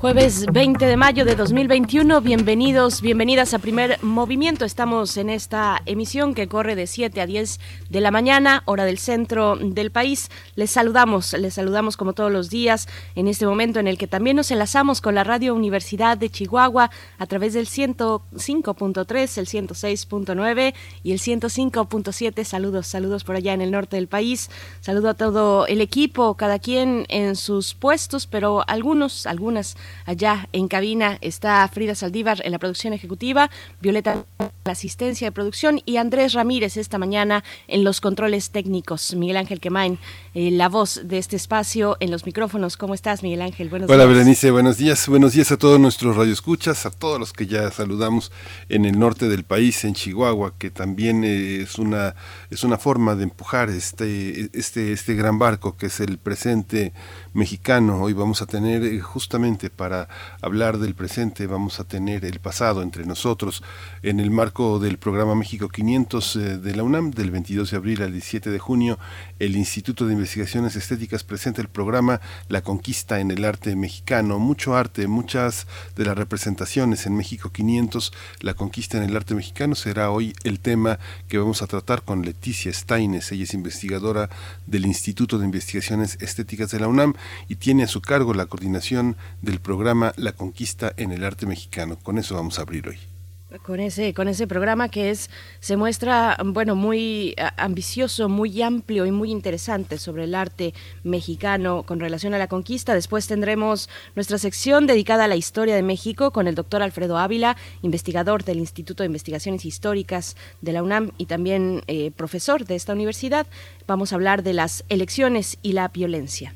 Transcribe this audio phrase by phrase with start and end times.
[0.00, 4.64] Jueves 20 de mayo de 2021, bienvenidos, bienvenidas a Primer Movimiento.
[4.64, 8.96] Estamos en esta emisión que corre de 7 a 10 de la mañana, hora del
[8.96, 10.30] centro del país.
[10.54, 14.36] Les saludamos, les saludamos como todos los días en este momento en el que también
[14.36, 21.12] nos enlazamos con la Radio Universidad de Chihuahua a través del 105.3, el 106.9 y
[21.12, 22.44] el 105.7.
[22.44, 24.48] Saludos, saludos por allá en el norte del país.
[24.80, 30.68] Saludo a todo el equipo, cada quien en sus puestos, pero algunos, algunas Allá en
[30.68, 34.24] cabina está Frida Saldívar en la producción ejecutiva, Violeta
[34.64, 39.14] la asistencia de producción y Andrés Ramírez esta mañana en los controles técnicos.
[39.14, 39.98] Miguel Ángel Quemain,
[40.32, 42.76] eh, la voz de este espacio en los micrófonos.
[42.76, 43.68] ¿Cómo estás, Miguel Ángel?
[43.68, 45.08] Buenos Hola, Berenice, buenos días.
[45.08, 48.30] Buenos días a todos nuestros radioescuchas, a todos los que ya saludamos
[48.68, 52.14] en el norte del país, en Chihuahua, que también eh, es una
[52.50, 56.92] es una forma de empujar este este este gran barco que es el presente
[57.32, 58.02] mexicano.
[58.02, 60.08] Hoy vamos a tener eh, justamente para
[60.42, 63.62] hablar del presente, vamos a tener el pasado entre nosotros
[64.02, 68.02] en el marco del programa México 500 eh, de la UNAM del 22 de abril
[68.02, 68.98] al 17 de junio.
[69.40, 74.38] El Instituto de Investigaciones Estéticas presenta el programa La Conquista en el Arte Mexicano.
[74.38, 79.74] Mucho arte, muchas de las representaciones en México 500, La Conquista en el Arte Mexicano
[79.74, 83.32] será hoy el tema que vamos a tratar con Leticia Steines.
[83.32, 84.28] Ella es investigadora
[84.66, 87.14] del Instituto de Investigaciones Estéticas de la UNAM
[87.48, 91.98] y tiene a su cargo la coordinación del programa La Conquista en el Arte Mexicano.
[92.02, 93.09] Con eso vamos a abrir hoy
[93.58, 99.10] con ese con ese programa que es se muestra bueno muy ambicioso muy amplio y
[99.10, 102.94] muy interesante sobre el arte mexicano con relación a la conquista.
[102.94, 107.56] Después tendremos nuestra sección dedicada a la historia de México con el doctor Alfredo Ávila
[107.82, 112.92] investigador del Instituto de Investigaciones Históricas de la UNAM y también eh, profesor de esta
[112.92, 113.46] universidad.
[113.86, 116.54] Vamos a hablar de las elecciones y la violencia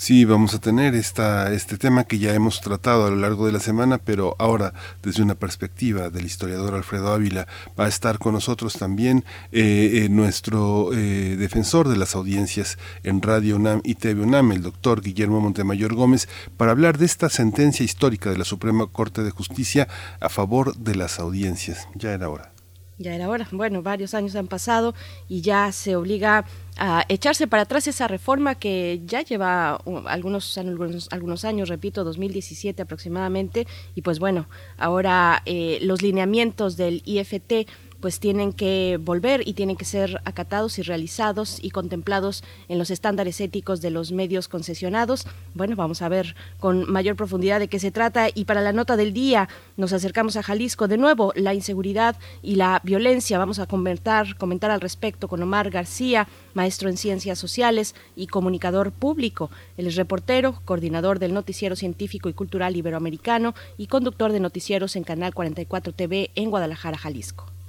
[0.00, 3.52] Sí, vamos a tener esta, este tema que ya hemos tratado a lo largo de
[3.52, 4.72] la semana, pero ahora
[5.02, 7.46] desde una perspectiva del historiador Alfredo Ávila
[7.78, 13.20] va a estar con nosotros también eh, eh, nuestro eh, defensor de las audiencias en
[13.20, 17.84] Radio UNAM y TV UNAM, el doctor Guillermo Montemayor Gómez, para hablar de esta sentencia
[17.84, 19.86] histórica de la Suprema Corte de Justicia
[20.18, 21.88] a favor de las audiencias.
[21.94, 22.52] Ya era hora.
[23.00, 23.48] Ya era hora.
[23.50, 24.94] Bueno, varios años han pasado
[25.26, 26.44] y ya se obliga
[26.76, 32.04] a echarse para atrás esa reforma que ya lleva uh, algunos, algunos, algunos años, repito,
[32.04, 37.66] 2017 aproximadamente, y pues bueno, ahora eh, los lineamientos del IFT
[38.00, 42.90] pues tienen que volver y tienen que ser acatados y realizados y contemplados en los
[42.90, 45.26] estándares éticos de los medios concesionados.
[45.54, 48.96] Bueno, vamos a ver con mayor profundidad de qué se trata y para la nota
[48.96, 53.38] del día nos acercamos a Jalisco de nuevo, la inseguridad y la violencia.
[53.38, 58.92] Vamos a comentar, comentar al respecto con Omar García, maestro en ciencias sociales y comunicador
[58.92, 59.50] público.
[59.76, 65.04] Él es reportero, coordinador del noticiero científico y cultural iberoamericano y conductor de noticieros en
[65.04, 67.59] Canal 44 TV en Guadalajara, Jalisco.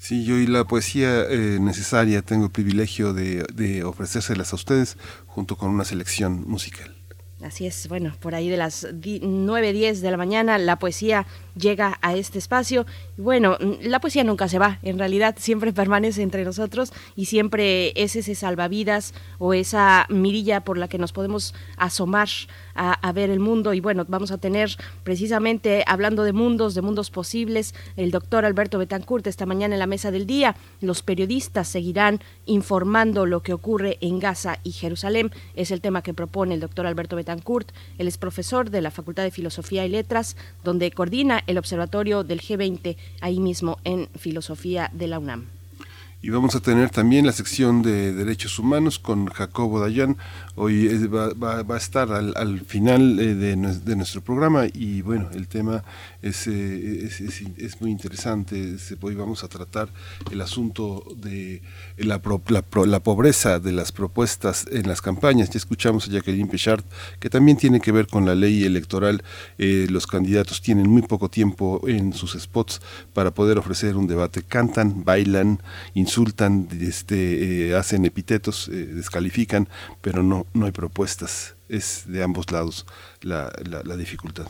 [0.00, 4.96] Sí, yo y la poesía eh, necesaria tengo el privilegio de, de ofrecérselas a ustedes
[5.26, 6.96] junto con una selección musical.
[7.42, 11.98] Así es, bueno, por ahí de las 9, 10 de la mañana la poesía llega
[12.02, 12.86] a este espacio.
[13.16, 18.16] Bueno, la poesía nunca se va, en realidad siempre permanece entre nosotros y siempre es
[18.16, 22.28] ese salvavidas o esa mirilla por la que nos podemos asomar
[22.74, 23.74] a, ver el mundo.
[23.74, 28.78] Y bueno, vamos a tener precisamente, hablando de mundos, de mundos posibles, el doctor Alberto
[28.78, 30.56] Betancourt esta mañana en la mesa del día.
[30.80, 35.30] Los periodistas seguirán informando lo que ocurre en Gaza y Jerusalén.
[35.54, 37.70] Es el tema que propone el doctor Alberto Betancourt.
[37.98, 42.40] Él es profesor de la Facultad de Filosofía y Letras, donde coordina el observatorio del
[42.40, 45.46] G20, ahí mismo en Filosofía de la UNAM.
[46.22, 50.18] Y vamos a tener también la sección de derechos humanos con Jacobo Dayan.
[50.54, 55.82] Hoy va, a estar al, final eh, de, nuestro programa y bueno, el tema
[56.22, 57.08] es, eh,
[57.56, 58.76] es, muy interesante.
[59.00, 59.88] Hoy vamos a tratar
[60.30, 61.62] el asunto de
[61.96, 62.20] la,
[62.86, 65.50] la, pobreza de las propuestas en las campañas.
[65.50, 66.84] Ya escuchamos a Jacqueline Pichard,
[67.18, 69.22] que también tiene que ver con la ley electoral.
[69.58, 72.80] Eh, los candidatos tienen muy poco tiempo en sus spots
[73.14, 74.42] para poder ofrecer un debate.
[74.42, 75.62] Cantan, bailan,
[75.94, 79.68] insultan, este, eh, hacen epítetos, eh, descalifican,
[80.00, 81.54] pero no, no hay propuestas.
[81.68, 82.84] Es de ambos lados
[83.22, 84.46] la, la, la dificultad.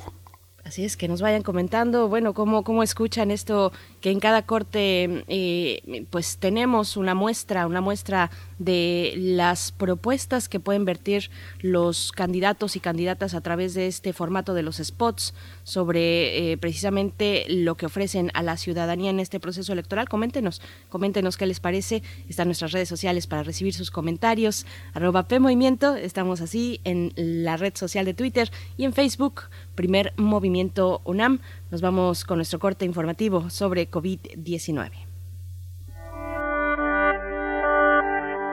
[0.70, 5.24] Así es, que nos vayan comentando, bueno, cómo, cómo escuchan esto, que en cada corte
[5.26, 8.30] eh, pues tenemos una muestra, una muestra
[8.60, 11.28] de las propuestas que pueden vertir
[11.60, 15.34] los candidatos y candidatas a través de este formato de los spots
[15.64, 20.08] sobre eh, precisamente lo que ofrecen a la ciudadanía en este proceso electoral.
[20.08, 22.04] Coméntenos, coméntenos qué les parece.
[22.28, 24.66] Están nuestras redes sociales para recibir sus comentarios.
[24.94, 29.42] Arroba Movimiento, estamos así en la red social de Twitter y en Facebook
[29.80, 31.40] primer movimiento UNAM.
[31.70, 34.90] Nos vamos con nuestro corte informativo sobre COVID-19.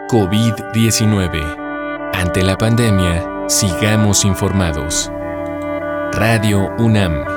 [0.10, 2.12] COVID-19.
[2.14, 5.12] Ante la pandemia, sigamos informados.
[6.14, 7.37] Radio UNAM.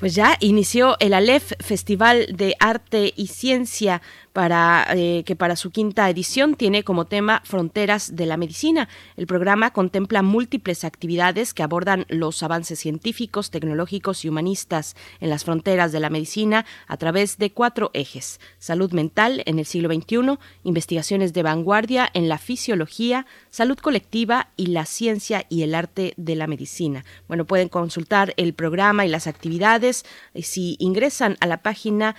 [0.00, 4.00] Pues ya inició el Aleph Festival de Arte y Ciencia
[4.40, 8.88] para eh, que para su quinta edición tiene como tema Fronteras de la Medicina.
[9.18, 15.44] El programa contempla múltiples actividades que abordan los avances científicos, tecnológicos y humanistas en las
[15.44, 20.38] fronteras de la medicina a través de cuatro ejes: salud mental en el siglo XXI,
[20.64, 26.34] investigaciones de vanguardia en la fisiología, salud colectiva y la ciencia y el arte de
[26.34, 27.04] la medicina.
[27.28, 32.16] Bueno, pueden consultar el programa y las actividades eh, si ingresan a la página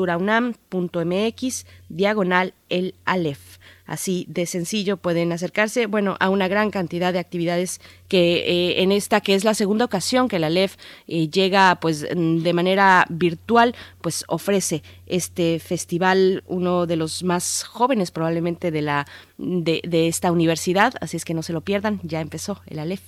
[0.00, 3.58] www.culturaunam.mx diagonal el Aleph.
[3.86, 8.92] Así de sencillo pueden acercarse, bueno, a una gran cantidad de actividades que eh, en
[8.92, 10.76] esta que es la segunda ocasión que la Aleph
[11.08, 18.12] eh, llega pues de manera virtual, pues ofrece este festival, uno de los más jóvenes
[18.12, 19.06] probablemente de la
[19.38, 23.02] de, esta universidad, así es que no se lo pierdan, ya empezó el Aleph.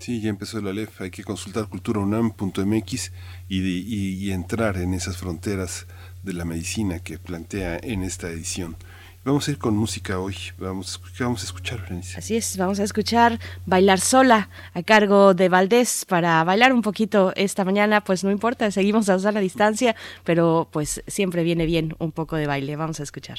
[0.00, 3.12] Sí, ya empezó la LEF, hay que consultar culturaunam.mx
[3.48, 5.86] y entrar en esas fronteras
[6.22, 8.76] de la medicina que plantea en esta edición.
[9.22, 10.34] Vamos a ir con música hoy.
[10.58, 12.18] Vamos, ¿Qué vamos a escuchar, Berenice?
[12.18, 17.32] Así es, vamos a escuchar Bailar Sola a cargo de Valdés para bailar un poquito
[17.36, 18.02] esta mañana.
[18.02, 19.94] Pues no importa, seguimos a usar la distancia,
[20.24, 22.76] pero pues siempre viene bien un poco de baile.
[22.76, 23.38] Vamos a escuchar.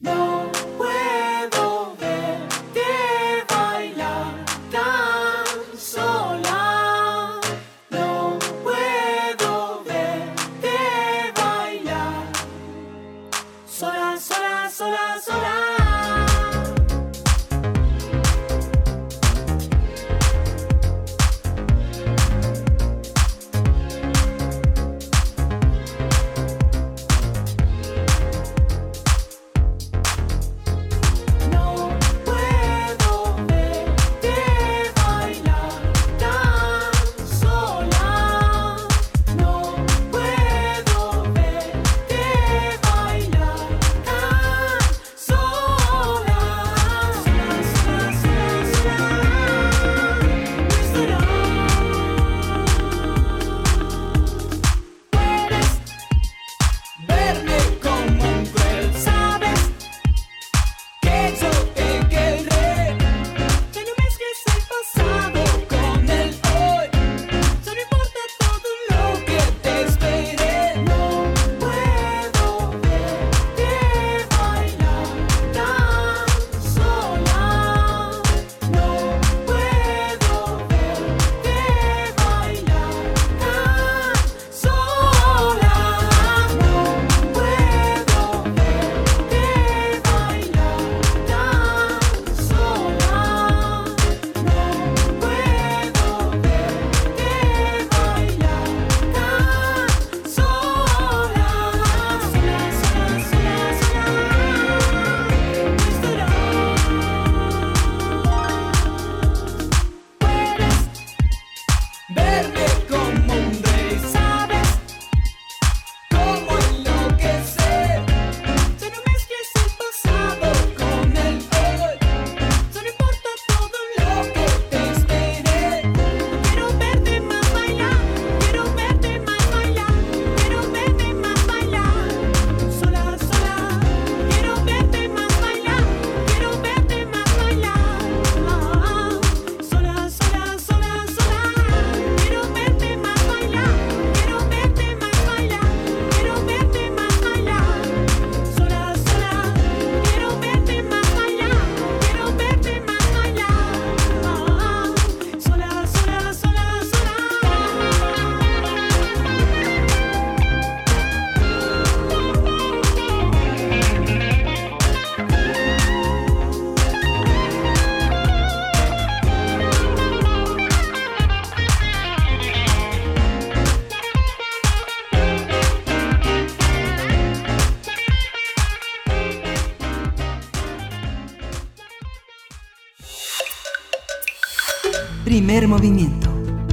[0.00, 0.50] No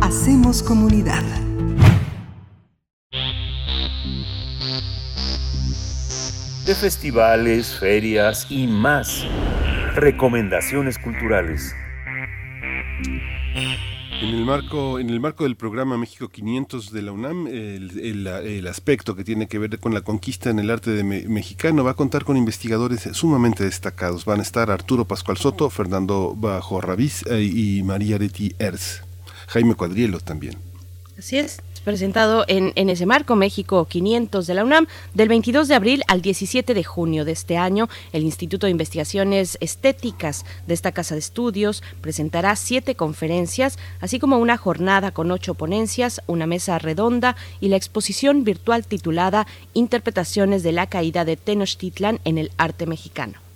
[0.01, 1.23] Hacemos comunidad.
[6.65, 9.25] de festivales, ferias y más.
[9.95, 11.73] Recomendaciones culturales.
[14.47, 18.27] En el marco, en el marco del programa México 500 de la UNAM, el, el-
[18.27, 21.83] el aspecto que tiene que ver con la conquista en el arte de me- mexicano
[21.83, 24.23] va a contar con investigadores sumamente destacados.
[24.23, 29.01] Van a estar Arturo Pascual Soto, Fernando Bajo Rabiz eh, y María Areti Ers.
[29.47, 30.55] Jaime Cuadrielo también.
[31.19, 31.59] Así es.
[31.87, 36.73] Presentado en, ese marco México 500 de la UNAM del 22 de abril al 17
[36.73, 41.83] de junio de este año, el Instituto de Investigaciones Estéticas de esta casa de estudios
[42.01, 47.77] presentará siete conferencias, así como una jornada con ocho ponencias, una mesa redonda y la
[47.77, 53.46] exposición virtual titulada Interpretaciones de la caída de Tenochtitlan en el arte mexicano.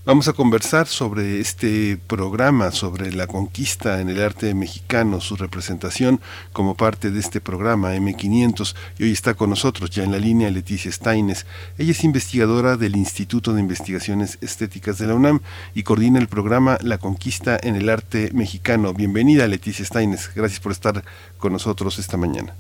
[0.06, 6.22] Vamos a conversar sobre este programa, sobre la conquista en el arte mexicano, su representación
[6.54, 8.76] como parte de este programa M500.
[9.00, 11.48] Y hoy está con nosotros ya en la línea Leticia Steines.
[11.80, 15.40] Ella es investigadora del Instituto de Investigaciones Estéticas de la UNAM
[15.74, 18.94] y coordina el programa La conquista en el arte mexicano.
[18.94, 20.30] Bienvenida Leticia Steines.
[20.36, 21.04] Gracias por estar
[21.40, 22.54] con nosotros esta mañana.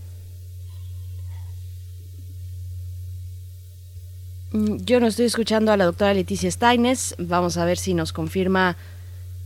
[4.55, 7.15] Yo no estoy escuchando a la doctora Leticia Steines.
[7.17, 8.77] Vamos a ver si nos confirma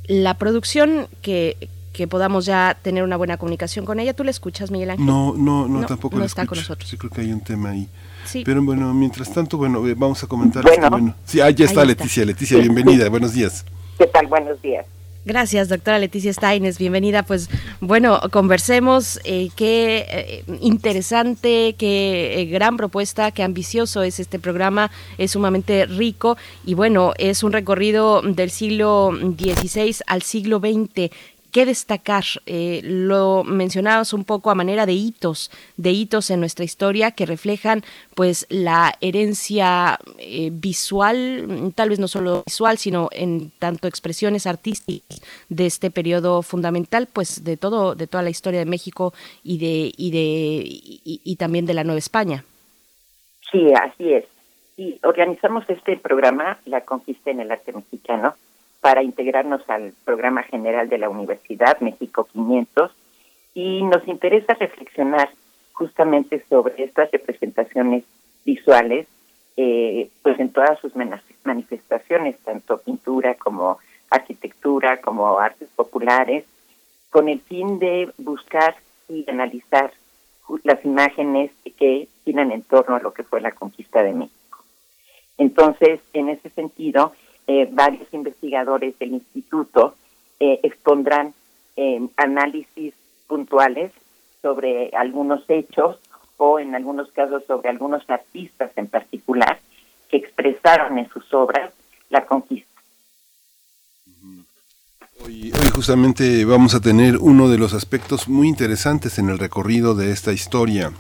[0.05, 4.13] la producción que, que podamos ya tener una buena comunicación con ella.
[4.13, 5.05] ¿Tú la escuchas, Miguel Ángel?
[5.05, 6.89] No, no, no, No, tampoco no está con nosotros.
[6.89, 7.87] Sí, creo que hay un tema ahí.
[8.25, 8.43] Sí.
[8.45, 10.61] Pero bueno, mientras tanto, bueno, eh, vamos a comentar.
[10.61, 10.77] Bueno.
[10.77, 11.15] este, bueno.
[11.25, 12.03] Sí, ah, ya está Ahí está.
[12.03, 12.25] Leticia.
[12.25, 13.09] Leticia, bienvenida.
[13.09, 13.65] Buenos días.
[13.97, 14.27] ¿Qué tal?
[14.27, 14.85] Buenos días.
[15.29, 16.79] Gracias, doctora Leticia Steines.
[16.79, 17.21] Bienvenida.
[17.21, 19.19] Pues bueno, conversemos.
[19.25, 24.89] eh, qué eh, interesante, qué eh, gran propuesta, qué ambicioso es este programa.
[25.19, 31.11] Es sumamente rico y bueno, es un recorrido del siglo XVI al siglo XX.
[31.51, 32.23] ¿Qué destacar?
[32.45, 37.25] Eh, lo mencionabas un poco a manera de hitos, de hitos en nuestra historia que
[37.25, 37.83] reflejan
[38.15, 45.21] pues la herencia eh, visual, tal vez no solo visual, sino en tanto expresiones artísticas
[45.49, 49.13] de este periodo fundamental, pues de todo, de toda la historia de México
[49.43, 52.43] y de y de y, y también de la Nueva España.
[53.51, 54.25] Sí, así es.
[54.77, 58.35] Y organizamos este programa, La Conquista en el Arte Mexicano,
[58.81, 62.91] para integrarnos al programa general de la Universidad México 500
[63.53, 65.29] y nos interesa reflexionar
[65.73, 68.03] justamente sobre estas representaciones
[68.45, 69.07] visuales,
[69.57, 70.93] eh, pues en todas sus
[71.43, 76.45] manifestaciones, tanto pintura como arquitectura, como artes populares,
[77.09, 78.75] con el fin de buscar
[79.07, 79.91] y analizar
[80.63, 84.63] las imágenes que giran en torno a lo que fue la conquista de México.
[85.37, 87.13] Entonces, en ese sentido,
[87.51, 89.95] eh, varios investigadores del instituto
[90.39, 91.33] eh, expondrán
[91.75, 92.93] eh, análisis
[93.25, 93.91] puntuales
[94.43, 95.97] sobre algunos hechos
[96.37, 99.59] o en algunos casos sobre algunos artistas en particular
[100.09, 101.73] que expresaron en sus obras
[102.11, 102.69] la conquista.
[105.25, 109.95] Hoy, hoy justamente vamos a tener uno de los aspectos muy interesantes en el recorrido
[109.95, 110.93] de esta historia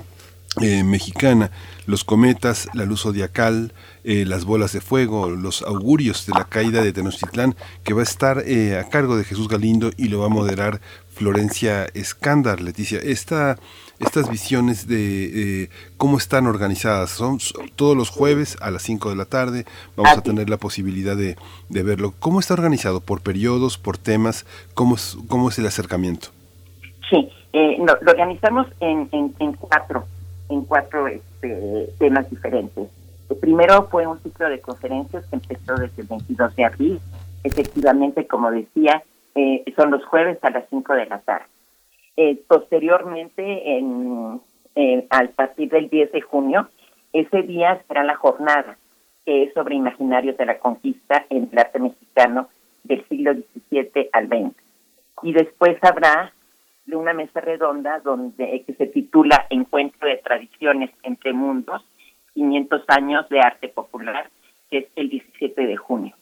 [0.61, 1.51] eh, mexicana,
[1.85, 6.81] los cometas, la luz zodiacal, eh, las bolas de fuego, los augurios de la caída
[6.81, 10.25] de Tenochtitlán, que va a estar eh, a cargo de Jesús Galindo y lo va
[10.25, 10.81] a moderar
[11.19, 12.99] Florencia Escándar, Leticia.
[12.99, 13.57] Esta,
[13.99, 17.39] estas visiones de eh, cómo están organizadas, son
[17.75, 19.65] todos los jueves a las 5 de la tarde,
[19.97, 21.35] vamos a tener la posibilidad de,
[21.67, 22.13] de verlo.
[22.19, 23.01] ¿Cómo está organizado?
[23.01, 24.45] ¿Por periodos, por temas?
[24.73, 26.29] ¿Cómo es, cómo es el acercamiento?
[27.09, 30.07] Sí, eh, no, lo organizamos en, en, en cuatro,
[30.49, 32.89] en cuatro este, temas diferentes.
[33.29, 36.99] El primero fue un ciclo de conferencias que empezó desde el 22 de abril.
[37.43, 39.03] Efectivamente, como decía,
[39.35, 41.45] eh, son los jueves a las 5 de la tarde.
[42.17, 44.41] Eh, posteriormente, en,
[44.75, 46.67] eh, al partir del 10 de junio,
[47.13, 48.77] ese día será la jornada,
[49.25, 52.49] que es sobre imaginarios de la conquista en el arte mexicano
[52.83, 54.55] del siglo XVII al XX.
[55.23, 56.33] Y después habrá
[56.89, 61.85] de una mesa redonda donde que se titula Encuentro de Tradiciones entre Mundos,
[62.33, 64.29] 500 años de arte popular,
[64.69, 66.15] que es el 17 de junio.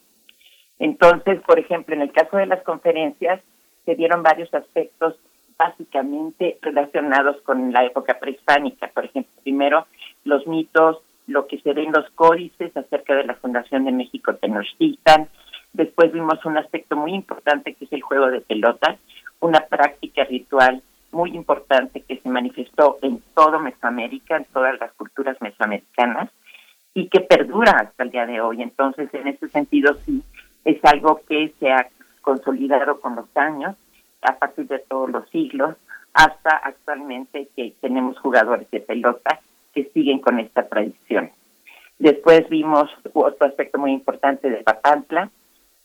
[0.80, 3.42] Entonces, por ejemplo, en el caso de las conferencias,
[3.86, 5.16] se dieron varios aspectos
[5.58, 8.90] básicamente relacionados con la época prehispánica.
[8.90, 9.88] Por ejemplo, primero,
[10.24, 14.36] los mitos, lo que se ve en los códices acerca de la fundación de México
[14.36, 15.30] Tenochtitlan.
[15.74, 18.98] Después vimos un aspecto muy importante que es el juego de pelota,
[19.40, 25.38] una práctica ritual muy importante que se manifestó en todo Mesoamérica, en todas las culturas
[25.42, 26.30] mesoamericanas
[26.94, 28.62] y que perdura hasta el día de hoy.
[28.62, 30.24] Entonces, en ese sentido, sí,
[30.66, 31.88] es algo que se ha
[32.22, 33.76] consolidado con los años,
[34.22, 35.76] a partir de todos los siglos,
[36.14, 39.40] hasta actualmente que tenemos jugadores de pelota
[39.74, 41.32] que siguen con esta tradición.
[42.00, 45.30] Después vimos otro aspecto muy importante de Papantla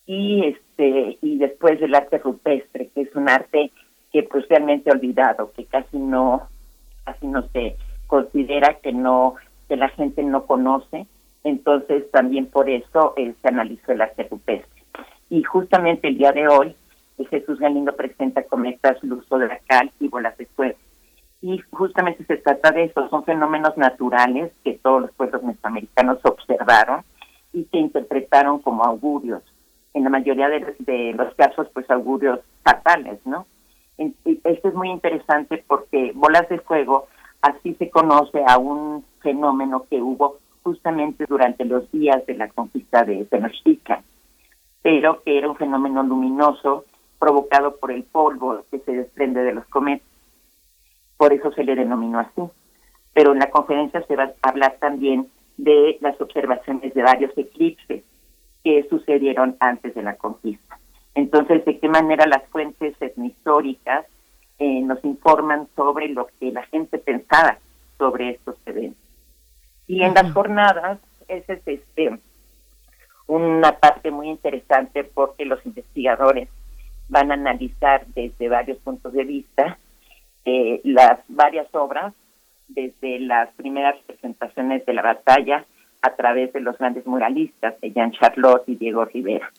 [0.07, 3.71] y este y después el arte rupestre, que es un arte
[4.13, 6.49] que pues realmente olvidado, que casi no
[7.05, 9.37] casi no se considera que no
[9.69, 11.07] que la gente no conoce,
[11.45, 14.83] entonces también por eso eh, se analizó el arte rupestre.
[15.31, 16.77] Y justamente el día de hoy
[17.19, 20.79] eh, Jesús Galindo presenta cometas Luzo de la Cal y bolas de fuego.
[21.41, 27.03] Y justamente se trata de eso, son fenómenos naturales que todos los pueblos mesoamericanos observaron
[27.53, 29.43] y que interpretaron como augurios.
[29.95, 33.47] En la mayoría de, de los casos, pues augurios fatales, ¿no?
[33.99, 37.09] Esto es muy interesante porque bolas de fuego,
[37.43, 43.05] así se conoce a un fenómeno que hubo justamente durante los días de la conquista
[43.05, 44.03] de Tenochtitlan,
[44.81, 46.85] pero que era un fenómeno luminoso
[47.19, 50.07] provocado por el polvo que se desprende de los cometas.
[51.17, 52.43] Por eso se le denominó así.
[53.15, 58.03] Pero en la conferencia se va a hablar también de las observaciones de varios eclipses
[58.65, 60.79] que sucedieron antes de la conquista.
[61.15, 64.07] Entonces, de qué manera las fuentes etnohistóricas
[64.59, 67.59] eh, nos informan sobre lo que la gente pensaba
[67.99, 69.03] sobre estos eventos.
[69.87, 70.99] Y en las jornadas,
[71.29, 72.19] ese es este
[73.27, 76.49] una parte muy interesante porque los investigadores
[77.09, 79.79] van a analizar desde varios puntos de vista
[80.45, 82.15] eh, las varias obras,
[82.69, 85.65] desde las primeras representaciones de la batalla
[86.03, 89.51] a través de los grandes muralistas de Jean Charlotte y Diego Rivera.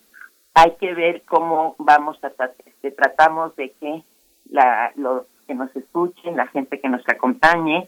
[0.53, 2.53] Hay que ver cómo vamos a tratar,
[2.95, 4.03] tratamos de que
[4.49, 7.87] la, los que nos escuchen, la gente que nos acompañe,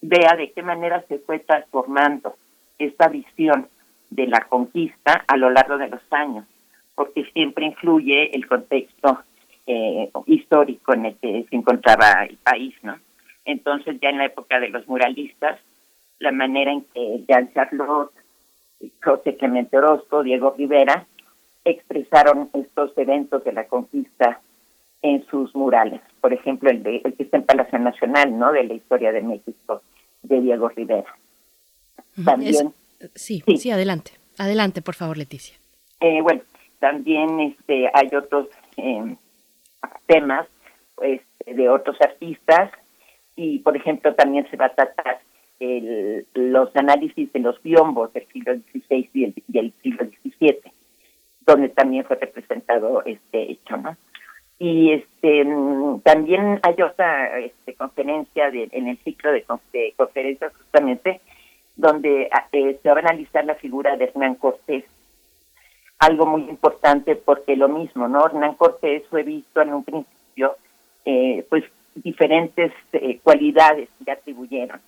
[0.00, 2.36] vea de qué manera se fue transformando
[2.78, 3.68] esta visión
[4.10, 6.44] de la conquista a lo largo de los años,
[6.94, 9.20] porque siempre influye el contexto
[9.66, 12.96] eh, histórico en el que se encontraba el país, ¿no?
[13.44, 15.58] Entonces ya en la época de los muralistas,
[16.18, 18.12] la manera en que Jean Charlotte,
[19.02, 21.06] José Clemente Orozco, Diego Rivera
[21.64, 24.40] expresaron estos eventos de la conquista
[25.02, 26.00] en sus murales.
[26.20, 28.52] Por ejemplo, el, de, el que está en Palacio Nacional, ¿no?
[28.52, 29.82] De la historia de México,
[30.22, 31.14] de Diego Rivera.
[32.24, 33.56] También, Es- sí, Sí.
[33.58, 34.12] sí, adelante.
[34.38, 35.56] Adelante, por favor, Leticia.
[36.00, 36.42] eh, bueno,
[36.80, 39.16] también este, hay otros eh,
[40.06, 40.46] temas
[40.96, 42.70] pues, de otros artistas
[43.36, 45.20] y, por ejemplo, también se va a tratar
[45.60, 49.24] el- los análisis de los biombos del siglo XVI y
[49.58, 50.58] el, siglo XVII,
[51.46, 53.96] donde también fue representado este hecho, ¿no?
[54.58, 60.54] Y este mm, también hay otra este, conferencia de- en el ciclo de, de conferencias
[60.56, 61.20] justamente
[61.76, 64.84] donde ah, eh, se va a analizar la figura de Hernán Cortés,
[65.98, 68.24] algo muy importante porque lo mismo, ¿no?
[68.26, 70.56] Hernán Cortés fue visto en un principio,
[71.04, 71.64] eh, pues
[71.96, 74.80] diferentes eh, cualidades le atribuyeron.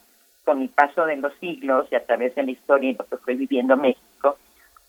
[0.46, 3.18] Con el paso de los siglos y a través de la historia y lo que
[3.18, 4.38] fue viviendo México,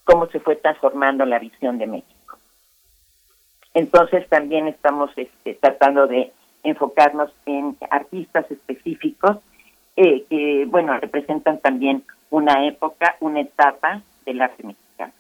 [0.06, 2.38] cómo se fue transformando la visión de México.
[3.74, 6.32] Entonces también estamos este, tratando de
[6.64, 9.38] enfocarnos en artistas específicos
[9.96, 15.14] eh, que, bueno, representan también una época, una etapa del arte mexicano.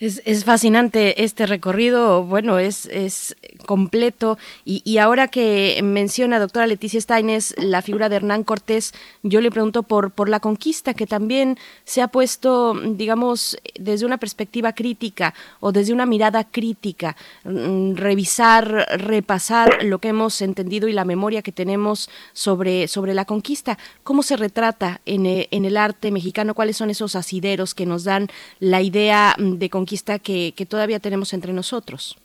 [0.00, 3.36] Es, fascinante este recorrido, bueno, es, es
[3.66, 4.38] completo.
[4.64, 9.50] Y, y ahora que menciona, doctora Leticia Steines, la figura de Hernán Cortés, yo le
[9.50, 15.34] pregunto por, por la conquista, que también se ha puesto, digamos, desde una perspectiva crítica
[15.60, 21.42] o desde una mirada crítica, mm, revisar, repasar lo que hemos entendido y la memoria
[21.42, 23.76] que tenemos sobre, sobre la conquista.
[24.02, 26.54] ¿Cómo se retrata en, eh, en el arte mexicano?
[26.54, 28.28] ¿Cuáles son esos asideros que nos dan
[28.60, 32.16] la idea mm, de conquista que, que todavía tenemos entre nosotros?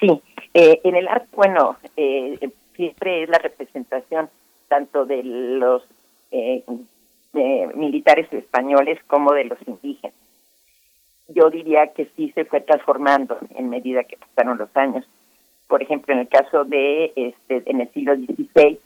[0.00, 0.22] Sí,
[0.54, 2.38] eh, en el arte, bueno, eh,
[2.74, 4.30] siempre es la representación
[4.68, 5.82] tanto de los
[6.30, 6.64] eh,
[7.74, 10.16] militares españoles como de los indígenas.
[11.28, 15.04] Yo diría que sí se fue transformando en medida que pasaron los años.
[15.68, 18.78] Por ejemplo, en el caso de este, en el siglo XVI,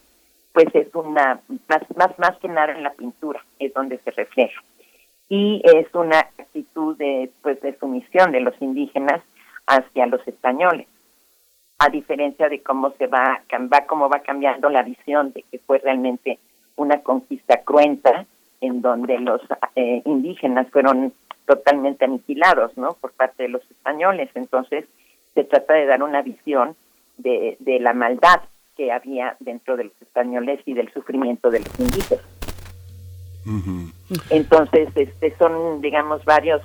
[0.53, 4.63] pues es una más más más que nada en la pintura es donde se refleja.
[5.35, 9.21] Y es una actitud de, pues, de sumisión de los indígenas
[9.67, 10.87] hacia los españoles
[11.79, 15.79] a diferencia de cómo se va, va cómo va cambiando la visión de que fue
[15.79, 16.39] realmente
[16.77, 18.27] una conquista cruenta
[18.61, 19.41] en donde los
[19.75, 21.13] eh, indígenas fueron
[21.47, 22.95] totalmente aniquilados, ¿no?
[23.01, 24.31] Por parte de los españoles.
[24.35, 24.85] Entonces,
[25.35, 26.77] se trata de dar una visión
[27.19, 28.41] de, de la maldad
[28.77, 32.25] que había dentro de los españoles y del sufrimiento de los indígenas.
[34.31, 36.63] Entonces, este, son, digamos, varios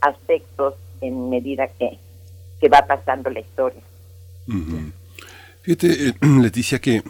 [0.00, 1.98] aspectos en medida que,
[2.60, 3.82] que va pasando la historia.
[5.62, 7.02] Fíjate, eh, Leticia, que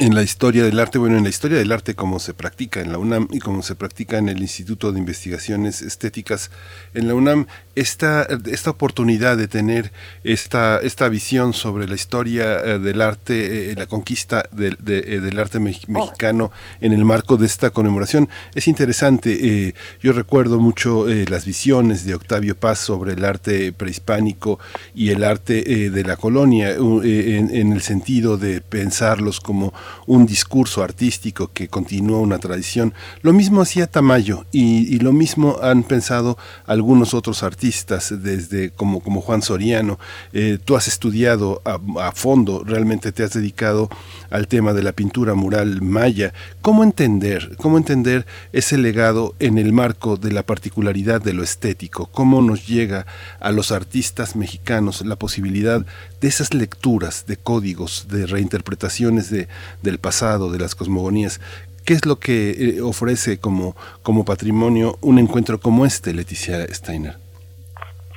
[0.00, 2.92] en la historia del arte, bueno, en la historia del arte como se practica en
[2.92, 6.50] la UNAM y como se practica en el Instituto de Investigaciones Estéticas
[6.94, 9.92] en la UNAM, esta, esta oportunidad de tener
[10.24, 15.38] esta, esta visión sobre la historia eh, del arte, eh, la conquista del, eh, del
[15.38, 19.74] arte mexicano en el marco de esta conmemoración es interesante.
[20.00, 24.58] yo recuerdo mucho las visiones de Octavio Paz sobre el arte prehispánico
[24.94, 29.72] y el arte de la colonia, en, en el sentido de pensarlos como
[30.06, 32.94] un discurso artístico que continúa una tradición.
[33.22, 39.42] Lo mismo hacía Tamayo y, lo mismo han pensado algunos otros artistas, desde como, Juan
[39.42, 39.98] Soriano.
[40.32, 43.88] Eh, tú has estudiado a, a, fondo, realmente te has dedicado
[44.30, 46.32] al tema de la pintura mural maya.
[46.62, 52.06] ¿Cómo entender, cómo entender ese legado en el marco de la particularidad de lo estético?
[52.06, 53.06] ¿Cómo nos llega
[53.40, 55.84] a los artistas mexicanos la posibilidad
[56.20, 59.48] de esas lecturas, de códigos, de reinterpretaciones de,
[59.82, 61.40] del pasado, de las cosmogonías.
[61.84, 67.16] ¿Qué es lo que eh, ofrece como, como patrimonio un encuentro como este, Leticia Steiner?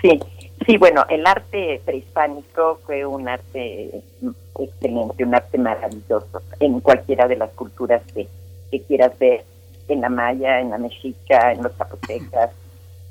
[0.02, 0.20] Sí,
[0.66, 4.02] sí, bueno, el arte prehispánico fue un arte
[4.58, 8.28] excelente, un arte maravilloso en cualquiera de las culturas que,
[8.72, 9.46] que quieras ver,
[9.88, 12.52] en la maya, en la mexica, en los zapotecas,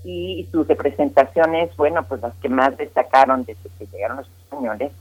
[0.04, 4.92] y sus representaciones, bueno, pues las que más destacaron desde que llegaron los españoles,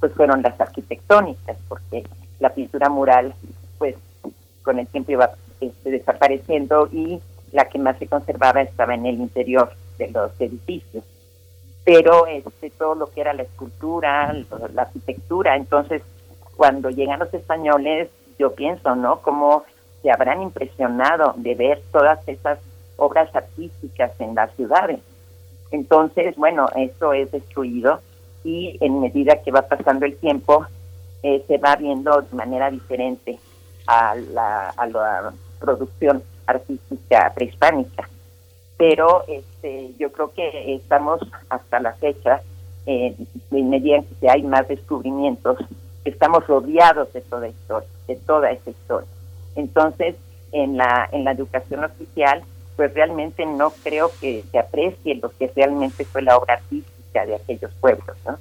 [0.00, 2.04] pues fueron las arquitectónicas, porque
[2.38, 3.34] la pintura mural,
[3.78, 3.94] pues
[4.62, 7.20] con el tiempo iba este, desapareciendo y
[7.52, 11.04] la que más se conservaba estaba en el interior de los edificios.
[11.84, 14.32] Pero este, todo lo que era la escultura,
[14.74, 16.02] la arquitectura, entonces
[16.56, 19.20] cuando llegan los españoles, yo pienso, ¿no?
[19.20, 19.64] Cómo
[20.02, 22.58] se habrán impresionado de ver todas esas
[22.96, 25.00] obras artísticas en las ciudades.
[25.70, 28.00] Entonces, bueno, eso es destruido
[28.44, 30.66] y en medida que va pasando el tiempo,
[31.26, 33.40] eh, se va viendo de manera diferente
[33.88, 38.08] a la, a la producción artística prehispánica.
[38.76, 42.42] Pero este, yo creo que estamos hasta la fecha,
[42.86, 43.16] eh,
[43.50, 45.58] en medida que hay más descubrimientos,
[46.04, 49.08] estamos rodeados de toda historia, de toda esa historia.
[49.56, 50.14] Entonces,
[50.52, 52.44] en la, en la educación oficial,
[52.76, 57.34] pues realmente no creo que se aprecie lo que realmente fue la obra artística de
[57.34, 58.38] aquellos pueblos, ¿no?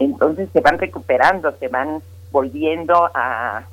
[0.00, 2.02] Entonces se van recuperando, se van
[2.34, 3.64] volviendo a,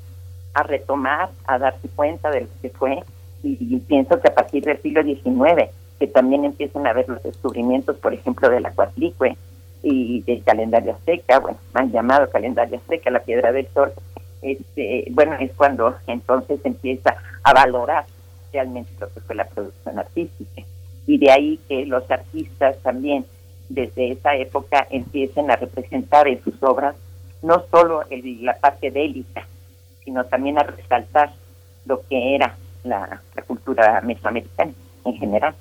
[0.64, 3.04] retomar, a darse cuenta de lo que fue,
[3.42, 7.98] y, pienso que a partir del siglo XIX, que también empiezan a ver los descubrimientos,
[7.98, 8.72] por ejemplo, de la
[9.82, 13.92] y del calendario azteca, bueno, han llamado calendario azteca, la piedra del sol,
[14.44, 18.06] este, bueno, es cuando entonces empieza a valorar
[18.54, 20.62] realmente lo que fue la producción artística.
[21.08, 23.26] Y de ahí que los artistas también
[23.70, 26.96] desde esa época empiecen a representar en sus obras
[27.42, 29.46] no solo el, la parte bélica,
[30.04, 31.32] sino también a resaltar
[31.86, 34.72] lo que era la, cultura mesoamericana
[35.06, 35.56] en general.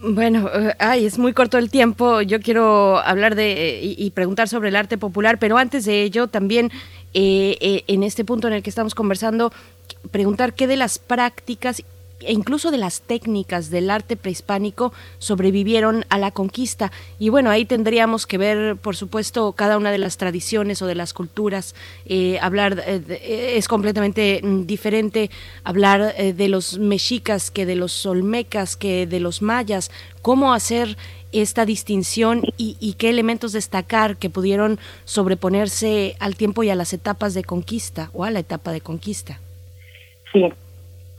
[0.00, 2.22] Bueno, eh, ay, es muy corto el tiempo.
[2.22, 6.70] Yo quiero hablar de y, preguntar sobre el arte popular, pero antes de ello, también
[7.14, 9.52] eh, eh, en este punto en el que estamos conversando,
[10.10, 11.82] preguntar qué de las prácticas
[12.20, 16.90] e incluso de las técnicas del arte prehispánico sobrevivieron a la conquista.
[17.18, 20.94] Y bueno, ahí tendríamos que ver, por supuesto, cada una de las tradiciones o de
[20.94, 21.74] las culturas.
[22.06, 25.30] Eh, hablar eh, es completamente mm, diferente
[25.62, 29.90] hablar eh, de los mexicas que de los olmecas, que de los mayas.
[30.20, 30.96] ¿Cómo hacer
[31.30, 36.92] esta distinción y, y qué elementos destacar que pudieron sobreponerse al tiempo y a las
[36.92, 39.40] etapas de conquista o a la etapa de conquista?
[40.32, 40.44] Sí,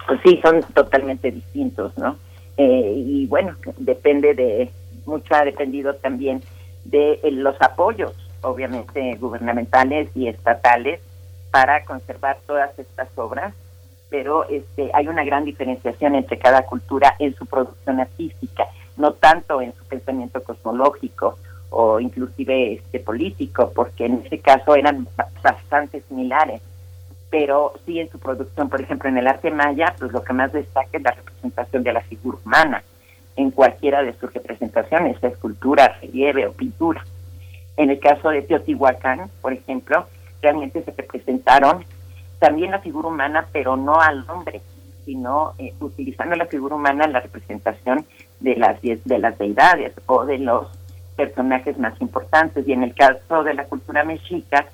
[0.09, 2.17] pues sí, son totalmente distintos, ¿no?
[2.57, 4.71] Eh, y bueno, depende de,
[5.05, 6.41] mucho ha dependido también
[6.83, 10.99] de eh, los apoyos, obviamente gubernamentales y estatales,
[11.51, 13.53] para conservar todas estas obras,
[14.09, 18.65] pero este, hay una gran diferenciación entre cada cultura en su producción artística,
[18.97, 21.37] no tanto en su pensamiento cosmológico
[21.69, 25.07] o inclusive este político, porque en ese caso eran
[25.43, 26.61] bastante similares
[27.29, 30.51] pero sí en su producción, por ejemplo, en el arte maya, pues lo que más
[30.51, 32.83] destaca es la representación de la figura humana
[33.35, 37.03] en cualquiera de sus representaciones, escultura, relieve o pintura.
[37.77, 40.05] En el caso de Teotihuacán, por ejemplo,
[40.41, 41.85] realmente se representaron
[42.39, 44.61] también la figura humana, pero no al hombre,
[45.05, 48.05] sino eh, utilizando la figura humana en la representación
[48.39, 50.67] de las de las deidades o de los
[51.15, 52.67] personajes más importantes.
[52.67, 54.65] Y en el caso de la cultura mexica,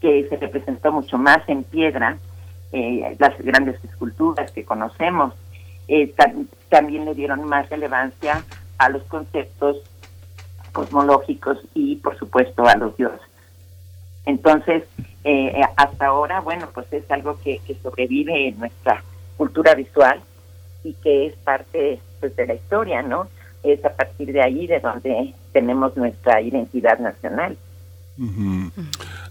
[0.00, 2.18] que se representó mucho más en piedra,
[2.72, 5.34] eh, las grandes esculturas que conocemos,
[5.88, 8.44] eh, tam- también le dieron más relevancia
[8.78, 9.78] a los conceptos
[10.72, 13.20] cosmológicos y, por supuesto, a los dioses.
[14.26, 14.84] Entonces,
[15.24, 19.02] eh, hasta ahora, bueno, pues es algo que, que sobrevive en nuestra
[19.36, 20.20] cultura visual
[20.84, 23.28] y que es parte pues, de la historia, ¿no?
[23.62, 27.56] Es a partir de ahí de donde tenemos nuestra identidad nacional.
[28.18, 28.70] Ujú.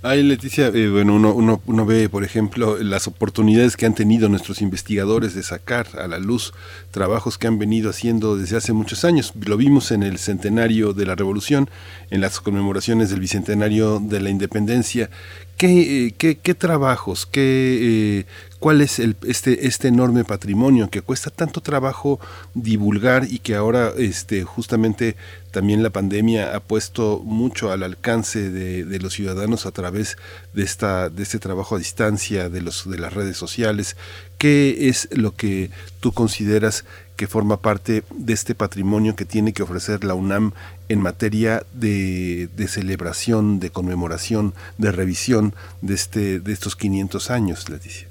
[0.01, 4.61] Ay, Leticia, eh, bueno, uno, uno, ve, por ejemplo, las oportunidades que han tenido nuestros
[4.61, 6.53] investigadores de sacar a la luz
[6.91, 9.33] trabajos que han venido haciendo desde hace muchos años.
[9.45, 11.69] Lo vimos en el centenario de la Revolución,
[12.11, 15.09] en las conmemoraciones del bicentenario de la Independencia.
[15.57, 18.25] ¿Qué, eh, qué, qué trabajos, qué, eh,
[18.59, 22.21] cuál es el, este, este enorme patrimonio que cuesta tanto trabajo
[22.53, 25.17] divulgar y que ahora este, justamente
[25.51, 30.17] también la pandemia ha puesto mucho al alcance de, los ciudadanos a través
[30.53, 33.97] de, esta, de este trabajo a distancia, de, los, de las redes sociales?
[34.37, 36.85] ¿Qué es lo que tú consideras
[37.15, 40.53] que forma parte de este patrimonio que tiene que ofrecer la UNAM
[40.87, 47.69] en materia de, de celebración, de conmemoración, de revisión de, este, de estos 500 años,
[47.69, 48.07] Leticia?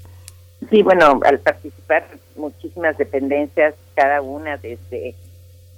[0.69, 5.15] Sí, bueno, al participar muchísimas dependencias, cada una desde,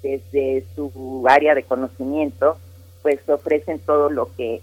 [0.02, 2.58] desde su área de conocimiento,
[3.02, 4.62] pues ofrecen todo lo que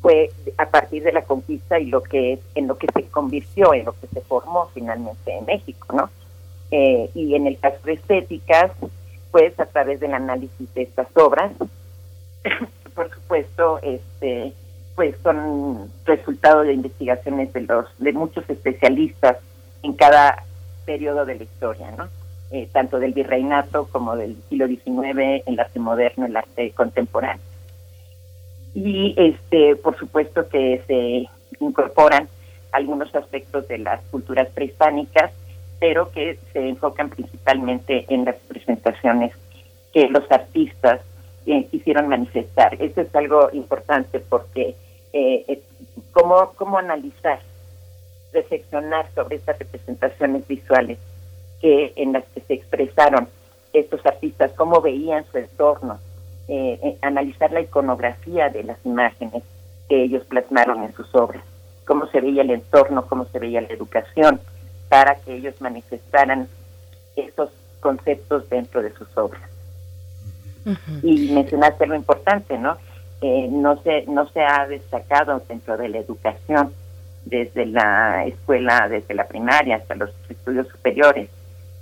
[0.00, 3.86] fue a partir de la conquista y lo que en lo que se convirtió, en
[3.86, 6.10] lo que se formó finalmente en México, ¿no?
[6.70, 8.72] Eh, y en el caso de estéticas,
[9.30, 11.52] pues a través del análisis de estas obras,
[12.94, 14.52] por supuesto, este
[14.94, 19.36] pues son resultado de investigaciones de los de muchos especialistas
[19.82, 20.42] en cada
[20.86, 22.08] periodo de la historia, ¿no?
[22.52, 27.42] Eh, tanto del virreinato como del siglo XIX, el arte moderno, el arte contemporáneo.
[28.72, 31.28] Y este, por supuesto que se
[31.58, 32.28] incorporan
[32.70, 35.32] algunos aspectos de las culturas prehispánicas,
[35.80, 39.32] pero que se enfocan principalmente en las presentaciones
[39.92, 41.00] que los artistas
[41.46, 42.80] eh, quisieron manifestar.
[42.80, 44.76] Esto es algo importante porque
[45.12, 45.60] eh,
[46.12, 47.40] cómo, cómo analizar,
[48.32, 50.98] reflexionar sobre estas representaciones visuales
[51.60, 53.28] que en las que se expresaron
[53.72, 55.98] estos artistas, cómo veían su entorno,
[56.48, 59.42] eh, eh, analizar la iconografía de las imágenes
[59.88, 61.42] que ellos plasmaron en sus obras,
[61.84, 64.40] cómo se veía el entorno, cómo se veía la educación,
[64.88, 66.48] para que ellos manifestaran
[67.16, 69.42] estos conceptos dentro de sus obras.
[71.02, 72.76] Y mencionaste lo importante, ¿no?
[73.20, 76.72] Eh, no se no se ha destacado dentro de la educación
[77.24, 81.28] desde la escuela, desde la primaria hasta los estudios superiores,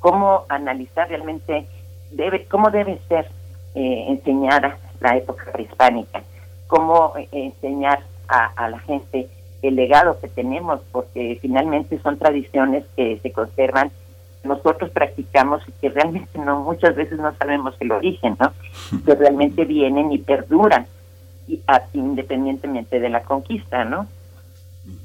[0.05, 1.67] cómo analizar realmente
[2.11, 3.27] debe cómo debe ser
[3.75, 6.23] eh, enseñada la época prehispánica,
[6.67, 9.29] cómo eh, enseñar a, la gente
[9.62, 13.93] el legado que tenemos, porque finalmente son tradiciones que se conservan,
[14.43, 18.53] nosotros practicamos y que realmente no muchas veces no sabemos el origen, ¿no?
[19.07, 20.87] Que realmente vienen y perduran
[21.49, 21.62] y,
[21.95, 24.07] independientemente de la conquista, ¿no?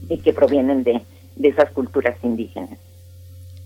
[0.10, 1.02] Y que provienen de,
[1.38, 2.78] de esas culturas indígenas.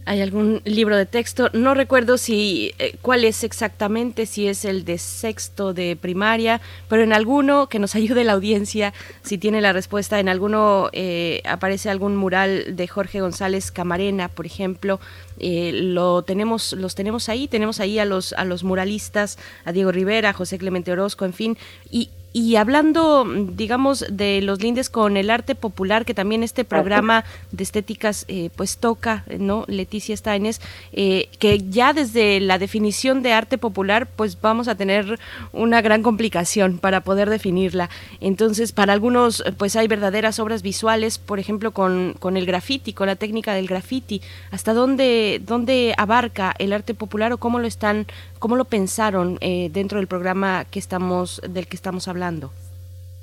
[0.06, 1.50] ¿Hay algún libro de texto?
[1.54, 7.04] No recuerdo si eh, cuál es exactamente, si es el de sexto de primaria, pero
[7.04, 11.90] en alguno que nos ayude la audiencia, si tiene la respuesta, en alguno eh, aparece
[11.90, 15.00] algún mural de Jorge González Camarena, por ejemplo,
[15.40, 19.92] eh, lo tenemos, los tenemos ahí, tenemos ahí a los a los muralistas, a Diego
[19.92, 21.58] Rivera, a José Clemente Orozco, en fin,
[21.90, 27.24] y y hablando, digamos, de los lindes con el arte popular, que también este programa
[27.52, 29.66] de estéticas eh, pues toca, ¿no?
[29.68, 30.60] Leticia Steines,
[30.94, 35.20] eh, que ya desde la definición de arte popular pues vamos a tener
[35.52, 37.92] una gran complicación para poder definirla.
[38.20, 43.06] Entonces, para algunos pues hay verdaderas obras visuales, por ejemplo, con, con el graffiti, con
[43.06, 44.24] la técnica del graffiti.
[44.50, 48.08] ¿Hasta dónde, dónde abarca el arte popular o cómo lo están,
[48.40, 52.23] cómo lo pensaron eh, dentro del programa que estamos, del que estamos hablando?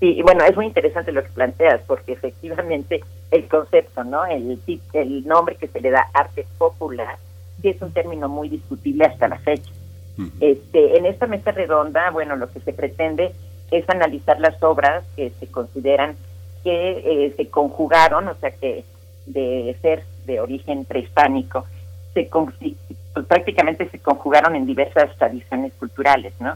[0.01, 4.25] Sí, y bueno, es muy interesante lo que planteas, porque efectivamente el concepto, ¿no?
[4.27, 4.59] El,
[4.95, 7.17] el nombre que se le da arte popular,
[7.61, 9.71] sí es un término muy discutible hasta la fecha.
[10.41, 13.33] Este, en esta mesa redonda, bueno, lo que se pretende
[13.71, 16.17] es analizar las obras que se consideran
[16.65, 16.91] que
[17.27, 18.85] eh, se conjugaron, o sea, que
[19.27, 21.65] de ser de origen prehispánico,
[22.13, 22.53] se con-
[23.15, 26.55] pues, prácticamente se conjugaron en diversas tradiciones culturales, ¿no?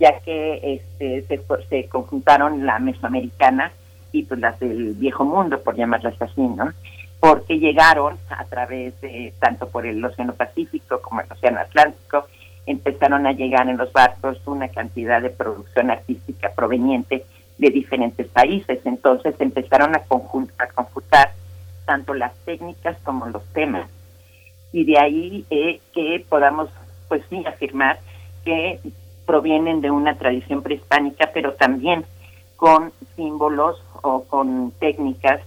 [0.00, 3.72] Ya que este, se, se conjuntaron la mesoamericana
[4.12, 6.72] y pues las del viejo mundo, por llamarlas así, ¿no?
[7.20, 12.26] Porque llegaron a través de, tanto por el Océano Pacífico como el Océano Atlántico,
[12.66, 17.24] empezaron a llegar en los barcos una cantidad de producción artística proveniente
[17.58, 18.80] de diferentes países.
[18.84, 21.32] Entonces empezaron a, conjun- a conjuntar
[21.86, 23.88] tanto las técnicas como los temas.
[24.72, 26.68] Y de ahí eh, que podamos,
[27.08, 27.98] pues sí, afirmar
[28.44, 28.80] que
[29.26, 32.04] provienen de una tradición prehispánica, pero también
[32.56, 35.40] con símbolos o con técnicas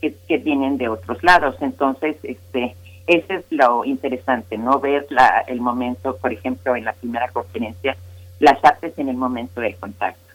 [0.00, 1.56] que, que vienen de otros lados.
[1.60, 2.74] Entonces, este,
[3.06, 4.80] ese es lo interesante, ¿no?
[4.80, 7.96] Ver la, el momento, por ejemplo, en la primera conferencia,
[8.38, 10.34] las artes en el momento del contacto.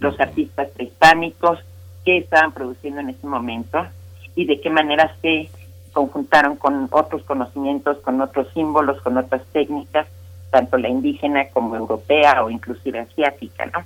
[0.00, 1.60] Los artistas prehispánicos,
[2.04, 3.86] qué estaban produciendo en ese momento
[4.34, 5.48] y de qué manera se
[5.92, 10.06] conjuntaron con otros conocimientos, con otros símbolos, con otras técnicas,
[10.50, 13.84] tanto la indígena como europea o inclusive asiática, ¿no?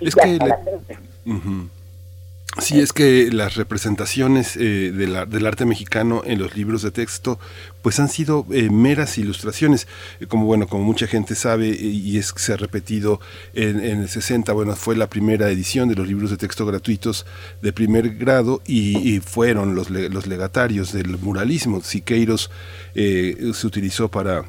[0.00, 0.54] Es que le-.
[2.60, 6.92] Sí, es que las representaciones eh, de la- del arte mexicano en los libros de
[6.92, 7.40] texto
[7.82, 9.88] pues han sido eh, meras ilustraciones,
[10.20, 13.18] Eh, como bueno, como mucha gente sabe eh, y es se ha repetido
[13.54, 17.26] en, en el 60, bueno, fue la primera edición de los libros de texto gratuitos
[17.60, 21.80] de primer grado y, y fueron los, los legatarios del muralismo.
[21.82, 22.52] Siqueiros
[22.94, 24.44] eh, se utilizó para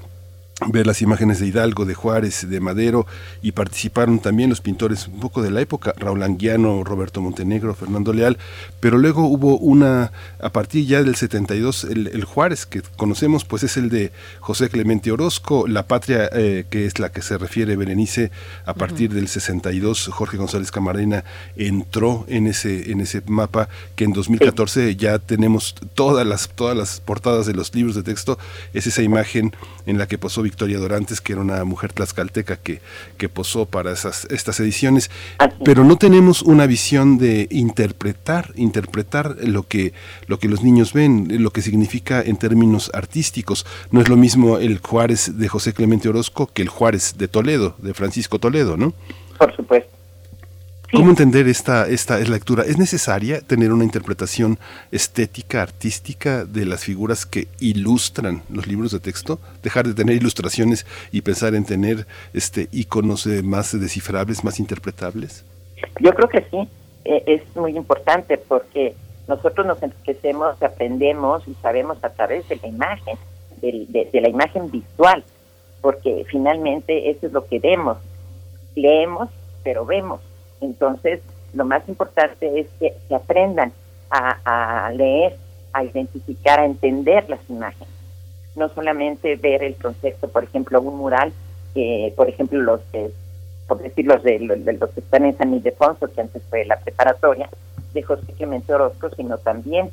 [0.68, 3.06] ver las imágenes de Hidalgo, de Juárez, de Madero,
[3.42, 8.14] y participaron también los pintores un poco de la época, Raúl Anguiano, Roberto Montenegro, Fernando
[8.14, 8.38] Leal,
[8.80, 13.64] pero luego hubo una, a partir ya del 72, el, el Juárez que conocemos, pues
[13.64, 17.76] es el de José Clemente Orozco, la patria eh, que es la que se refiere
[17.76, 18.32] Berenice,
[18.66, 21.26] a partir del 62, Jorge González Camarena
[21.58, 27.02] entró en ese, en ese mapa que en 2014 ya tenemos todas las, todas las
[27.02, 28.40] portadas de los libros de texto,
[28.74, 29.54] es esa imagen
[29.86, 32.80] en la que posó Victoria Dorantes, que era una mujer tlaxcalteca que,
[33.18, 35.12] que posó para esas, estas ediciones,
[35.66, 39.92] pero no tenemos una visión de interpretar, interpretar lo que,
[40.28, 43.66] lo que los niños ven, lo que significa en términos artísticos.
[43.92, 47.76] No es lo mismo el Juárez de José Clemente Orozco que el Juárez de Toledo,
[47.80, 48.94] de Francisco Toledo, ¿no?
[49.38, 49.92] Por supuesto.
[50.96, 52.64] ¿Cómo entender esta, esta lectura?
[52.64, 54.58] ¿Es necesaria tener una interpretación
[54.92, 59.40] estética, artística de las figuras que ilustran los libros de texto?
[59.62, 65.44] ¿Dejar de tener ilustraciones y pensar en tener este iconos más descifrables, más interpretables?
[66.00, 66.70] Yo creo que sí,
[67.04, 68.96] eh, es muy importante porque
[69.28, 73.18] nosotros nos enriquecemos, aprendemos y sabemos a través de la imagen,
[73.62, 75.24] del- de, de la imagen visual,
[75.82, 77.98] porque finalmente eso es lo que vemos.
[78.76, 79.30] Leemos,
[79.64, 80.22] pero vemos.
[80.66, 81.22] Entonces,
[81.54, 83.72] lo más importante es que, que aprendan
[84.10, 85.38] a, a leer,
[85.74, 87.94] a identificar, a entender las imágenes.
[88.56, 91.34] No solamente ver el concepto, por ejemplo, un mural,
[91.74, 92.82] que, por ejemplo, los
[93.68, 96.66] por decir los de, los, de los que están en San Ildefonso, que antes fue
[96.66, 97.50] la preparatoria,
[97.94, 99.90] de José Clemente Orozco, sino también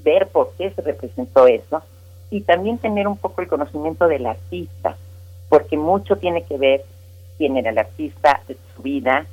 [0.00, 1.82] ver por qué se representó eso
[2.30, 4.96] y también tener un poco el conocimiento del artista,
[5.48, 6.84] porque mucho tiene que ver
[7.38, 8.40] quién era el artista,
[8.74, 9.26] su vida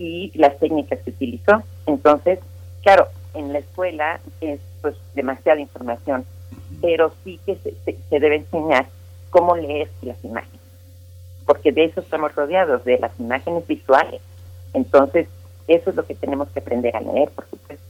[0.00, 1.62] y las técnicas que utilizó.
[1.86, 2.40] Entonces,
[2.82, 6.24] claro, en la escuela es pues demasiada información,
[6.80, 8.86] pero sí que se, se- se debe enseñar
[9.30, 10.58] cómo leer las imágenes
[11.46, 14.20] porque de eso estamos rodeados, de las imágenes visuales.
[14.72, 15.26] Entonces,
[15.66, 17.84] eso es lo que tenemos que aprender a leer, por supuesto.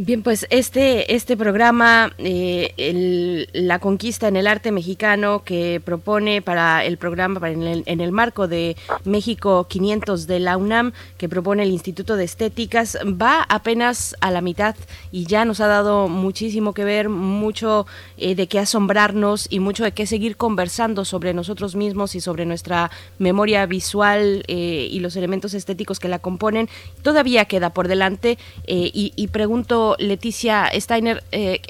[0.00, 6.84] Bien, pues este, este programa, eh, la conquista en el arte mexicano que propone para
[6.84, 12.14] el programa, en, el, marco de México 500 de la UNAM, que propone el Instituto
[12.14, 14.76] de Estéticas, va apenas a la mitad
[15.10, 17.84] y ya nos ha dado muchísimo que ver, mucho
[18.18, 22.46] eh, de qué asombrarnos y mucho de qué seguir conversando sobre nosotros mismos y sobre
[22.46, 26.68] nuestra memoria visual eh, y los elementos estéticos que la componen.
[27.02, 31.60] Todavía queda por delante y pregunto, Leticia Steiner, eh,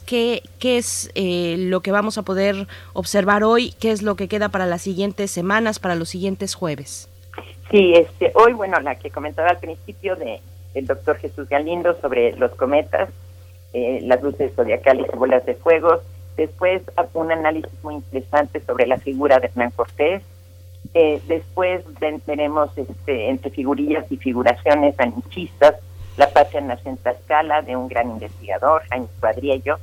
[0.00, 3.72] ¿qué, es eh, lo que vamos a poder observar hoy?
[3.80, 7.08] ¿Qué es lo que queda para las siguientes semanas, para los siguientes jueves?
[7.70, 10.40] Sí, este, hoy, bueno, la que comentaba al principio de
[10.74, 13.08] el doctor Jesús Galindo sobre los cometas,
[13.72, 16.00] eh, las luces zodiacales y bolas de fuego.
[16.36, 20.22] Después un análisis muy interesante sobre la figura de Hernán Cortés.
[20.94, 21.84] Eh, después
[22.26, 25.76] veremos este, entre figurillas y figuraciones anichistas
[26.20, 29.78] la nació en Tlaxcala de un gran investigador, Jaime Cuadriello.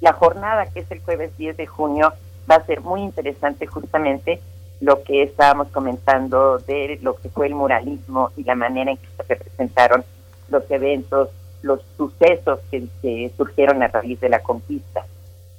[0.00, 2.12] La jornada, que es el jueves 10 de junio,
[2.50, 4.38] va a ser muy interesante justamente
[4.80, 9.06] lo que estábamos comentando de lo que fue el muralismo y la manera en que
[9.16, 10.04] se representaron
[10.50, 11.30] los eventos
[11.62, 15.06] los sucesos que, que surgieron a raíz de la conquista.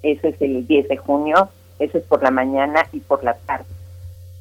[0.04, 1.50] Ese es el 10 de junio,
[1.80, 3.66] ese es por la mañana y por la tarde.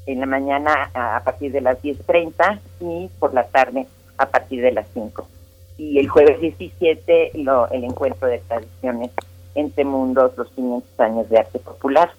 [0.05, 3.87] En la mañana a partir de las 10.30 y por la tarde
[4.19, 5.29] a partir de las 5.
[5.79, 9.11] Y el jueves 17 lo, el encuentro de tradiciones
[9.55, 12.11] entre mundos, los 500 años de arte popular.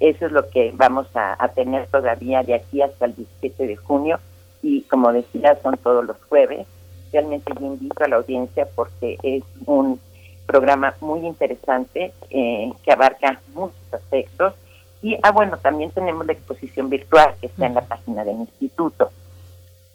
[0.00, 3.76] Eso es lo que vamos a, a tener todavía de aquí hasta el 17 de
[3.76, 4.18] junio
[4.62, 6.66] y como decía son todos los jueves.
[7.12, 10.00] Realmente yo invito a la audiencia porque es un
[10.46, 14.54] programa muy interesante eh, que abarca muchos aspectos
[15.02, 19.10] y ah bueno también tenemos la exposición virtual que está en la página del instituto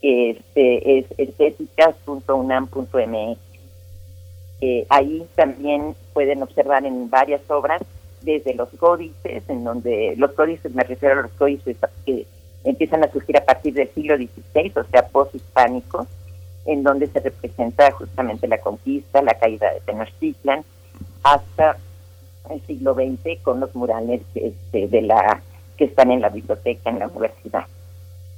[0.02, 3.40] este es estéticas.unam.mx
[4.64, 7.82] eh, ahí también pueden observar en varias obras
[8.22, 12.28] desde los códices en donde los códices me refiero a los códices que
[12.64, 16.08] empiezan a surgir a partir del siglo XVI o sea posthispánicos
[16.66, 20.64] en donde se representa justamente la conquista, la caída de Tenochtitlan,
[21.24, 21.78] hasta
[22.50, 25.42] el siglo XX con los murales este, de la
[25.78, 27.66] que están en la biblioteca, en la universidad.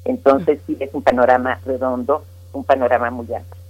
[0.06, 3.64] Entonces sí es un panorama redondo, un panorama muy amplio.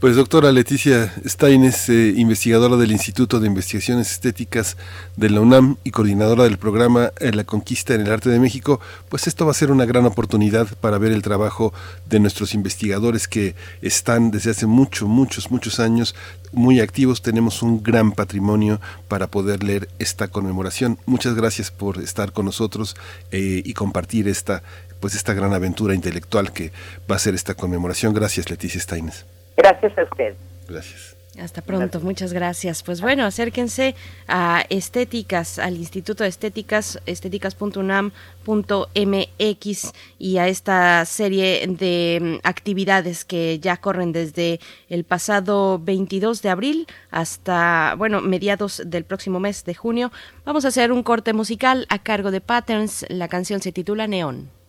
[0.00, 4.78] Pues doctora Leticia Steines, eh, investigadora del Instituto de Investigaciones Estéticas
[5.16, 8.80] de la UNAM y coordinadora del programa eh, La Conquista en el Arte de México,
[9.10, 11.74] pues esto va a ser una gran oportunidad para ver el trabajo
[12.08, 16.14] de nuestros investigadores que están desde hace muchos, muchos, muchos años
[16.52, 17.20] muy activos.
[17.20, 20.98] Tenemos un gran patrimonio para poder leer esta conmemoración.
[21.04, 22.96] Muchas gracias por estar con nosotros
[23.32, 24.62] eh, y compartir esta
[25.00, 26.72] pues esta gran aventura intelectual que
[27.10, 28.14] va a ser esta conmemoración.
[28.14, 29.26] Gracias, Leticia Steines.
[29.56, 30.34] Gracias a usted.
[30.68, 31.16] Gracias.
[31.38, 32.82] Hasta pronto, muchas gracias.
[32.82, 33.94] Pues bueno, acérquense
[34.26, 43.60] a Estéticas, al Instituto de Estéticas, estéticas.unam.mx y a esta serie de mm, actividades que
[43.60, 49.74] ya corren desde el pasado 22 de abril hasta, bueno, mediados del próximo mes de
[49.74, 50.10] junio.
[50.44, 53.06] Vamos a hacer un corte musical a cargo de Patterns.
[53.08, 54.59] La canción se titula Neón.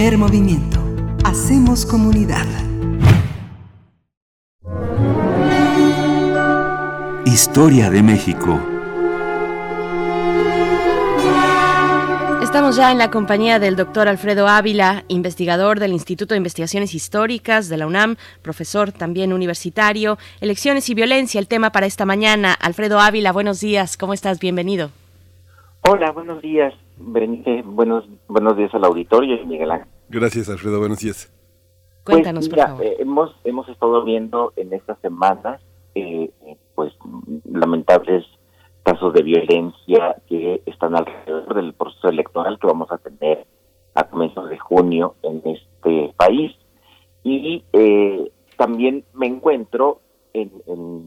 [0.00, 0.80] Primer movimiento.
[1.26, 2.46] Hacemos comunidad.
[7.26, 8.58] Historia de México.
[12.42, 17.68] Estamos ya en la compañía del doctor Alfredo Ávila, investigador del Instituto de Investigaciones Históricas
[17.68, 20.16] de la UNAM, profesor también universitario.
[20.40, 22.54] Elecciones y violencia, el tema para esta mañana.
[22.54, 24.40] Alfredo Ávila, buenos días, ¿cómo estás?
[24.40, 24.92] Bienvenido.
[25.82, 27.62] Hola, buenos días, Berenice.
[27.64, 29.88] Buenos, buenos días al auditorio y Miguel Ángel.
[30.08, 30.78] Gracias, Alfredo.
[30.78, 31.32] Buenos días.
[32.04, 32.86] Cuéntanos, Pues, mira, por favor.
[32.86, 35.60] eh, hemos, hemos estado viendo en estas semanas,
[35.94, 36.30] eh,
[36.74, 36.92] pues,
[37.44, 38.24] lamentables
[38.82, 43.46] casos de violencia que están alrededor del proceso electoral que vamos a tener
[43.94, 46.52] a comienzos de junio en este país.
[47.22, 50.00] Y eh, también me encuentro
[50.32, 50.50] en,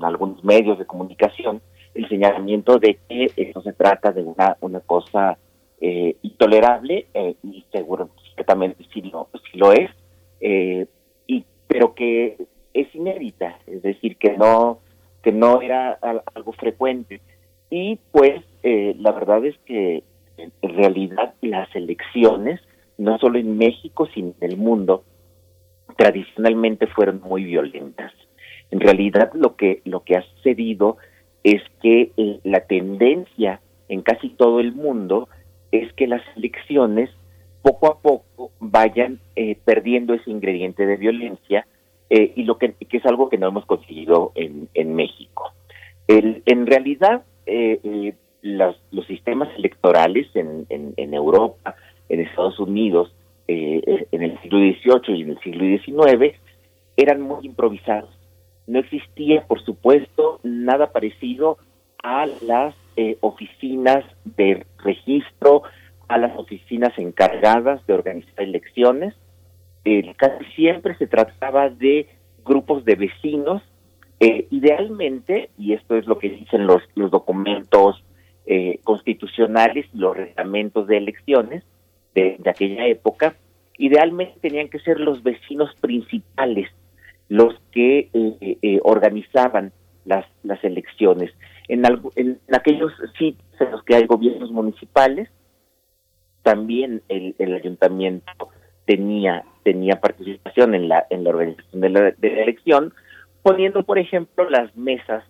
[0.03, 1.61] algunos medios de comunicación
[1.93, 5.37] el señalamiento de que esto se trata de una, una cosa
[5.85, 9.91] eh, intolerable eh, y seguro que también sí lo, sí lo es,
[10.39, 10.85] eh,
[11.27, 12.37] y, pero que
[12.73, 14.79] es inédita, es decir, que no,
[15.21, 15.99] que no era
[16.35, 17.19] algo frecuente.
[17.69, 20.03] Y pues la verdad es que
[20.37, 22.61] en realidad las elecciones,
[22.97, 25.03] no solo en México, sino en el mundo,
[25.97, 28.13] tradicionalmente fueron muy violentas.
[28.71, 30.95] En realidad lo que, lo que ha sucedido
[31.43, 32.13] es que
[32.45, 33.59] la tendencia
[33.89, 35.27] en casi todo el mundo
[35.73, 37.09] es que las elecciones
[37.63, 41.65] poco a poco vayan eh, perdiendo ese ingrediente de violencia
[42.09, 45.51] eh, y lo que, es algo que no hemos conseguido en, en México.
[46.07, 48.13] El, en realidad, eh,
[48.43, 51.75] los sistemas electorales en, en, Europa,
[52.09, 53.15] en Estados Unidos,
[53.47, 56.35] en el siglo XVIII y en el siglo XIX,
[56.97, 58.09] eran muy improvisados.
[58.67, 61.57] No existía, por supuesto, nada parecido
[62.03, 65.63] a las eh, oficinas de registro,
[66.07, 69.15] a las oficinas encargadas de organizar elecciones.
[69.83, 72.07] Eh, casi siempre se trataba de
[72.45, 73.63] grupos de vecinos,
[74.19, 78.03] eh, idealmente, y esto es lo que dicen los, los documentos
[78.83, 81.63] constitucionales, los reglamentos de elecciones
[82.13, 83.37] de, aquella época,
[83.77, 86.69] idealmente tenían que ser los vecinos principales
[87.29, 88.09] los que
[88.83, 89.71] organizaban
[90.03, 91.31] las, las elecciones
[91.67, 91.83] en,
[92.15, 95.29] en, aquellos sitios en los que hay gobiernos municipales,
[96.41, 98.49] también el, ayuntamiento
[98.85, 102.93] tenía tenía participación en la en la organización de la, elección,
[103.41, 105.23] poniendo, por ejemplo, las mesas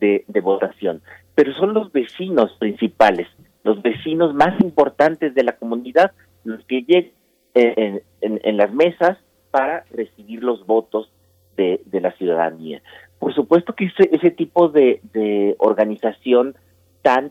[0.00, 1.02] de, votación.
[1.34, 3.28] Pero son los vecinos principales,
[3.62, 6.12] los vecinos más importantes de la comunidad,
[6.44, 7.12] los que llegan
[7.54, 9.18] en, las mesas
[9.50, 11.10] para recibir los votos
[11.56, 12.82] de la ciudadanía.
[13.18, 16.54] Por supuesto que ese, ese tipo de, organización
[17.02, 17.30] tan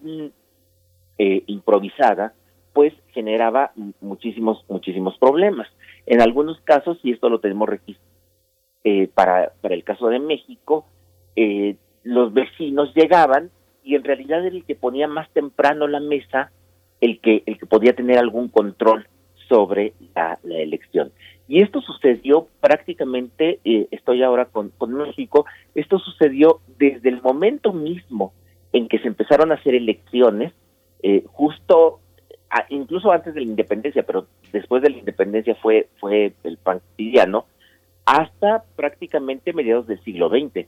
[1.18, 2.34] eh, improvisada,
[2.74, 3.72] pues generaba
[4.02, 5.68] muchísimos, muchísimos problemas.
[6.06, 8.16] En algunos casos, y esto lo tenemos registrado
[8.84, 10.86] eh, para, para el caso de México,
[11.36, 13.50] eh, los vecinos llegaban
[13.84, 16.52] y en realidad era el que ponía más temprano la mesa
[17.02, 19.08] el que, el que podía tener algún control
[19.48, 21.12] sobre la, elección.
[21.48, 27.72] Y esto sucedió prácticamente, eh, estoy ahora con, con México, esto sucedió desde el momento
[27.72, 28.34] mismo
[28.74, 30.54] en que se empezaron a hacer elecciones,
[31.04, 32.00] eh, justo
[32.70, 37.46] incluso antes de la independencia, pero después de la independencia fue, fue el pan cotidiano,
[38.06, 40.68] hasta prácticamente mediados del siglo XX.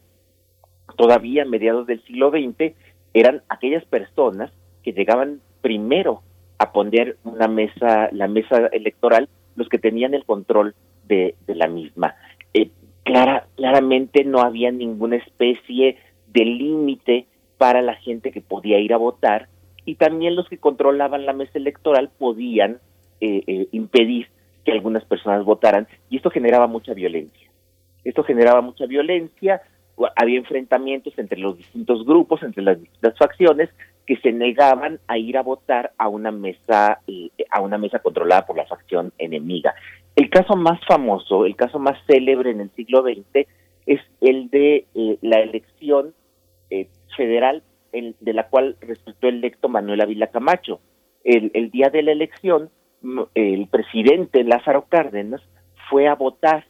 [0.96, 2.74] Todavía mediados del siglo XX
[3.14, 4.52] eran aquellas personas
[4.84, 6.22] que llegaban primero
[6.58, 12.16] a poner una mesa, la mesa electoral, los que tenían el control de, la misma.
[12.54, 12.70] Eh,
[13.04, 15.98] clara, claramente no había ninguna especie
[16.28, 17.26] de límite
[17.58, 19.50] para la gente que podía ir a votar
[19.84, 22.80] y también los que controlaban la mesa electoral podían
[23.20, 24.28] eh, eh, impedir
[24.64, 27.50] que algunas personas votaran y esto generaba mucha violencia.
[28.04, 29.62] Esto generaba mucha violencia,
[30.16, 33.70] había enfrentamientos entre los distintos grupos, entre las distintas facciones,
[34.08, 38.46] que se negaban a ir a votar a una mesa eh, a una mesa controlada
[38.46, 39.76] por la facción enemiga.
[40.16, 43.46] El caso más famoso, el caso más célebre en el siglo XX
[43.86, 46.16] es el de eh, la elección
[46.70, 50.80] eh, federal de la cual resultó electo Manuel Ávila Camacho.
[51.24, 52.70] El, día de la elección,
[53.34, 55.42] el presidente Lázaro Cárdenas
[55.90, 56.66] fue a votar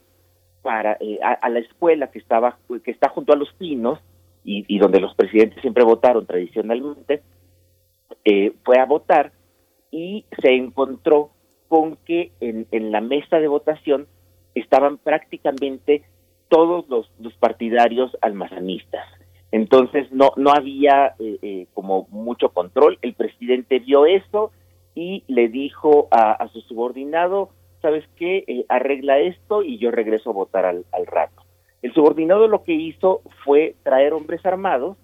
[0.62, 4.00] para a, a, la escuela que estaba que está junto a los pinos
[4.50, 7.22] y, donde los presidentes siempre votaron tradicionalmente,
[8.24, 9.34] eh, fue a votar
[9.92, 11.32] y se encontró
[11.68, 14.08] con que en, en, la mesa de votación
[14.56, 16.04] estaban prácticamente
[16.48, 19.06] todos los, partidarios almazanistas.
[19.52, 23.00] Entonces no, no había eh, eh, como mucho control.
[23.02, 24.52] El presidente vio eso
[24.96, 27.50] y le dijo a, su subordinado,
[27.82, 28.66] ¿sabes qué?
[28.70, 31.47] arregla esto y yo regreso a votar al, al rato.
[31.82, 34.98] El subordinado lo que hizo fue traer hombres armados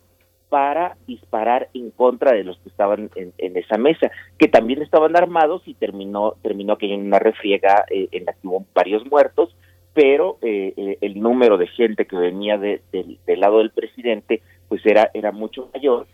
[0.50, 5.64] para disparar en contra de los que estaban en, esa mesa, que también estaban armados
[5.66, 9.56] y terminó terminó aquello en una refriega eh, en la que hubo varios muertos,
[9.94, 12.82] pero eh, eh, el número de gente que venía del
[13.26, 16.06] lado del presidente pues era era mucho mayor.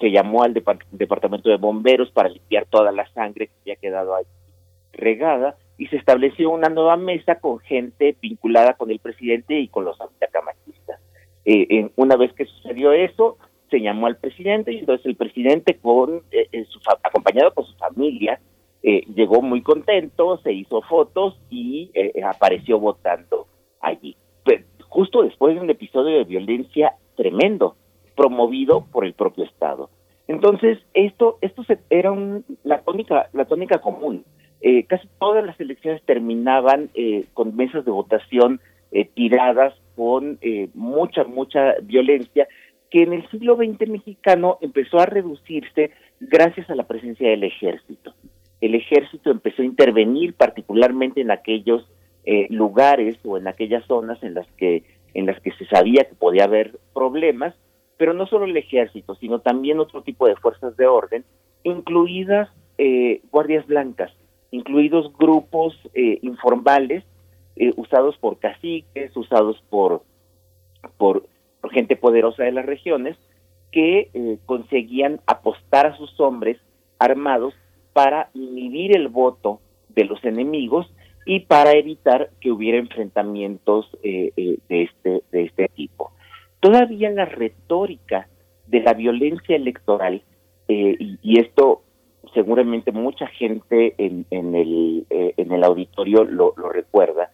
[0.00, 4.24] Se llamó al departamento de bomberos para limpiar toda la sangre que había quedado ahí
[4.92, 9.84] regada y se estableció una nueva mesa con gente vinculada con el presidente y con
[9.84, 11.00] los anticamatistas.
[11.44, 13.38] Eh, una vez que sucedió eso,
[13.70, 17.74] se llamó al presidente y entonces el presidente con eh, eh, su acompañado por su
[17.76, 18.40] familia
[18.82, 23.46] eh, llegó muy contento, se hizo fotos y eh, eh, apareció votando
[23.80, 24.16] allí.
[24.88, 27.76] Justo después de un episodio de violencia tremendo,
[28.16, 29.90] promovido por el propio Estado.
[30.26, 34.24] Entonces, esto, esto se- era un- la, tónica, la tónica común.
[34.68, 38.60] Eh, casi todas las elecciones terminaban eh, con mesas de votación
[38.90, 42.48] eh, tiradas con eh, mucha, mucha violencia,
[42.90, 48.12] que en el siglo XX mexicano empezó a reducirse gracias a la presencia del ejército.
[48.60, 51.88] El ejército empezó a intervenir particularmente en aquellos
[52.24, 54.82] eh, lugares o en aquellas zonas en las que
[55.14, 57.54] en las que se sabía que podía haber problemas,
[57.98, 61.24] pero no solo el ejército, sino también otro tipo de fuerzas de orden,
[61.62, 64.10] incluidas eh, guardias blancas,
[64.50, 67.04] incluidos grupos eh, informales
[67.58, 70.02] eh, usados por caciques, usados por,
[70.98, 71.26] por,
[71.70, 73.16] gente poderosa de las regiones,
[73.72, 76.58] que eh, conseguían apostar a sus hombres
[76.98, 77.54] armados
[77.94, 80.86] para inhibir el voto de los enemigos
[81.24, 86.12] y para evitar que hubiera enfrentamientos eh, de, este, de este tipo.
[86.60, 88.28] Todavía la retórica
[88.66, 90.22] de la violencia electoral,
[90.68, 91.82] y, y esto
[92.34, 97.30] seguramente mucha gente en, en, el, eh, en el auditorio lo, recuerda,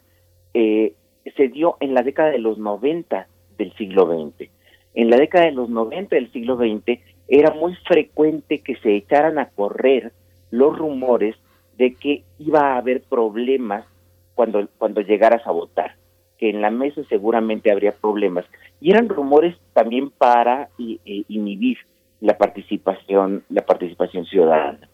[0.55, 0.95] eh,
[1.37, 3.27] se dio en la década de los 90
[3.59, 4.51] del siglo XX.
[4.95, 9.39] En la década de los 90 del siglo XX era muy frecuente que se echaran
[9.39, 10.13] a correr
[10.51, 11.37] los rumores
[11.79, 13.87] de que iba a haber problemas
[14.35, 15.97] cuando, cuando llegaras a votar,
[16.39, 18.45] que en la mesa seguramente habría problemas.
[18.81, 21.79] Y eran rumores también para i- inhibir
[22.23, 24.89] la participación, la participación ciudadana.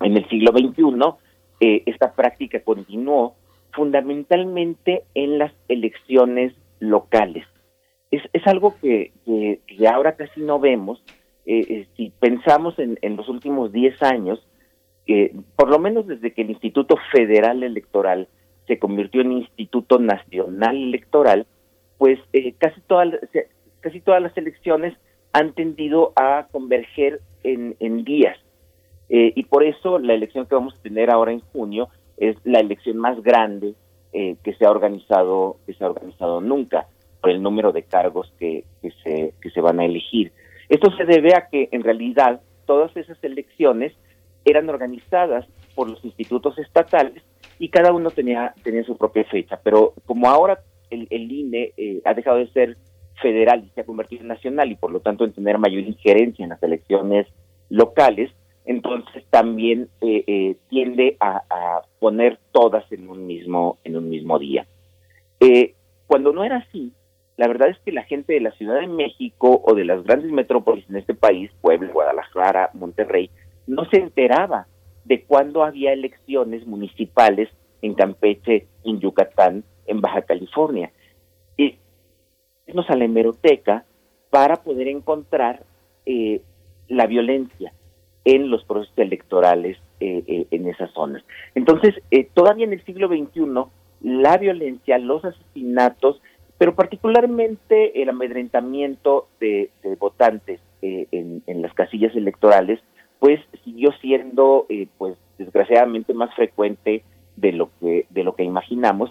[0.00, 1.16] En el siglo XXI,
[1.60, 3.34] eh, esta práctica continuó
[3.72, 7.44] fundamentalmente en las elecciones locales.
[8.10, 9.12] Es, es algo que,
[9.92, 11.02] ahora casi no vemos.
[11.44, 14.46] Eh, eh, si pensamos en, en los últimos 10 años,
[15.56, 18.28] por lo menos desde que el Instituto Federal Electoral
[18.68, 21.46] se convirtió en Instituto Nacional Electoral,
[21.96, 23.08] pues eh, casi, todas,
[23.80, 24.94] casi todas las elecciones
[25.32, 28.36] han tendido a converger en, en días.
[29.08, 32.60] Eh, y por eso la elección que vamos a tener ahora en junio es la
[32.60, 33.74] elección más grande
[34.12, 36.86] eh, que se ha organizado que se ha organizado nunca
[37.20, 40.32] por el número de cargos que, que se que se van a elegir.
[40.68, 43.94] Esto se debe a que en realidad todas esas elecciones
[44.44, 47.22] eran organizadas por los institutos estatales
[47.58, 50.60] y cada uno tenía tenía su propia fecha, pero como ahora
[50.90, 52.76] el, el INE eh, ha dejado de ser
[53.20, 56.42] federal y se ha convertido en nacional y por lo tanto en tener mayor injerencia
[56.42, 57.26] en las elecciones
[57.68, 58.30] locales,
[58.64, 61.42] entonces también eh, eh, tiende a,
[61.98, 64.66] poner todas en un mismo en un mismo día.
[65.40, 65.74] Eh,
[66.06, 66.92] cuando no era así,
[67.36, 70.30] la verdad es que la gente de la Ciudad de México o de las grandes
[70.30, 73.30] metrópolis en este país, Puebla, Guadalajara, Monterrey,
[73.66, 74.66] no se enteraba
[75.04, 77.48] de cuándo había elecciones municipales
[77.82, 80.92] en Campeche, en Yucatán, en Baja California.
[81.56, 81.78] Y
[82.68, 83.84] irnos a la hemeroteca
[84.30, 85.62] para poder encontrar
[86.06, 86.42] eh,
[86.88, 87.72] la violencia
[88.24, 91.24] en los procesos electorales eh, eh, en esas zonas.
[91.54, 93.64] Entonces, eh, todavía en el siglo XXI,
[94.02, 96.20] la violencia, los asesinatos,
[96.58, 102.80] pero particularmente el amedrentamiento de, votantes en, las casillas electorales,
[103.18, 104.66] pues siguió siendo,
[104.98, 107.02] pues desgraciadamente más frecuente
[107.36, 109.10] de lo que de lo que imaginamos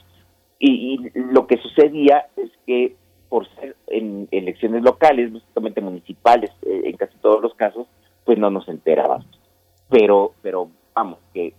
[0.60, 2.96] y lo que sucedía es que
[3.30, 7.88] por ser en elecciones locales, básicamente municipales, eh, en casi todos los casos,
[8.26, 9.28] pues no nos enterábamos.
[9.90, 11.54] Pero, pero vamos, que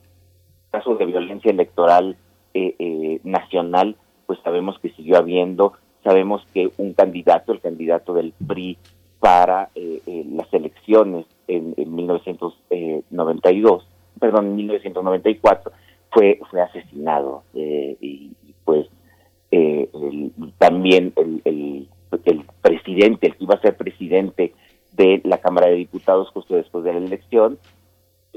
[0.71, 2.17] casos de violencia electoral
[2.55, 3.97] eh, eh, nacional,
[4.27, 8.79] pues sabemos que siguió habiendo, sabemos que un candidato, el candidato del PRI
[9.21, 13.87] para eh, eh, las elecciones en, en 1992,
[14.21, 15.73] perdón, en 1994,
[16.11, 18.87] fue, fue asesinado eh, y, y, pues
[19.51, 21.89] eh, el- también el, el,
[22.63, 24.53] presidente, el que iba a ser presidente
[24.93, 27.59] de la Cámara de Diputados justo después de la elección,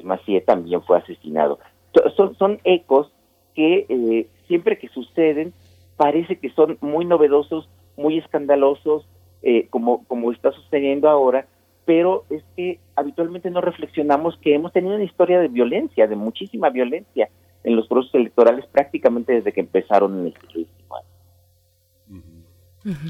[0.03, 1.59] Macié también fue asesinado.
[1.93, 3.11] So- Son, son ecos
[3.55, 5.53] que eh, siempre que suceden
[5.97, 9.05] parece que son muy novedosos, muy escandalosos,
[9.43, 11.45] eh, como, como está sucediendo ahora,
[11.85, 16.69] pero es que habitualmente no reflexionamos que hemos tenido una historia de violencia, de muchísima
[16.69, 17.29] violencia
[17.63, 20.67] en los procesos electorales prácticamente desde que empezaron en el siglo
[22.83, 23.07] XIX.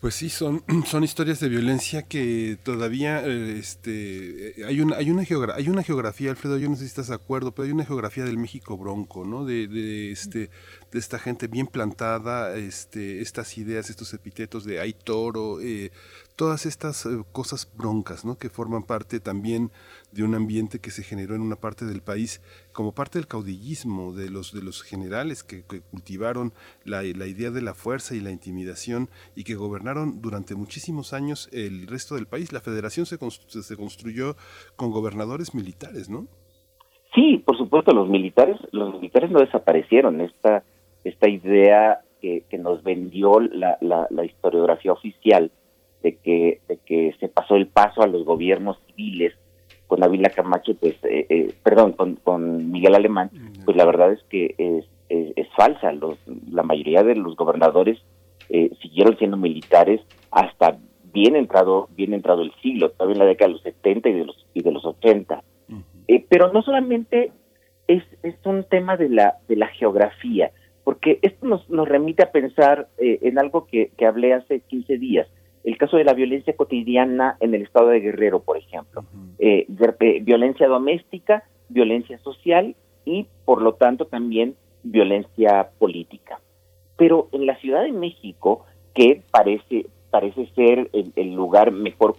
[0.00, 5.10] Pues sí, son, son historias de violencia que todavía eh, este, eh, hay, una, hay,
[5.10, 7.72] una geogra- hay una geografía, Alfredo, yo no sé si estás de acuerdo, pero hay
[7.72, 9.46] una geografía del México bronco, ¿no?
[9.46, 10.50] De, de, este,
[10.92, 15.90] de esta gente bien plantada, este, estas ideas, estos epítetos de hay toro, eh,
[16.36, 18.36] todas estas eh, cosas broncas, ¿no?
[18.38, 19.70] Que forman parte también
[20.12, 24.12] de un ambiente que se generó en una parte del país como parte del caudillismo
[24.12, 26.52] de los de los generales que, cultivaron
[26.84, 31.48] la, la, idea de la fuerza y la intimidación y que gobernaron durante muchísimos años
[31.52, 32.52] el resto del país.
[32.52, 34.36] La federación se, se construyó
[34.76, 36.26] con gobernadores militares, ¿no?
[37.16, 40.20] Sí, por supuesto, los militares, los militares no desaparecieron.
[40.20, 40.62] Esta,
[41.02, 45.50] esta idea que, que nos vendió la, la, historiografía oficial
[46.06, 49.34] de que, de que se pasó el paso a los gobiernos civiles
[49.88, 53.30] con Ávila Camacho, pues, eh, eh, perdón, con, con Miguel Alemán,
[53.64, 55.90] pues la verdad es que es, es, falsa.
[55.90, 56.16] Los,
[56.48, 57.98] la mayoría de los gobernadores
[58.50, 60.00] eh, siguieron siendo militares
[60.30, 60.78] hasta
[61.12, 64.24] bien entrado, bien entrado el siglo, todavía en la década de los 70 y de
[64.24, 65.42] los, y de los 80.
[66.06, 67.32] Eh, pero no solamente
[67.88, 70.52] es, es un tema de la, de la geografía,
[70.84, 74.98] porque esto nos, nos remite a pensar eh, en algo que, que hablé hace 15
[74.98, 75.26] días,
[75.66, 79.04] el caso de la violencia cotidiana en el estado de Guerrero, por ejemplo.
[79.38, 79.66] Eh,
[80.22, 84.54] violencia doméstica, violencia social y, por lo tanto, también
[84.84, 86.40] violencia política.
[86.96, 88.64] Pero en la Ciudad de México,
[88.94, 92.16] que parece, parece ser el, el lugar mejor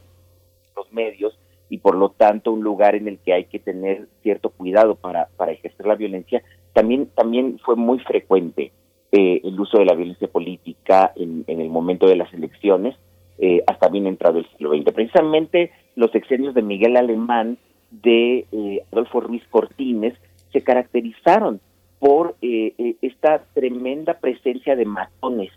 [0.75, 1.39] los medios,
[1.69, 5.29] y por lo tanto un lugar en el que hay que tener cierto cuidado para,
[5.37, 6.43] para ejercer la violencia,
[6.73, 8.71] también, también fue muy frecuente
[9.11, 12.95] eh, el uso de la violencia política en, en el momento de las elecciones,
[13.37, 14.93] eh, hasta bien entrado el siglo XX.
[14.93, 17.57] Precisamente los exenios de Miguel Alemán,
[17.91, 20.13] de eh, Adolfo Ruiz Cortines,
[20.51, 21.59] se caracterizaron
[21.99, 25.51] por esta tremenda presencia de matones,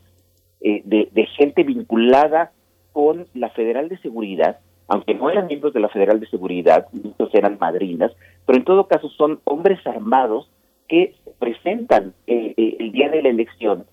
[0.61, 2.51] de, de gente vinculada
[2.93, 4.59] con la Federal de Seguridad,
[4.91, 8.11] aunque no eran miembros de la Federal de Seguridad, muchos eran madrinas,
[8.45, 10.51] pero en todo caso son hombres armados
[10.89, 13.87] que se presentan eh, eh, el día de la elección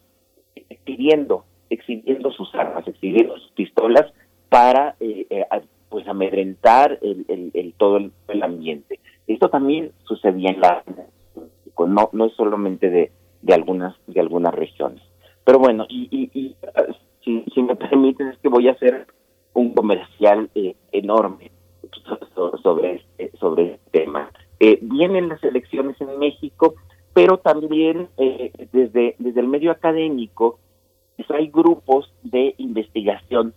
[0.55, 4.05] exhibiendo, exhibiendo sus armas, exhibiendo sus pistolas
[4.49, 5.45] para eh,
[5.89, 8.99] pues amedrentar el, el, todo el, ambiente.
[9.27, 10.83] Esto también sucedía en la
[11.77, 13.11] no no es solamente de,
[13.41, 15.01] de algunas de algunas regiones.
[15.43, 16.55] Pero bueno, y, y,
[17.23, 19.07] si, si me permiten es que voy a hacer
[19.53, 21.51] un comercial eh, enorme
[22.63, 23.03] sobre
[23.39, 24.31] sobre este tema.
[24.59, 26.75] Eh, vienen las elecciones en México,
[27.13, 30.59] pero también eh, desde, desde el medio académico
[31.29, 33.53] hay grupos de investigación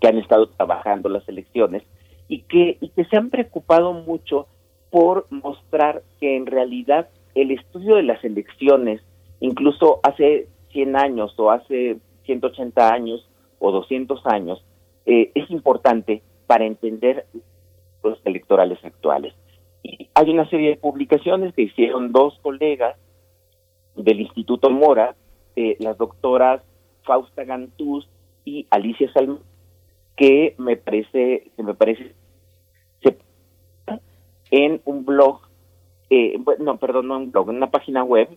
[0.00, 1.82] que han estado trabajando las elecciones
[2.28, 4.46] y que, y que se han preocupado mucho
[4.90, 9.00] por mostrar que en realidad el estudio de las elecciones,
[9.40, 14.64] incluso hace 100 años o hace 180 años o 200 años,
[15.06, 17.26] eh, es importante para entender
[18.02, 19.34] los electorales actuales.
[19.82, 22.96] Y hay una serie de publicaciones que hicieron dos colegas
[23.96, 25.14] del Instituto Mora,
[25.58, 26.62] eh, las doctoras
[27.02, 28.08] Fausta Gantús
[28.44, 29.40] y Alicia Salm,
[30.16, 32.14] que me parece, que me parece
[33.02, 33.18] se
[34.52, 35.40] en un blog,
[36.10, 38.28] eh, no, perdón, no un blog, en una página web,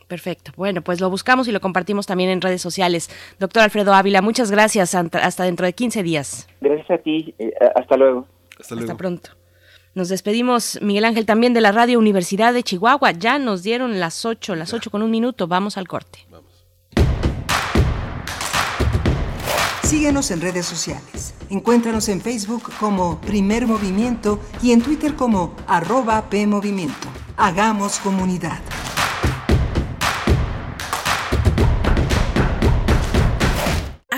[0.10, 0.52] Perfecto.
[0.58, 3.10] Bueno, pues lo buscamos y lo compartimos también en redes sociales.
[3.40, 4.94] Doctor Alfredo Ávila, muchas gracias.
[4.94, 6.50] Hasta dentro de 15 días.
[6.60, 7.34] Gracias a ti.
[7.40, 8.28] Eh, hasta luego.
[8.60, 8.92] Hasta, luego.
[8.92, 9.37] hasta pronto.
[9.98, 13.14] Nos despedimos, Miguel Ángel, también de la Radio Universidad de Chihuahua.
[13.14, 15.48] Ya nos dieron las 8, las 8 con un minuto.
[15.48, 16.20] Vamos al corte.
[19.82, 21.34] Síguenos en redes sociales.
[21.50, 27.08] Encuéntranos en Facebook como Primer Movimiento y en Twitter como arroba PMovimiento.
[27.36, 28.60] Hagamos comunidad.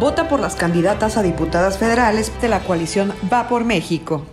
[0.00, 4.26] Vota por las candidatas a diputadas federales de la coalición Va por México.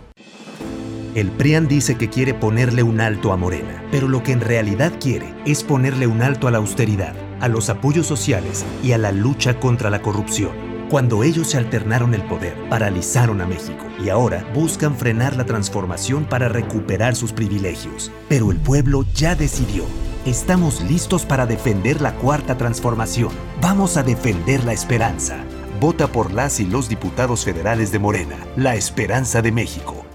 [1.14, 4.92] El PRIAN dice que quiere ponerle un alto a Morena, pero lo que en realidad
[4.98, 9.12] quiere es ponerle un alto a la austeridad, a los apoyos sociales y a la
[9.12, 10.72] lucha contra la corrupción.
[10.88, 16.24] Cuando ellos se alternaron el poder, paralizaron a México y ahora buscan frenar la transformación
[16.24, 18.10] para recuperar sus privilegios.
[18.28, 19.84] Pero el pueblo ya decidió.
[20.24, 23.32] Estamos listos para defender la cuarta transformación.
[23.60, 25.44] Vamos a defender la esperanza.
[25.82, 30.06] Vota por las y los diputados federales de Morena, la esperanza de México.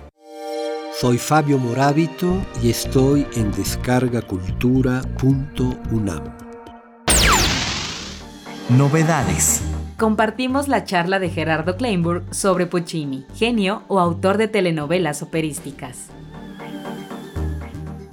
[0.97, 6.23] Soy Fabio Morábito y estoy en descargacultura.unam.
[8.69, 9.61] Novedades.
[9.97, 16.11] Compartimos la charla de Gerardo Kleinburg sobre Puccini, genio o autor de telenovelas operísticas.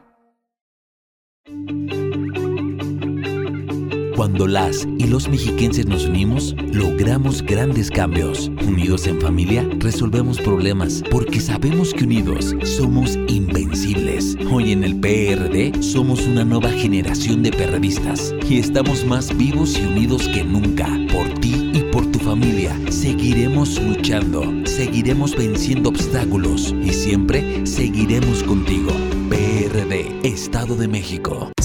[4.22, 8.52] Cuando las y los mexiquenses nos unimos, logramos grandes cambios.
[8.68, 14.38] Unidos en familia, resolvemos problemas porque sabemos que unidos somos invencibles.
[14.52, 19.86] Hoy en el PRD somos una nueva generación de perredistas y estamos más vivos y
[19.88, 20.86] unidos que nunca.
[21.12, 28.92] Por ti y por tu familia, seguiremos luchando, seguiremos venciendo obstáculos y siempre seguiremos contigo.
[29.32, 31.52] PRD, Estado de México.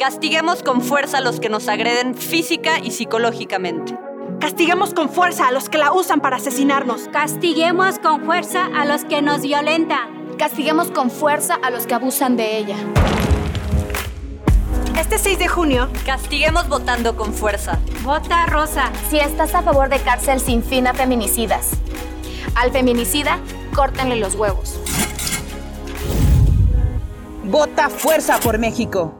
[0.00, 3.98] Castiguemos con fuerza a los que nos agreden física y psicológicamente.
[4.40, 7.10] Castiguemos con fuerza a los que la usan para asesinarnos.
[7.12, 10.38] Castiguemos con fuerza a los que nos violentan.
[10.38, 12.76] Castiguemos con fuerza a los que abusan de ella.
[14.98, 17.78] Este 6 de junio, castiguemos votando con fuerza.
[18.02, 18.90] Vota rosa.
[19.10, 21.72] Si estás a favor de cárcel sin fin a feminicidas.
[22.54, 23.38] Al feminicida,
[23.74, 24.80] córtenle los huevos.
[27.44, 29.19] Vota fuerza por México.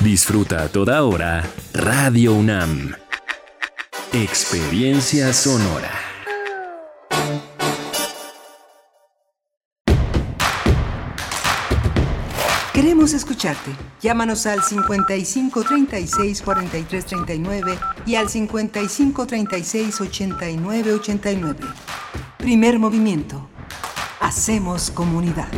[0.00, 2.96] Disfruta a toda hora Radio UNAM.
[4.12, 5.92] Experiencia sonora.
[12.72, 13.70] Queremos escucharte.
[14.02, 21.60] Llámanos al 55 36 43 39 y al 55 36 89 89.
[22.44, 23.48] Primer movimiento.
[24.20, 25.48] Hacemos comunidad.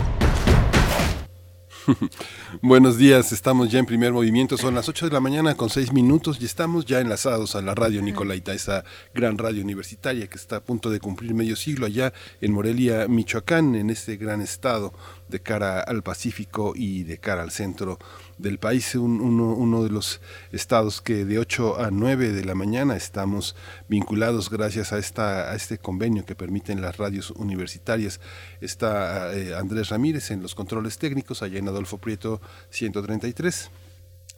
[2.62, 5.92] Buenos días, estamos ya en primer movimiento, son las 8 de la mañana con 6
[5.92, 8.84] minutos y estamos ya enlazados a la radio Nicolaita, esa
[9.14, 13.74] gran radio universitaria que está a punto de cumplir medio siglo allá en Morelia, Michoacán,
[13.74, 14.94] en este gran estado
[15.28, 17.98] de cara al Pacífico y de cara al centro
[18.38, 20.20] del país, uno, uno, de los
[20.52, 23.56] estados que de 8 a 9 de la mañana estamos
[23.88, 28.20] vinculados gracias a, esta, a este convenio que permiten las radios universitarias.
[28.60, 33.70] Está eh, Andrés Ramírez en los controles técnicos, allá en Adolfo Prieto 133.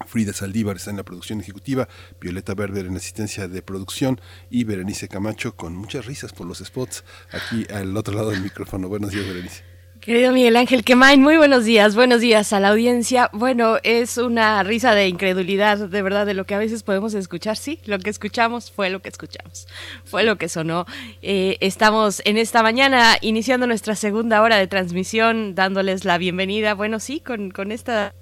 [0.07, 1.89] Frida Saldívar está en la producción ejecutiva,
[2.20, 7.05] Violeta Berber en asistencia de producción y Berenice Camacho con muchas risas por los spots
[7.32, 8.89] aquí al otro lado del micrófono.
[8.89, 9.68] Buenos días, Berenice.
[10.09, 13.28] Querido Miguel Ángel Quemain, muy buenos días, buenos días a la audiencia.
[13.34, 17.59] Bueno, es una risa de incredulidad, de verdad, de lo que a veces podemos escuchar.
[17.59, 19.68] Sí, lo que escuchamos fue lo que escuchamos,
[20.06, 20.86] fue lo que sonó.
[21.20, 27.00] Eh, estamos en esta mañana iniciando nuestra segunda hora de transmisión, dándoles la bienvenida, bueno,
[27.00, 28.14] sí, con, con esta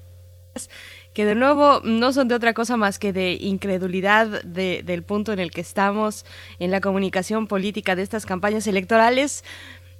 [1.17, 5.33] que de nuevo no son de otra cosa más que de incredulidad de, del punto
[5.33, 6.27] en el que estamos
[6.59, 9.43] en la comunicación política de estas campañas electorales.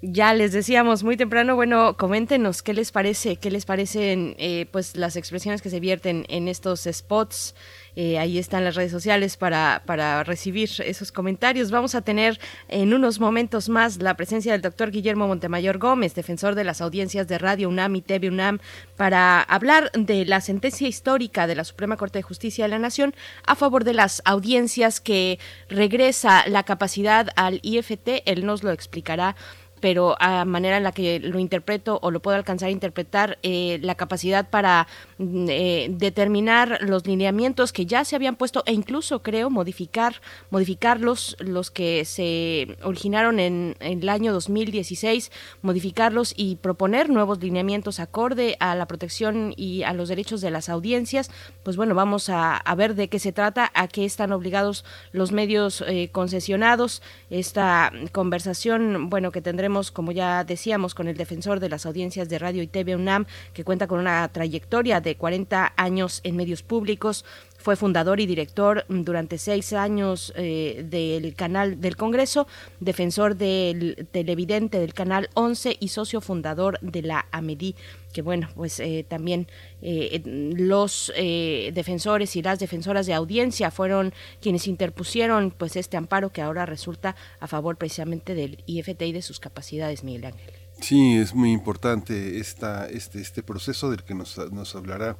[0.04, 4.96] Ya les decíamos muy temprano, bueno, coméntenos qué les parece, qué les parecen eh, pues
[4.96, 7.56] las expresiones que se vierten en estos spots.
[7.96, 11.72] Eh, ahí están las redes sociales para, para recibir esos comentarios.
[11.72, 16.54] Vamos a tener en unos momentos más la presencia del doctor Guillermo Montemayor Gómez, defensor
[16.54, 18.60] de las audiencias de Radio UNAM y TV UNAM,
[18.98, 23.16] para hablar de la sentencia histórica de la Suprema Corte de Justicia de la Nación
[23.48, 28.22] a favor de las audiencias que regresa la capacidad al IFT.
[28.26, 29.36] Él nos lo explicará
[29.80, 33.80] pero a manera en la que lo interpreto o lo puedo alcanzar a interpretar, eh,
[33.82, 34.88] la capacidad para
[35.20, 41.72] eh, determinar los lineamientos que ya se habían puesto e incluso creo modificar, modificarlos, los
[41.72, 48.88] que se originaron en, el año 2016, modificarlos y proponer nuevos lineamientos acorde a la
[48.88, 51.32] protección y a los derechos de las audiencias,
[51.64, 55.84] pues bueno, vamos a, ver de qué se trata, a qué están obligados los medios
[55.88, 57.02] eh, concesionados,
[57.32, 62.40] esta conversación, bueno, que tendremos como ya decíamos, con el defensor de las audiencias de
[62.40, 67.24] radio y TV UNAM, que cuenta con una trayectoria de 40 años en medios públicos,
[67.58, 72.48] fue fundador y director durante seis años eh, del canal del Congreso,
[72.80, 77.76] defensor del televidente del canal 11 y socio fundador de la AMEDI
[78.14, 79.48] que bueno, pues eh, también
[79.82, 86.42] eh, los defensores y las defensoras de audiencia fueron quienes interpusieron pues este amparo que
[86.42, 90.57] ahora resulta a favor precisamente del IFT y de sus capacidades, Miguel Ángel.
[90.80, 95.18] Sí, es muy importante esta, este, este proceso del que nos, nos hablará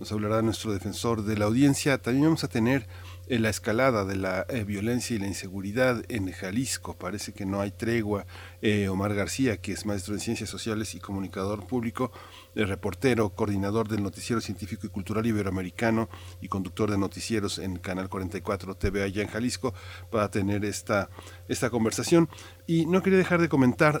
[0.00, 1.98] nos hablará nuestro defensor de la audiencia.
[1.98, 2.88] También vamos a tener
[3.28, 6.94] eh, la escalada de la eh, violencia y la inseguridad en Jalisco.
[6.94, 8.26] Parece que no hay tregua.
[8.60, 12.10] Eh, Omar García, que es maestro en ciencias sociales y comunicador público,
[12.56, 16.08] reportero, coordinador del Noticiero Científico y Cultural Iberoamericano
[16.40, 19.74] y conductor de noticieros en Canal 44 TV allá en Jalisco,
[20.10, 21.08] para tener esta,
[21.48, 22.28] esta conversación.
[22.66, 24.00] Y no quería dejar de comentar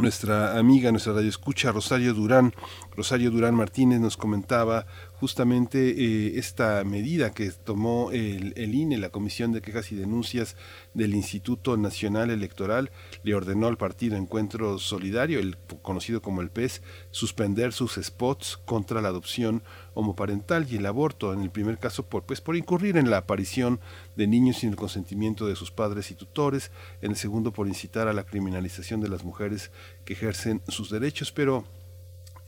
[0.00, 2.54] nuestra amiga, nuestra radio escucha, Rosario Durán,
[2.96, 4.86] Rosario Durán Martínez nos comentaba
[5.20, 10.56] justamente eh, esta medida que tomó el, INE, la Comisión de Quejas y Denuncias
[10.94, 12.90] del Instituto Nacional Electoral,
[13.24, 19.02] le ordenó al partido Encuentro Solidario, el conocido como el PES, suspender sus spots contra
[19.02, 19.62] la adopción
[19.94, 23.80] homoparental y el aborto, en el primer caso por, pues, por incurrir en la aparición
[24.16, 26.70] de niños sin el consentimiento de sus padres y tutores,
[27.02, 29.72] en el segundo por incitar a la criminalización de las mujeres
[30.04, 31.64] que ejercen sus derechos, pero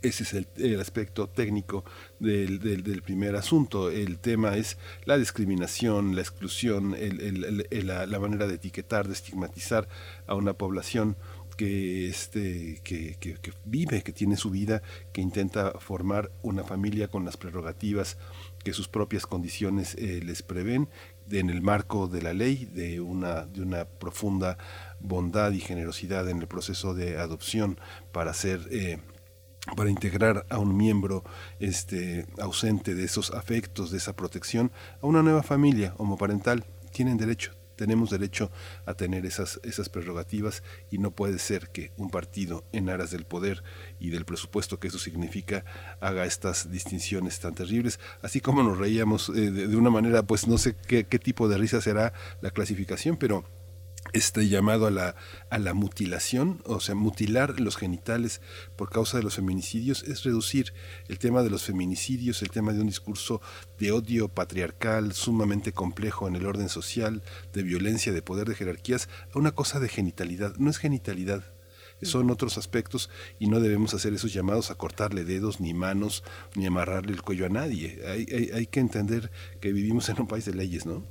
[0.02, 1.84] ese es el, aspecto técnico
[2.18, 3.90] del, primer asunto.
[3.90, 6.96] El tema es la discriminación, la exclusión,
[7.70, 9.88] la, manera de etiquetar, de estigmatizar
[10.26, 11.16] a una población
[11.56, 14.82] que, este, que, vive, que tiene su vida,
[15.12, 18.16] que intenta formar una familia con las prerrogativas
[18.64, 20.88] que sus propias condiciones eh, les prevén
[21.30, 24.58] en el marco de la ley, de una, de una profunda
[25.00, 27.78] bondad y generosidad en el proceso de adopción
[28.12, 28.98] para ser eh,
[29.76, 31.24] para integrar a un miembro
[31.58, 36.64] este, ausente de esos afectos, de esa protección, a una nueva familia homoparental.
[36.92, 38.50] Tienen derecho, tenemos derecho
[38.84, 39.58] a tener esas,
[39.90, 43.62] prerrogativas y no puede ser que un partido en aras del poder
[43.98, 45.64] y del presupuesto que eso significa
[46.00, 50.58] haga estas distinciones tan terribles, así como nos reíamos eh, de, una manera, pues no
[50.58, 53.44] sé qué tipo de risa será la clasificación, pero
[54.12, 55.14] este llamado a la,
[55.50, 58.40] a la mutilación, o sea, mutilar los genitales
[58.76, 60.72] por causa de los feminicidios, es reducir
[61.08, 63.40] el tema de los feminicidios, el tema de un discurso
[63.78, 69.08] de odio patriarcal sumamente complejo en el orden social, de violencia, de poder, de jerarquías,
[69.34, 70.56] a una cosa de genitalidad.
[70.56, 71.44] No es genitalidad,
[72.02, 76.66] son otros aspectos y no debemos hacer esos llamados a cortarle dedos, ni manos, ni
[76.66, 78.00] amarrarle el cuello a nadie.
[78.06, 79.30] Hay, hay, hay que entender
[79.60, 81.04] que vivimos en un país de leyes, ¿no?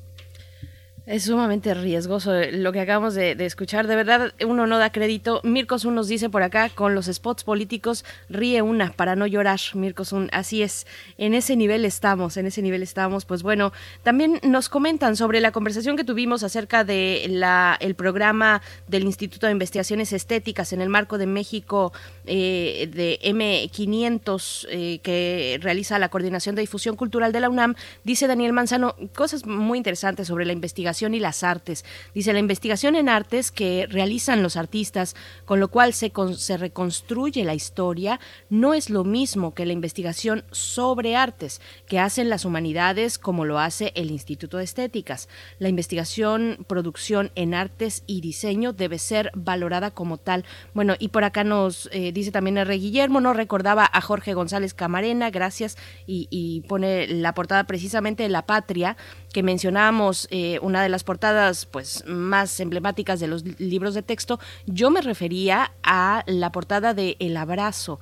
[1.10, 3.88] Es sumamente riesgoso lo que acabamos de, escuchar.
[3.88, 5.42] De verdad, uno no da crédito.
[5.44, 9.60] Mirkosun nos dice por acá, con los spots políticos, ríe una para no llorar.
[9.74, 10.86] Mirkosun, así es.
[11.18, 13.26] En ese nivel estamos, en ese nivel estamos.
[13.26, 18.62] Pues bueno, también nos comentan sobre la conversación que tuvimos acerca de la, el programa
[18.86, 21.92] del Instituto de Investigaciones Estéticas en el marco de México
[22.28, 27.74] eh, de M500 eh, que realiza la Coordinación de Difusión Cultural de la UNAM.
[28.04, 31.86] Dice Daniel Manzano cosas muy interesantes sobre la investigación y las artes.
[32.14, 37.44] Dice la investigación en artes que realizan los artistas, con lo cual se, se reconstruye
[37.44, 38.20] la historia,
[38.50, 43.60] no es lo mismo que la investigación sobre artes que hacen las humanidades como lo
[43.60, 45.30] hace el Instituto de Estéticas.
[45.58, 50.46] La investigación, producción en artes y diseño debe ser valorada como tal.
[50.74, 52.74] Bueno, y por acá nos eh, dice también R.
[52.76, 58.30] Guillermo, no recordaba a Jorge González Camarena, gracias, y, y pone la portada precisamente de
[58.30, 58.98] La Patria,
[59.34, 64.40] que mencionábamos eh, una de las portadas pues más emblemáticas de los libros de texto,
[64.66, 68.00] yo me refería a la portada de El abrazo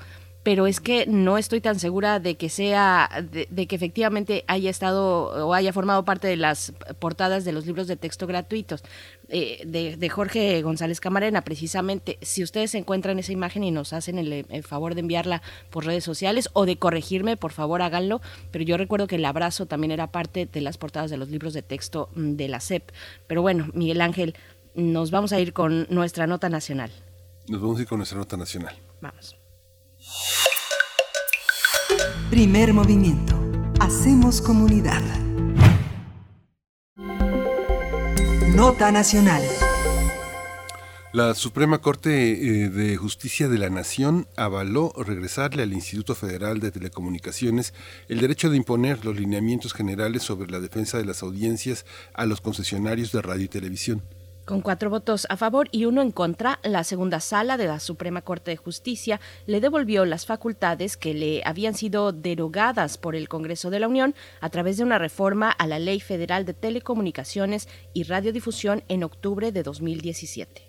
[0.47, 5.45] pero es que no estoy tan segura de que sea, de, que efectivamente haya estado
[5.45, 8.81] o haya formado parte de las portadas de los libros de texto gratuitos
[9.27, 12.17] eh, de, Jorge González Camarena, precisamente.
[12.21, 16.47] Si ustedes encuentran esa imagen y nos hacen el, favor de enviarla por redes sociales
[16.53, 18.21] o de corregirme, por favor háganlo.
[18.49, 21.53] Pero yo recuerdo que el abrazo también era parte de las portadas de los libros
[21.53, 22.89] de texto mm, de la SEP.
[23.27, 24.33] Pero bueno, Miguel Ángel,
[24.75, 26.89] nos vamos a ir con nuestra nota nacional.
[27.49, 28.77] Nos vamos a ir con nuestra nota nacional.
[29.01, 29.36] Vamos.
[32.29, 33.35] Primer movimiento.
[33.79, 35.01] Hacemos comunidad.
[38.53, 39.41] Nota Nacional.
[41.13, 46.71] La Suprema Corte eh, de Justicia de la Nación avaló regresarle al Instituto Federal de
[46.71, 47.73] Telecomunicaciones
[48.07, 52.41] el derecho de imponer los lineamientos generales sobre la defensa de las audiencias a los
[52.41, 54.03] concesionarios de radio y televisión.
[54.47, 58.21] Con cuatro votos a favor y uno en contra, la segunda sala de la Suprema
[58.21, 63.69] Corte de Justicia le devolvió las facultades que le habían sido derogadas por el Congreso
[63.71, 68.03] de la Unión a través de una reforma a la Ley Federal de Telecomunicaciones y
[68.03, 70.66] Radiodifusión en octubre de 2017.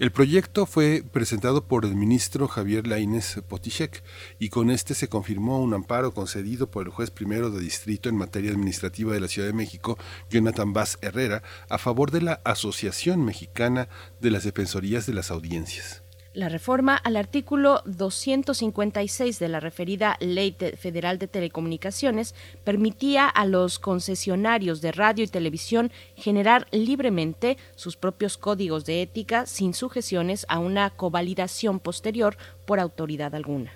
[0.00, 4.02] El proyecto fue presentado por el ministro Javier Laínez Potichek
[4.40, 8.16] y con este se confirmó un amparo concedido por el juez primero de distrito en
[8.16, 9.96] materia administrativa de la Ciudad de México,
[10.30, 13.88] Jonathan Vaz Herrera, a favor de la Asociación Mexicana
[14.20, 16.03] de las Defensorías de las Audiencias.
[16.34, 22.34] La reforma al artículo 256 de la referida Ley Federal de Telecomunicaciones
[22.64, 29.46] permitía a los concesionarios de radio y televisión generar libremente sus propios códigos de ética
[29.46, 32.36] sin sujeciones a una covalidación posterior
[32.66, 33.70] por autoridad alguna.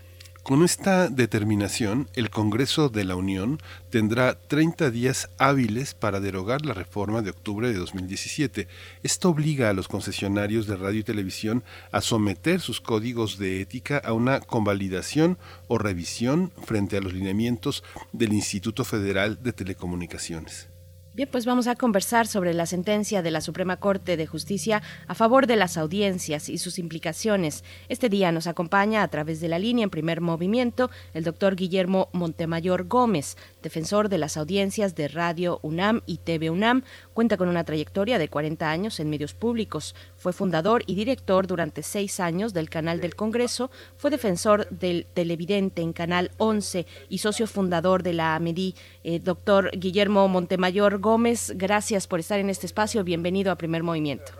[0.48, 3.60] Con esta determinación, el Congreso de la Unión
[3.90, 8.66] tendrá 30 días hábiles para derogar la reforma de octubre de 2017.
[9.02, 13.98] Esto obliga a los concesionarios de radio y televisión a someter sus códigos de ética
[13.98, 20.70] a una convalidación o revisión frente a los lineamientos del Instituto Federal de Telecomunicaciones.
[21.18, 25.16] Bien, pues vamos a conversar sobre la sentencia de la Suprema Corte de Justicia a
[25.16, 27.64] favor de las audiencias y sus implicaciones.
[27.88, 32.08] Este día nos acompaña a través de la línea en primer movimiento el doctor Guillermo
[32.12, 36.84] Montemayor Gómez, defensor de las audiencias de Radio UNAM y TV UNAM.
[37.18, 39.96] Cuenta con una trayectoria de 40 años en medios públicos.
[40.16, 43.72] Fue fundador y director durante seis años del Canal del Congreso.
[43.96, 48.76] Fue defensor del televidente en Canal 11 y socio fundador de la AMEDI.
[49.02, 53.02] Eh, doctor Guillermo Montemayor Gómez, gracias por estar en este espacio.
[53.02, 54.34] Bienvenido a Primer Movimiento.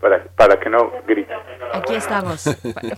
[0.00, 1.32] Para, para que no grite.
[1.72, 2.44] Aquí estamos,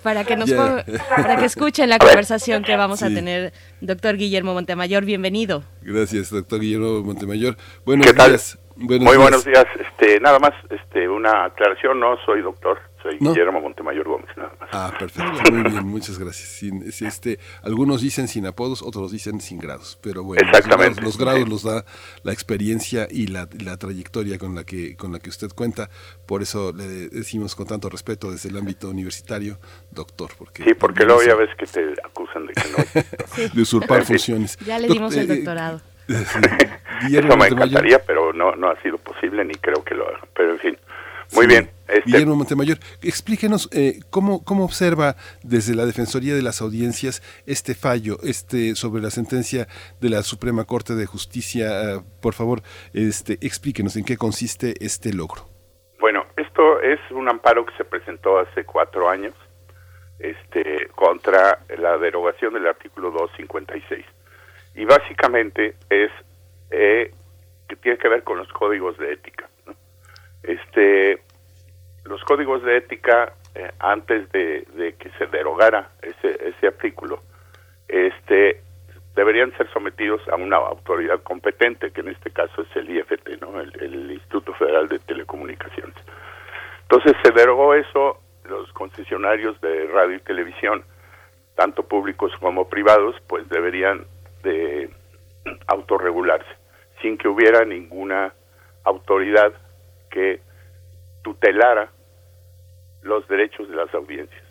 [0.03, 5.05] para, que nos para que escuchen la conversación que vamos a tener, doctor Guillermo Montemayor,
[5.05, 5.62] bienvenido.
[5.82, 7.57] Gracias, doctor Guillermo Montemayor.
[7.85, 8.59] Buenos días.
[8.82, 9.66] Muy buenos días.
[9.78, 14.68] Este, nada más, este, una aclaración, no soy doctor, soy Guillermo Montemayor Gómez, nada más.
[14.72, 16.48] Ah, perfecto, muy bien, muchas gracias.
[16.48, 21.00] Sin, este, algunos dicen sin apodos, otros dicen sin grados, pero bueno, Exactamente.
[21.00, 21.84] Los, grados, los da
[22.24, 25.88] la experiencia y la, la, trayectoria con la que con la que usted cuenta,
[26.26, 29.59] por eso le decimos con tanto respeto desde el ámbito universitario,
[29.92, 34.04] doctor, porque Sí, porque luego ya ves que te acusan de que no de usurpar
[34.04, 34.56] funciones.
[34.59, 35.91] Ya le dimos el eh, doctorado.
[36.12, 40.20] Eso me encantaría, pero no, no ha sido posible ni creo que lo haga.
[40.34, 40.78] Pero en fin,
[41.34, 41.70] muy bien.
[41.89, 42.02] Este...
[42.06, 48.16] Guillermo Montemayor, explíquenos eh, cómo, cómo observa desde la Defensoría de las Audiencias este fallo
[48.22, 49.66] este sobre la sentencia
[50.01, 51.98] de la Suprema Corte de Justicia.
[51.98, 52.62] Uh, por favor,
[52.93, 55.48] este, explíquenos en qué consiste este logro.
[56.01, 59.34] Bueno, esto es un amparo que se presentó hace cuatro años
[60.18, 64.05] este, contra la derogación del artículo 256.
[64.74, 66.11] Y básicamente es
[66.70, 67.12] eh,
[67.69, 69.49] que tiene que ver con los códigos de ética.
[70.43, 71.23] Este,
[72.05, 77.23] los códigos de ética, eh, antes de, que se derogara ese, ese artículo,
[77.89, 78.61] este,
[79.15, 83.61] deberían ser sometidos a una autoridad competente, que en este caso es el IFT, ¿no?
[83.61, 85.97] el, Instituto Federal de Telecomunicaciones.
[86.82, 90.85] Entonces se derogó eso, los concesionarios de radio y televisión,
[91.55, 94.07] tanto públicos como privados, pues deberían
[94.43, 94.90] de
[95.66, 96.51] autorregularse,
[97.01, 98.32] sin que hubiera ninguna
[98.85, 99.52] autoridad
[100.10, 100.40] que
[101.23, 101.90] tutelara
[103.02, 104.43] los derechos de las audiencias.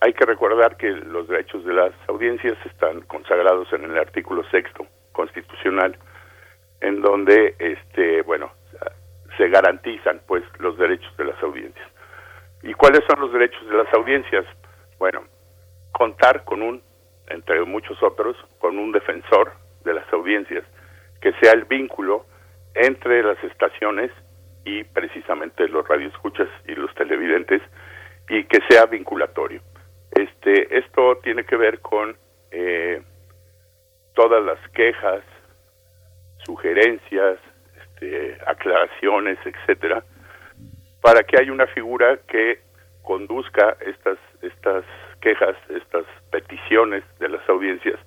[0.00, 4.86] Hay que recordar que los derechos de las audiencias están consagrados en el artículo sexto
[5.12, 5.96] constitucional,
[6.80, 8.52] en donde, este, bueno,
[9.36, 11.88] se garantizan, pues, los derechos de las audiencias.
[12.62, 14.44] ¿Y cuáles son los derechos de las audiencias?
[14.98, 15.24] Bueno,
[15.92, 16.82] contar con un,
[17.28, 19.52] entre muchos otros, con un defensor
[19.84, 20.64] de las audiencias,
[21.20, 22.26] que sea el vínculo
[22.74, 24.10] entre las estaciones
[24.64, 27.62] y precisamente los radioescuchas y los televidentes,
[28.28, 29.60] y que sea vinculatorio.
[30.10, 32.16] Este, esto tiene que ver con
[32.50, 33.02] eh,
[34.14, 35.22] todas las quejas,
[36.44, 37.38] sugerencias,
[37.82, 40.02] este, aclaraciones, etcétera,
[41.00, 42.60] para que haya una figura que
[43.02, 44.84] conduzca estas estas
[45.24, 47.98] quejas, estas peticiones de las audiencias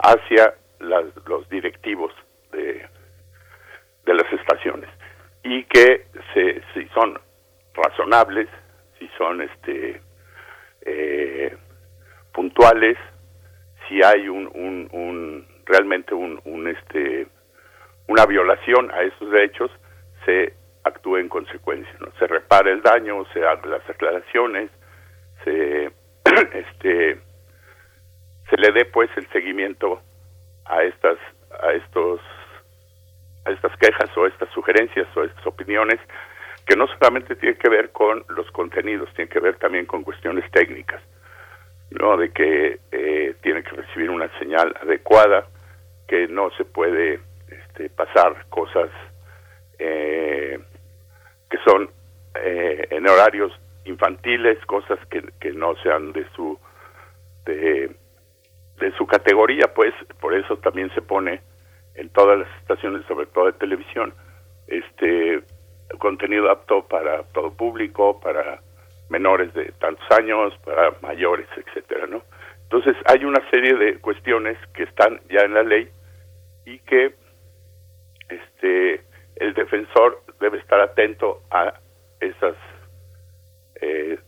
[0.00, 2.12] hacia los directivos
[2.50, 2.84] de,
[4.04, 4.90] de las estaciones
[5.44, 7.18] y que se, si son
[7.74, 8.48] razonables,
[8.98, 10.00] si son este
[10.82, 11.56] eh,
[12.32, 12.98] puntuales,
[13.86, 14.48] si hay un,
[14.92, 17.28] un, realmente un, un, este
[18.08, 19.70] una violación a esos derechos,
[20.24, 22.10] se actúe en consecuencia, ¿no?
[22.18, 24.70] se repare el daño, se hagan las aclaraciones,
[25.44, 25.92] se
[26.52, 27.18] este
[28.50, 30.00] se le dé pues el seguimiento
[30.64, 31.18] a estas
[31.62, 32.20] a estos
[33.44, 35.98] a estas quejas o estas sugerencias o estas opiniones
[36.66, 40.48] que no solamente tiene que ver con los contenidos, tiene que ver también con cuestiones
[40.50, 41.00] técnicas,
[41.90, 42.18] ¿no?
[42.18, 45.46] De que eh, tiene que recibir una señal adecuada,
[46.06, 48.90] que no se puede este, pasar cosas
[49.78, 50.58] eh,
[51.48, 51.90] que son
[52.34, 53.52] eh, en horarios
[53.88, 56.58] infantiles, cosas que, no sean de su
[57.44, 57.90] de,
[58.78, 61.40] de su categoría, pues por eso también se pone
[61.94, 64.14] en todas las estaciones, sobre todo de televisión,
[64.66, 65.42] este
[65.98, 68.60] contenido apto para todo público, para
[69.08, 72.22] menores de tantos años, para mayores, etcétera, ¿no?
[72.64, 75.88] Entonces hay una serie de cuestiones que están ya en la ley
[76.66, 77.14] y que
[78.28, 79.00] este
[79.36, 81.72] el defensor debe estar atento a
[82.20, 82.54] esas
[83.80, 84.18] eh,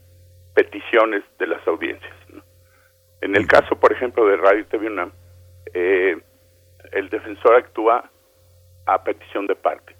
[0.53, 2.13] peticiones de las audiencias.
[3.21, 5.11] En el caso, por ejemplo, de Radio TV UNAM,
[5.73, 6.17] eh,
[6.91, 8.09] el defensor actúa
[8.85, 9.95] a petición de parte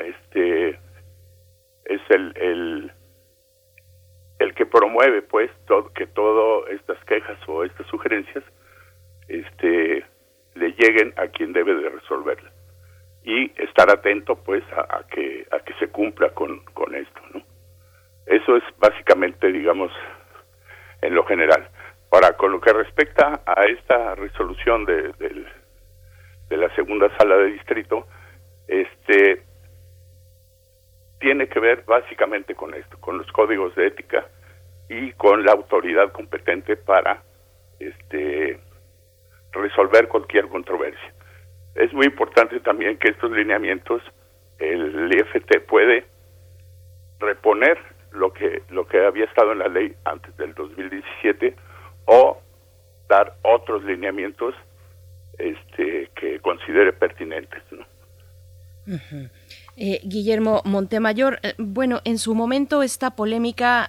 [0.00, 0.78] este
[1.84, 2.92] es el, el,
[4.38, 8.44] el que promueve pues todo, que todas estas quejas o estas sugerencias
[9.28, 10.04] este
[10.54, 12.52] le lleguen a quien debe de resolverlas
[13.22, 17.42] y estar atento pues a, que a que se cumpla con, con esto no
[18.30, 19.92] eso es básicamente digamos
[21.02, 21.68] en lo general
[22.10, 25.44] ahora con lo que respecta a esta resolución de, de,
[26.48, 28.06] de la segunda sala de distrito
[28.66, 29.42] este
[31.20, 34.26] tiene que ver básicamente con esto, con los códigos de ética
[34.88, 37.22] y con la autoridad competente para
[37.78, 38.58] este
[39.52, 41.12] resolver cualquier controversia.
[41.74, 44.02] Es muy importante también que estos lineamientos
[44.58, 46.04] el IFT puede
[47.18, 47.78] reponer
[48.12, 51.54] lo que lo que había estado en la ley antes del 2017
[52.06, 52.40] o
[53.08, 54.54] dar otros lineamientos
[55.38, 57.86] este que considere pertinentes, ¿no?
[59.82, 63.88] Eh, Guillermo Montemayor, eh, bueno, en su momento esta polémica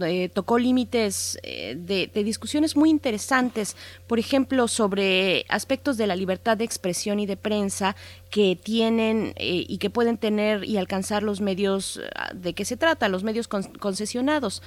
[0.00, 3.76] eh, tocó límites de, discusiones muy interesantes,
[4.08, 7.94] por ejemplo, sobre aspectos de la libertad de expresión y de prensa
[8.30, 12.00] que tienen y que pueden tener y alcanzar los medios
[12.34, 14.60] de qué se trata, los medios concesionados.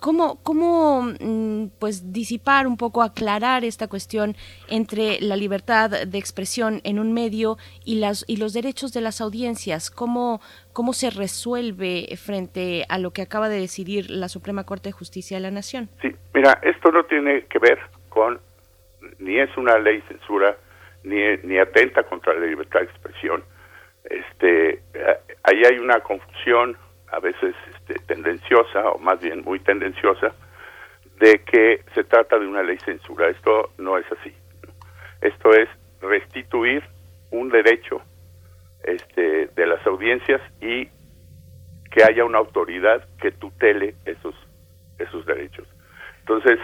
[0.00, 4.34] ¿Cómo, cómo mm, pues disipar un poco, aclarar esta cuestión
[4.68, 9.20] entre la libertad de expresión en un medio y las y los derechos de las
[9.20, 9.90] audiencias?
[9.90, 10.40] ¿Cómo,
[10.72, 15.36] cómo se resuelve frente a lo que acaba de decidir la Suprema Corte de Justicia
[15.36, 15.88] de la Nación?
[16.00, 17.78] Sí, mira, esto no tiene que ver
[18.08, 18.40] con
[19.18, 20.56] ni es una ley censura
[21.04, 23.44] ni, ni atenta contra la libertad de expresión.
[24.04, 26.76] Este, eh, ahí hay una confusión
[27.12, 27.54] a veces
[28.06, 30.34] tendenciosa, o más bien muy tendenciosa,
[31.18, 33.28] de que se trata de una ley censura.
[33.28, 34.34] Esto no es así.
[35.20, 35.68] Esto es
[36.00, 36.82] restituir
[37.30, 38.02] un derecho
[38.84, 40.88] este, de las audiencias y
[41.90, 44.34] que haya una autoridad que tutele esos,
[44.98, 45.66] esos derechos.
[46.20, 46.58] Entonces,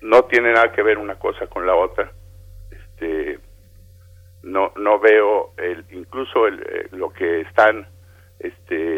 [0.00, 2.10] no tiene nada que ver una cosa con la otra.
[2.70, 3.38] Este,
[4.42, 7.86] no, no veo el, incluso el, eh, lo que están
[8.38, 8.95] este,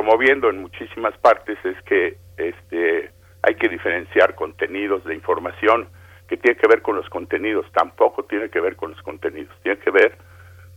[0.00, 3.10] promoviendo en muchísimas partes es que este,
[3.42, 5.88] hay que diferenciar contenidos de información
[6.26, 9.78] que tiene que ver con los contenidos, tampoco tiene que ver con los contenidos, tiene
[9.78, 10.16] que ver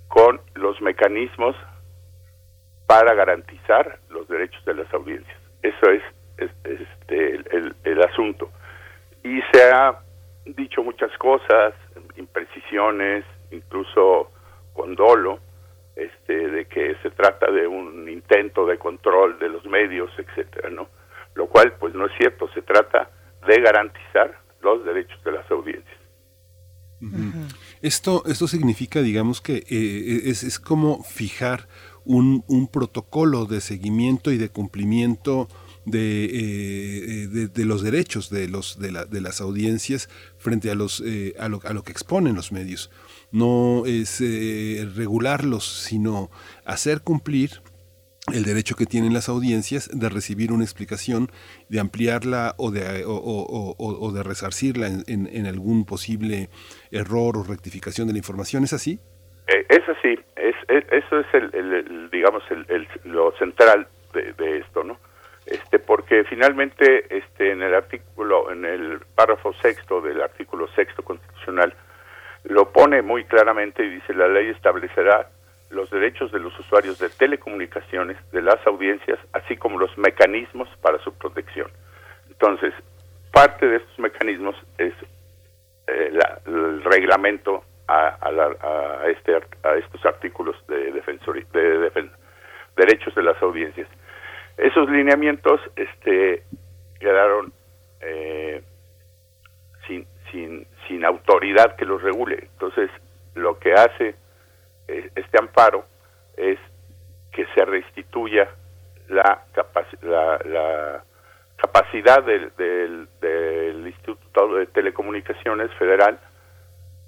[0.09, 1.55] con los mecanismos
[2.85, 5.37] para garantizar los derechos de las audiencias.
[5.61, 6.03] Eso es,
[6.65, 8.49] este, el, el, asunto.
[9.23, 9.99] Y se ha
[10.43, 11.73] dicho muchas cosas,
[12.17, 14.31] imprecisiones, incluso
[14.73, 15.39] con dolo,
[15.95, 20.89] este, de que se trata de un intento de control de los medios, etcétera, ¿no?
[21.35, 22.47] Lo cual, pues, no es cierto.
[22.53, 23.09] Se trata
[23.47, 25.97] de garantizar los derechos de las audiencias.
[27.81, 31.67] Esto, esto significa, digamos, que eh, es, es como fijar
[32.05, 35.49] un, un protocolo de seguimiento y de cumplimiento
[35.85, 40.75] de, eh, de, de, los derechos de, los, de, la, de las audiencias frente a,
[40.75, 42.89] los, eh, a, lo, a lo que exponen los medios.
[43.33, 46.29] No es eh, regularlos, sino
[46.63, 47.49] hacer cumplir
[48.31, 51.27] el derecho que tienen las audiencias de recibir una explicación,
[51.67, 56.47] de ampliarla o de, o, de resarcirla en, algún posible
[56.91, 58.63] error o rectificación de la información.
[58.63, 58.99] ¿Es así?
[59.47, 60.17] Eh, es así.
[60.37, 64.97] Es, es, eso es el digamos, el, lo central de, de esto, ¿no?
[65.45, 71.73] este porque finalmente este en el artículo en el párrafo sexto del artículo sexto constitucional
[72.43, 75.29] lo pone muy claramente y dice la ley establecerá
[75.69, 80.99] los derechos de los usuarios de telecomunicaciones de las audiencias así como los mecanismos para
[80.99, 81.71] su protección.
[82.29, 82.73] Entonces
[83.31, 84.93] parte de estos mecanismos es
[85.87, 92.11] eh, la, el reglamento a, a, la, a, este a estos artículos de de defen
[92.75, 93.87] derechos de las audiencias.
[94.57, 96.43] Esos lineamientos este,
[96.99, 97.53] quedaron
[98.01, 98.61] eh,
[99.87, 102.49] sin, sin, sin autoridad que los regule.
[102.53, 102.89] Entonces,
[103.35, 104.15] lo que hace
[104.87, 105.85] eh, este amparo
[106.37, 106.59] es
[107.31, 108.49] que se restituya
[109.09, 109.43] la,
[111.57, 113.07] capacidad del,
[113.85, 116.19] Instituto de Telecomunicaciones Federal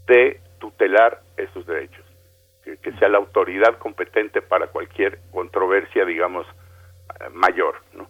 [0.07, 2.05] de tutelar esos derechos,
[2.63, 6.45] que, sea la autoridad competente para cualquier controversia, digamos,
[7.33, 7.75] mayor.
[7.93, 8.07] ¿no?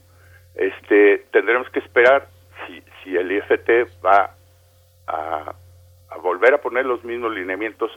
[0.56, 2.28] Este, tendremos que esperar
[2.66, 3.70] si, si el IFT
[4.06, 4.36] va
[5.08, 5.54] a,
[6.22, 7.92] volver a poner los mismos lineamientos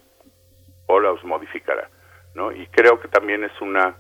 [0.87, 1.89] o los modificará.
[2.35, 2.53] ¿no?
[2.53, 3.97] Y creo que también es una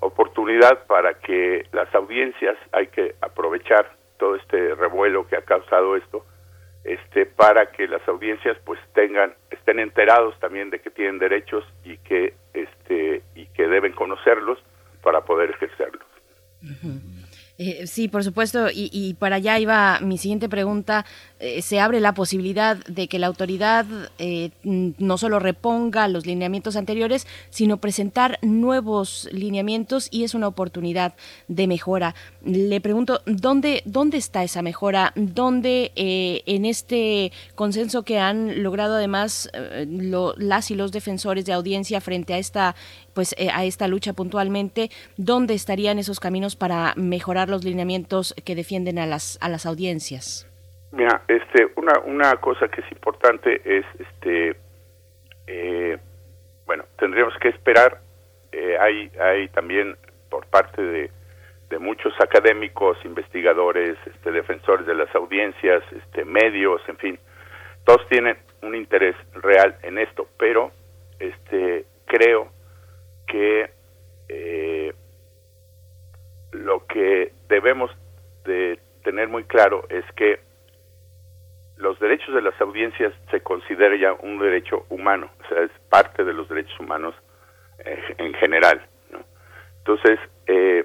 [0.00, 6.24] oportunidad para que las audiencias, hay que aprovechar todo este revuelo que ha causado esto,
[6.84, 11.98] este, para que las audiencias pues tengan, estén enterados también de que tienen derechos y
[11.98, 14.58] que, este, y que deben conocerlos
[15.02, 16.06] para poder ejercerlos.
[17.58, 21.04] Eh, sí, por supuesto, y, y, para allá iba mi siguiente pregunta.
[21.40, 23.86] Eh, se abre la posibilidad de que la autoridad
[24.18, 31.14] eh, no solo reponga los lineamientos anteriores, sino presentar nuevos lineamientos y es una oportunidad
[31.48, 32.14] de mejora.
[32.44, 35.14] Le pregunto, ¿dónde, dónde está esa mejora?
[35.16, 39.50] ¿Dónde eh, en este consenso que han logrado además
[39.86, 42.76] lo, las y los defensores de audiencia frente a esta
[43.14, 48.98] pues a esta lucha puntualmente, ¿dónde estarían esos caminos para mejorar los lineamientos que defienden
[48.98, 50.49] a las a las audiencias?
[50.92, 54.56] Mira, este, una, una cosa que es importante es, este,
[55.46, 55.98] eh,
[56.66, 58.00] bueno, tendríamos que esperar.
[58.52, 59.96] Eh, hay, hay también
[60.28, 61.10] por parte de,
[61.70, 67.18] de muchos académicos, investigadores, este, defensores de las audiencias, este, medios, en fin,
[67.84, 70.72] todos tienen un interés real en esto, pero
[71.20, 72.50] este, creo
[73.26, 73.70] que
[74.28, 74.92] eh,
[76.52, 77.90] lo que debemos
[78.44, 80.40] de tener muy claro es que
[81.80, 86.24] los derechos de las audiencias se considera ya un derecho humano, o sea, es parte
[86.24, 87.14] de los derechos humanos
[87.84, 88.86] eh, en general.
[89.78, 90.84] Entonces, eh,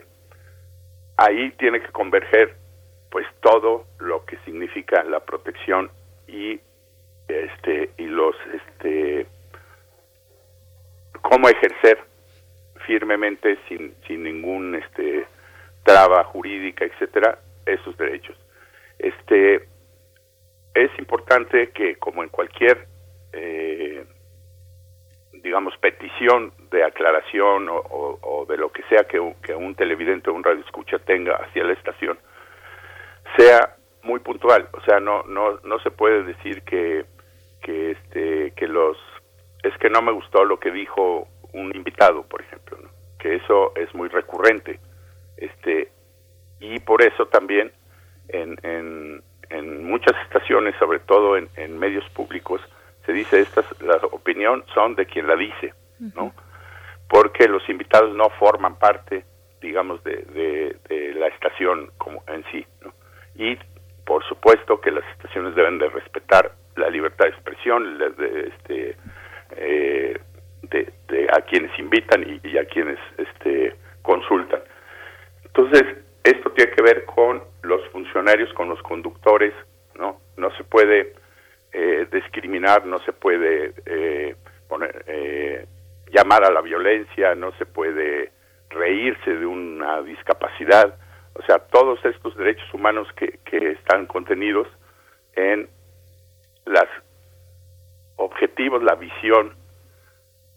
[1.17, 2.55] ahí tiene que converger
[3.11, 5.91] pues todo lo que significa la protección
[6.27, 6.59] y
[7.27, 9.25] este y los este
[11.21, 11.99] cómo ejercer
[12.85, 15.25] firmemente sin sin ningún este
[15.83, 18.37] traba jurídica etcétera esos derechos
[18.99, 19.65] este
[20.75, 22.85] es importante que, como en cualquier,
[23.31, 24.05] eh,
[25.31, 30.59] digamos, petición de aclaración o, de lo que sea que, un televidente o un radio
[30.59, 32.19] escucha tenga hacia la estación,
[33.37, 34.67] sea muy puntual.
[34.73, 37.05] O sea, no, no, no se puede decir que,
[37.61, 38.97] que, este, que los...
[39.63, 42.77] Es que no me gustó lo que dijo un invitado, por ejemplo,
[43.17, 44.79] que eso es muy recurrente.
[45.37, 45.89] Este,
[46.59, 47.71] y por eso también
[48.29, 52.61] en, en, en muchas estaciones, sobre todo en, en medios públicos,
[53.05, 55.73] se dice estas la opinión son de quien la dice,
[56.15, 56.33] ¿no?
[57.07, 59.23] Porque los invitados no forman parte,
[59.61, 62.93] digamos, de, de, la estación como en sí, ¿no?
[63.35, 63.57] Y
[64.05, 68.97] por supuesto que las estaciones deben de respetar la libertad de expresión, de, este,
[69.51, 70.19] eh,
[70.63, 74.61] de, a quienes invitan y, a quienes este, consultan.
[75.45, 75.83] Entonces,
[76.23, 79.53] esto tiene que ver con los funcionarios, con los conductores,
[79.95, 80.19] ¿no?
[80.37, 81.13] No se puede
[81.71, 84.35] eh, discriminar, no se puede eh,
[84.67, 85.65] poner, eh,
[86.11, 88.31] llamar a la violencia, no se puede
[88.69, 90.97] reírse de una discapacidad,
[91.33, 94.67] o sea, todos estos derechos humanos que, que están contenidos
[95.35, 95.67] en
[96.65, 96.87] los
[98.15, 99.53] objetivos, la visión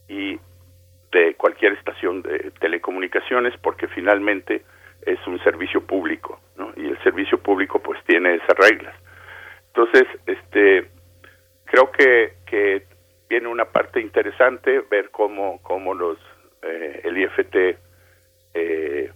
[0.08, 0.38] y
[1.12, 4.62] de cualquier estación de telecomunicaciones, porque finalmente
[5.02, 6.72] es un servicio público, ¿no?
[6.76, 8.94] Y el servicio público pues tiene esas reglas.
[9.68, 10.88] Entonces, este,
[11.64, 12.86] creo que, que
[13.28, 16.18] viene una parte interesante ver cómo, cómo los
[16.62, 17.78] eh, el IFT
[18.54, 19.12] eh,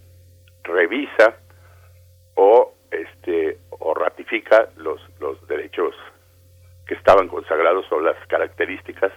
[0.63, 1.35] revisa
[2.35, 5.95] o este o ratifica los los derechos
[6.87, 9.11] que estaban consagrados o las características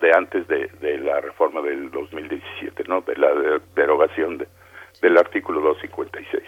[0.00, 3.02] de antes de, de la reforma del 2017, ¿no?
[3.02, 4.48] De la derogación de,
[5.00, 6.42] del artículo 256.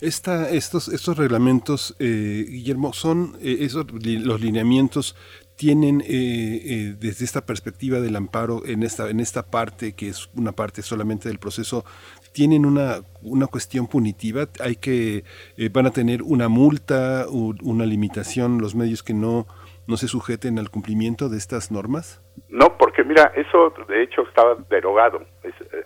[0.00, 5.16] Esta, estos, estos reglamentos, eh, Guillermo, son eh, esos los lineamientos
[5.56, 10.52] tienen eh, desde esta perspectiva del amparo en esta en esta parte que es una
[10.52, 11.84] parte solamente del proceso
[12.32, 14.46] tienen una una cuestión punitiva.
[14.60, 15.24] Hay que
[15.72, 19.48] van a tener una multa una limitación los medios que no
[19.88, 22.22] no se sujeten al cumplimiento de estas normas.
[22.50, 25.26] No porque mira eso de hecho estaba derogado.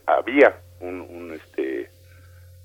[0.04, 1.90] Había un, un este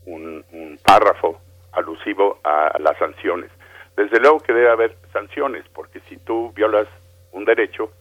[0.08, 1.40] un, párrafo
[1.74, 3.52] alusivo a las sanciones.
[3.96, 6.88] Desde luego que debe haber sanciones, porque si tú violas
[7.32, 7.92] un derecho,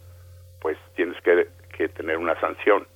[0.60, 1.47] pues tienes que,
[1.88, 2.86] tener una sanción,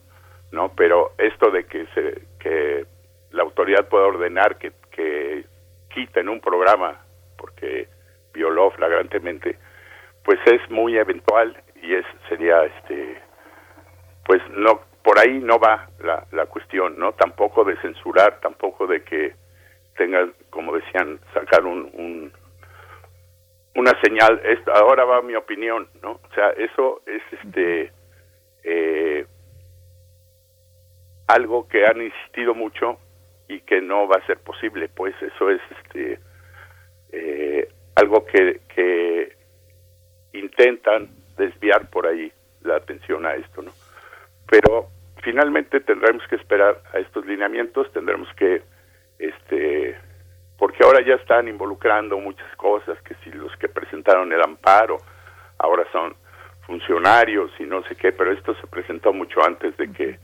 [0.52, 0.72] ¿no?
[0.74, 2.86] Pero esto de que se que
[3.30, 5.44] la autoridad pueda ordenar que, que
[5.92, 6.98] quiten un programa
[7.36, 7.88] porque
[8.32, 9.58] violó flagrantemente,
[10.24, 13.20] pues es muy eventual y es sería este
[14.24, 17.12] pues no por ahí no va la, la cuestión, ¿no?
[17.12, 19.34] Tampoco de censurar, tampoco de que
[19.96, 22.32] tenga, como decían, sacar un,
[23.74, 24.40] una señal,
[24.74, 26.12] ahora va mi opinión, ¿no?
[26.12, 27.92] O sea, eso es este
[28.64, 29.26] eh,
[31.26, 32.98] algo que han insistido mucho
[33.48, 36.18] y que no va a ser posible, pues eso es este
[37.12, 39.36] eh, algo que, que
[40.32, 42.32] intentan desviar por ahí
[42.62, 43.72] la atención a esto, ¿no?
[44.50, 44.88] Pero
[45.22, 48.62] finalmente tendremos que esperar a estos lineamientos, tendremos que,
[49.18, 49.96] este,
[50.58, 54.98] porque ahora ya están involucrando muchas cosas, que si los que presentaron el amparo
[55.58, 56.14] ahora son
[56.66, 60.18] funcionarios y no sé qué, pero esto se presentó mucho antes de que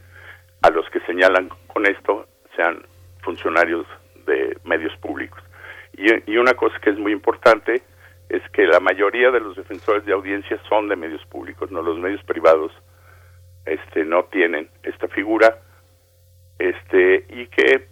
[0.62, 2.27] a los que señalan con esto
[2.57, 2.82] sean
[3.23, 3.86] funcionarios
[4.27, 5.40] de medios públicos.
[5.97, 7.82] Y, y una cosa que es muy importante
[8.28, 11.98] es que la mayoría de los defensores de audiencia son de medios públicos, no los
[11.98, 12.73] medios privados
[13.66, 15.59] este no tienen esta figura
[16.59, 17.88] este y que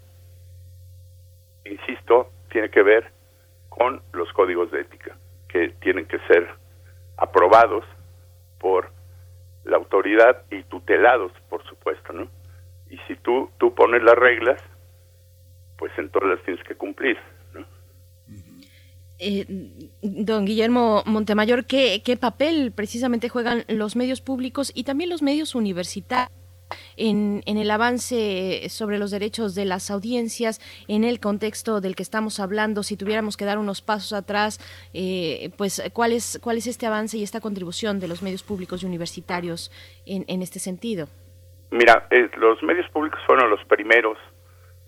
[1.64, 3.10] insisto tiene que ver
[3.68, 5.16] con los códigos de ética
[5.48, 6.48] que tienen que ser
[7.16, 7.84] aprobados
[8.59, 8.90] por
[9.64, 12.28] la autoridad y tutelados por supuesto no
[12.88, 14.62] y si tú tú pones las reglas
[15.76, 17.18] pues entonces las tienes que cumplir
[19.19, 19.47] eh,
[20.03, 25.55] don Guillermo Montemayor, ¿qué, ¿qué papel precisamente juegan los medios públicos y también los medios
[25.55, 26.32] universitarios?
[26.97, 32.03] En, en, el avance sobre los derechos de las audiencias, en el contexto del que
[32.03, 34.59] estamos hablando, si tuviéramos que dar unos pasos atrás,
[34.93, 38.82] eh, pues ¿cuál es, cuál es este avance y esta contribución de los medios públicos
[38.82, 39.70] y universitarios
[40.07, 41.09] en, en este sentido?
[41.70, 44.16] Mira, eh, los medios públicos fueron los primeros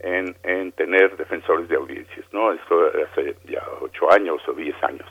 [0.01, 2.52] en, en tener defensores de audiencias, ¿no?
[2.52, 5.09] Esto hace ya ocho años o diez años,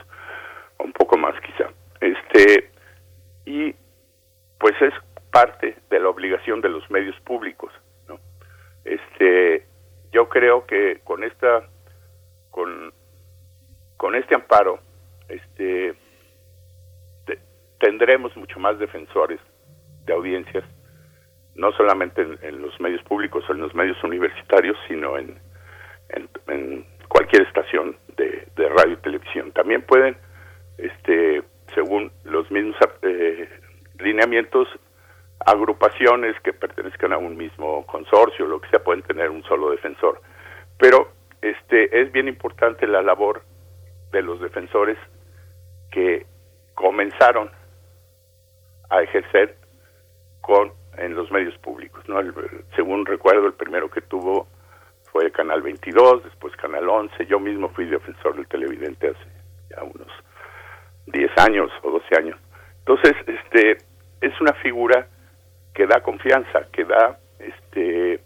[0.79, 1.69] un poco más quizá.
[2.01, 2.69] Este,
[3.45, 3.73] y
[4.59, 4.93] pues es
[5.31, 7.71] parte de la obligación de los medios públicos,
[8.07, 8.19] ¿no?
[8.83, 9.65] Este,
[10.11, 11.67] yo creo que con esta,
[12.51, 12.93] con,
[13.97, 14.79] con este amparo,
[15.27, 15.95] este,
[17.79, 19.39] tendremos mucho más defensores
[20.05, 20.63] de audiencias,
[21.55, 25.39] no solamente en, los medios públicos o en los medios universitarios, sino en,
[26.09, 29.51] en, cualquier estación de, radio y televisión.
[29.53, 30.17] También pueden,
[30.77, 33.47] este, según los mismos eh,
[33.99, 34.67] lineamientos,
[35.45, 40.21] agrupaciones que pertenezcan a un mismo consorcio, lo que sea, pueden tener un solo defensor.
[40.77, 41.09] Pero
[41.41, 43.43] este es bien importante la labor
[44.11, 44.97] de los defensores
[45.91, 46.25] que
[46.73, 47.49] comenzaron
[48.89, 49.55] a ejercer
[50.41, 52.19] con en los medios públicos, ¿no?
[52.75, 54.47] según recuerdo, el primero que tuvo
[55.11, 59.29] fue Canal 22, después Canal 11, yo mismo fui defensor del televidente hace
[59.69, 60.07] ya unos
[61.07, 62.39] 10 años o 12 años.
[62.79, 63.77] Entonces, este
[64.21, 65.07] es una figura
[65.73, 68.19] que da confianza, que da este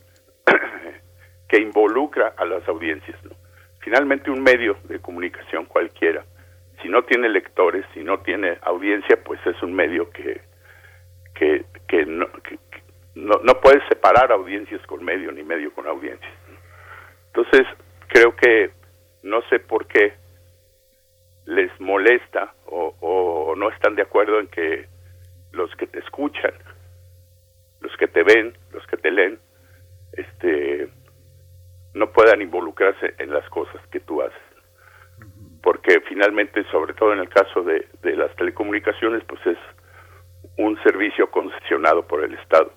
[1.48, 3.32] que involucra a las audiencias, ¿no?
[3.80, 6.24] Finalmente un medio de comunicación cualquiera,
[6.82, 10.42] si no tiene lectores, si no tiene audiencia, pues es un medio que
[11.40, 12.28] que, que, no,
[13.16, 16.32] no, no puedes separar audiencias con medio ni medio con audiencias.
[17.34, 17.68] Entonces,
[18.08, 18.72] creo que
[19.24, 20.14] no sé por qué
[21.46, 24.88] les molesta o, o, no están de acuerdo en que
[25.52, 26.54] los que te escuchan,
[27.82, 29.40] los que te ven, los que te leen,
[30.14, 30.90] este,
[31.96, 34.38] no puedan involucrarse en las cosas que tú haces.
[35.64, 39.58] Porque finalmente, sobre todo en el caso de, de las telecomunicaciones, pues es
[40.58, 42.72] un servicio concesionado por el Estado.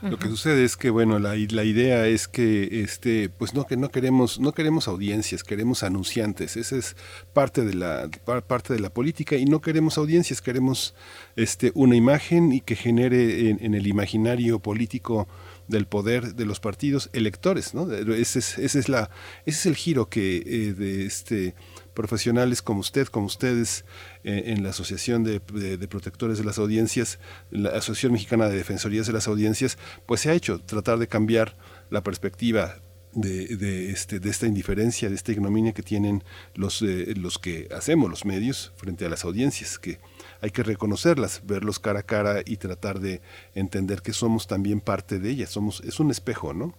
[0.00, 3.76] Lo que sucede es que bueno, la, la idea es que este pues no que
[3.76, 6.56] no queremos no queremos audiencias, queremos anunciantes.
[6.56, 6.96] Esa es
[7.32, 8.08] parte de la
[8.46, 10.94] parte de la política y no queremos audiencias, queremos
[11.34, 15.26] este una imagen y que genere en, el imaginario político
[15.66, 17.92] del poder de los partidos electores, ¿no?
[17.92, 19.10] Ese es, ese es la
[19.46, 21.54] ese es el giro que eh, de este
[21.98, 23.84] profesionales como usted, como ustedes,
[24.22, 25.40] eh, en la Asociación de,
[25.88, 27.18] Protectores de las Audiencias,
[27.50, 29.76] la Asociación Mexicana de Defensorías de las Audiencias,
[30.06, 31.56] pues se ha hecho tratar de cambiar
[31.90, 32.76] la perspectiva
[33.14, 36.22] de, este, de esta indiferencia, de esta ignominia que tienen
[36.54, 39.98] los, eh, los que hacemos los medios frente a las audiencias, que
[40.40, 43.22] hay que reconocerlas, verlos cara a cara y tratar de
[43.56, 46.74] entender que somos también parte de ellas, somos, es un espejo, ¿no?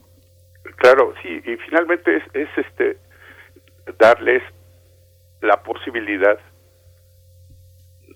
[0.77, 2.97] Claro, sí, y finalmente es, es este
[3.97, 4.43] darles
[5.41, 6.39] la posibilidad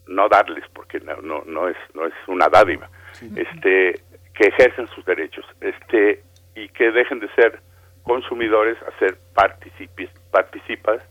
[0.07, 2.89] no darles porque no no no es no es una dádiva
[3.35, 4.01] este
[4.33, 6.23] que ejercen sus derechos este
[6.55, 7.59] y que dejen de ser
[8.03, 11.01] consumidores a ser participis, participas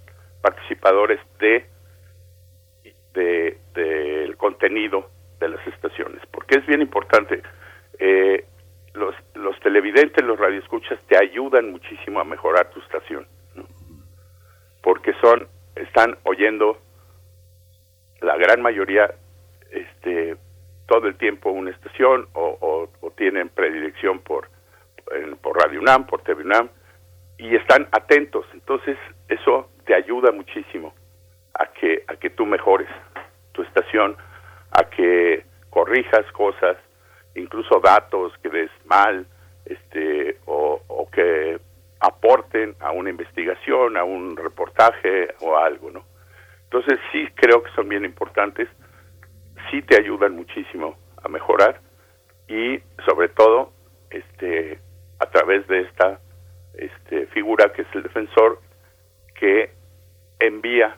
[0.42, 1.66] participadores de
[3.14, 5.10] de del contenido
[5.40, 6.20] de las estaciones.
[6.30, 7.42] Porque es bien importante
[7.98, 8.44] eh,
[8.94, 13.26] los los televidentes los radioescuchas te ayudan muchísimo a mejorar tu estación
[14.82, 16.78] porque son están oyendo
[18.20, 19.14] la gran mayoría
[19.70, 20.36] este
[20.86, 24.48] todo el tiempo una estación o, tienen predilección por
[25.42, 26.68] por Radio UNAM, por TV UNAM
[27.36, 28.46] y están atentos.
[28.54, 28.96] Entonces,
[29.28, 30.94] eso te ayuda muchísimo
[31.54, 32.88] a que a que tú mejores
[33.52, 34.16] tu estación,
[34.70, 36.76] a que corrijas cosas,
[37.34, 39.26] incluso datos que des mal,
[39.66, 41.60] este o que
[42.02, 46.04] aporten a una investigación, a un reportaje o algo, ¿no?
[46.64, 48.68] Entonces sí creo que son bien importantes,
[49.70, 51.80] sí te ayudan muchísimo a mejorar
[52.48, 53.72] y sobre todo
[54.10, 54.80] este
[55.20, 56.18] a través de esta
[56.74, 58.60] este, figura que es el defensor
[59.38, 59.70] que
[60.40, 60.96] envía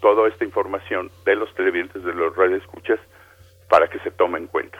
[0.00, 3.00] toda esta información de los televidentes de los radioescuchas
[3.68, 4.78] para que se tome en cuenta.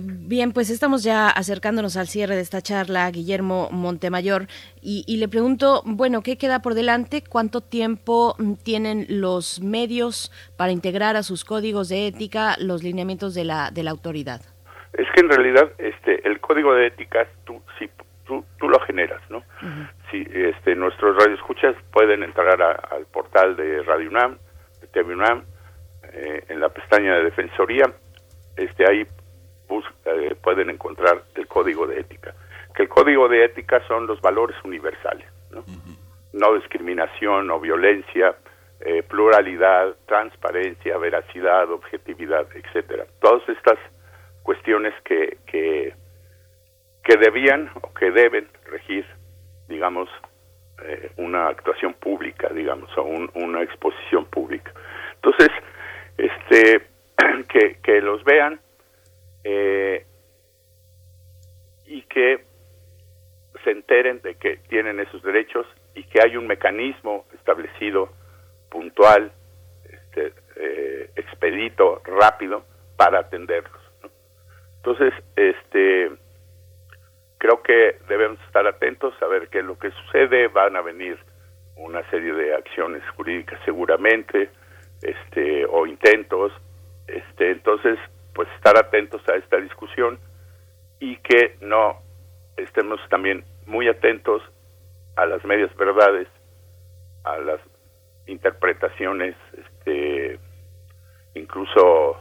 [0.00, 4.46] Bien, pues estamos ya acercándonos al cierre de esta charla, Guillermo Montemayor,
[4.80, 7.22] y, le pregunto, bueno, ¿qué queda por delante?
[7.22, 13.34] ¿Cuánto tiempo mm, tienen los medios para integrar a sus códigos de ética los lineamientos
[13.34, 14.40] de la, de la autoridad?
[14.94, 17.90] Es que en realidad este, el código de ética tú, si,
[18.26, 19.42] tú, tú lo generas, ¿no?
[20.10, 24.38] Si este, nuestros radioescuchas pueden entrar al portal de Radio UNAM,
[24.80, 25.44] de TV UNAM,
[26.12, 27.92] eh, en la pestaña de Defensoría,
[28.56, 29.06] este, ahí
[30.04, 32.34] eh, pueden encontrar el código de ética.
[32.74, 35.64] Que el código de ética son los valores universales, ¿no?
[36.32, 38.34] no discriminación, no violencia,
[38.80, 43.06] eh, pluralidad, transparencia, veracidad, objetividad, etcétera.
[43.20, 43.78] Todas estas
[44.42, 45.94] cuestiones que, que,
[47.04, 49.06] que debían o que deben regir,
[49.68, 50.08] digamos,
[50.84, 54.72] eh, una actuación pública, digamos, o una exposición pública.
[55.14, 55.50] Entonces,
[56.16, 56.82] este,
[57.48, 58.58] que, que los vean,
[59.44, 60.06] eh,
[61.86, 62.44] y que
[63.64, 68.10] se enteren de que tienen esos derechos y que hay un mecanismo establecido
[68.70, 69.32] puntual
[69.84, 72.64] este, eh, expedito, rápido
[72.96, 73.80] para atenderlos.
[74.76, 76.10] Entonces, este,
[77.38, 80.48] creo que debemos estar atentos a ver qué es lo que sucede.
[80.48, 81.18] Van a venir
[81.76, 84.50] una serie de acciones jurídicas seguramente,
[85.02, 86.52] este, o intentos.
[87.06, 87.98] Este, entonces,
[88.34, 90.18] pues estar atentos a esta discusión
[91.00, 92.00] y que no
[92.56, 94.42] estemos también muy atentos
[95.16, 96.28] a las medias verdades,
[97.24, 97.60] a las
[98.26, 100.38] interpretaciones, este,
[101.34, 102.16] incluso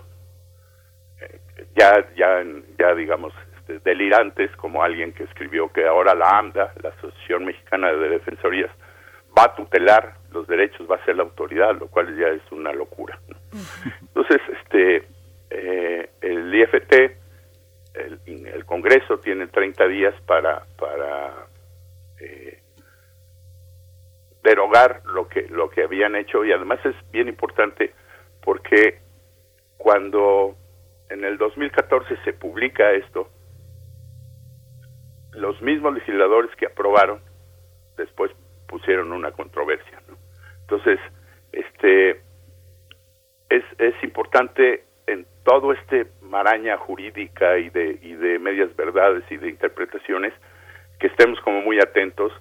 [1.21, 1.39] eh,
[1.75, 2.43] ya, ya,
[2.77, 7.91] ya digamos, este, delirantes, como alguien que escribió que ahora la AMDA, la Asociación Mexicana
[7.93, 8.71] de Defensorías,
[9.37, 12.73] va a tutelar los derechos, va a ser la autoridad, lo cual ya es una
[12.73, 13.19] locura.
[14.01, 15.07] Entonces, este,
[15.51, 16.93] eh, el IFT,
[17.93, 21.45] el, Congreso tiene 30 días para, para
[22.19, 22.61] eh,
[24.43, 27.93] derogar lo que, lo que habían hecho y además es bien importante
[28.41, 28.99] porque
[29.77, 30.55] cuando
[31.09, 33.27] en el 2014 se publica esto,
[35.33, 37.21] los mismos legisladores que aprobaron
[37.97, 38.31] después
[38.67, 40.01] pusieron una controversia.
[40.61, 40.99] Entonces,
[41.51, 42.21] este
[43.49, 49.37] es, es importante en todo este maraña jurídica y de, y de medias verdades y
[49.37, 50.33] de interpretaciones
[50.99, 52.31] que estemos como muy atentos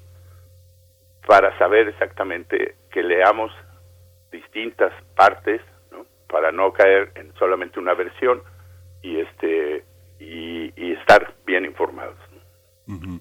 [1.26, 3.52] para saber exactamente que leamos
[4.30, 5.60] distintas partes
[5.90, 6.06] ¿no?
[6.28, 8.42] para no caer en solamente una versión
[9.02, 9.84] y este
[10.18, 12.18] y, estar bien informados.
[12.86, 13.20] ¿no?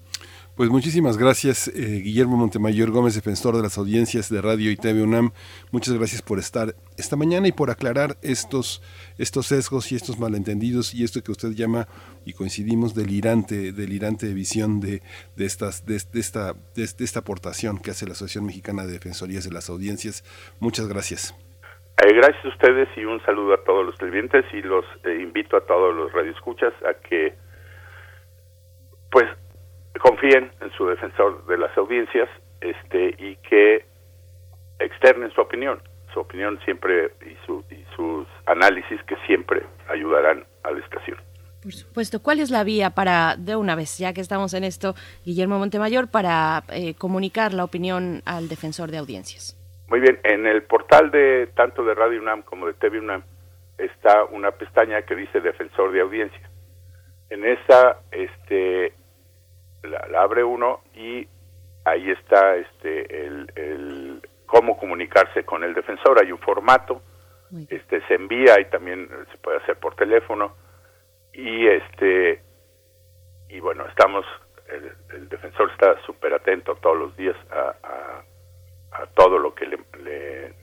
[0.56, 5.02] Pues muchísimas gracias, eh, Guillermo Montemayor Gómez, defensor de las audiencias de Radio y TV
[5.02, 5.30] UNAM.
[5.72, 8.82] Muchas gracias por estar esta mañana y por aclarar estos,
[9.16, 11.86] estos sesgos y estos malentendidos y esto que usted llama,
[12.26, 15.00] y coincidimos, delirante, delirante visión de,
[15.36, 19.52] de, estas, de, esta, de, esta aportación que hace la Asociación Mexicana de Defensorías de
[19.52, 20.24] las Audiencias.
[20.60, 21.34] Muchas gracias.
[22.02, 25.56] Eh, gracias a ustedes y un saludo a todos los televidentes y los eh, invito
[25.56, 27.34] a todos los radioescuchas a que
[30.10, 32.28] confíen en su defensor de las audiencias
[32.60, 33.84] este y que
[34.80, 35.80] externen su opinión
[36.12, 41.16] su opinión siempre y, su, y sus análisis que siempre ayudarán a la estación
[41.62, 42.22] por supuesto.
[42.22, 44.94] ¿Cuál es la vía para, de una vez, ya que estamos en esto,
[45.26, 49.58] Guillermo Montemayor, para eh, comunicar la opinión al defensor de audiencias?
[49.88, 53.24] Muy bien, en el portal de tanto de Radio UNAM como de TV UNAM
[53.76, 56.48] está una pestaña que dice defensor de audiencia.
[57.28, 58.94] En esa este,
[59.82, 61.26] la, la, abre uno y
[61.84, 66.20] ahí está este el, el, cómo comunicarse con el defensor.
[66.20, 67.02] Hay un formato
[67.68, 70.54] este se envía y también se puede hacer por teléfono.
[71.32, 72.42] Y este
[73.48, 74.24] y bueno estamos
[74.68, 79.66] el, el defensor está súper atento todos los días a, a, a todo lo que
[79.66, 80.54] le, le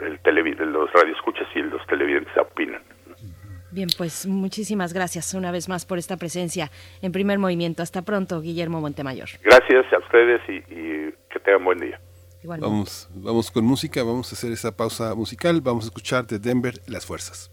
[0.00, 2.82] el televid los radioescuchas y los televidentes opinan
[3.76, 6.70] Bien, pues muchísimas gracias una vez más por esta presencia
[7.02, 7.82] en primer movimiento.
[7.82, 9.28] Hasta pronto, Guillermo Montemayor.
[9.42, 12.00] Gracias a ustedes y, y que tengan buen día.
[12.42, 12.72] Igualmente.
[12.72, 16.72] Vamos, vamos con música, vamos a hacer esa pausa musical, vamos a escuchar de Denver
[16.86, 17.50] Las Fuerzas.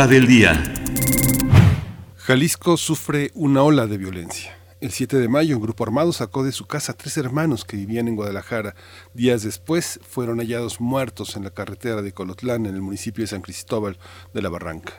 [0.00, 0.64] Nota del día.
[2.16, 4.56] Jalisco sufre una ola de violencia.
[4.80, 7.76] El 7 de mayo, un grupo armado sacó de su casa a tres hermanos que
[7.76, 8.74] vivían en Guadalajara.
[9.12, 13.42] Días después, fueron hallados muertos en la carretera de Colotlán, en el municipio de San
[13.42, 13.98] Cristóbal
[14.32, 14.94] de la Barranca.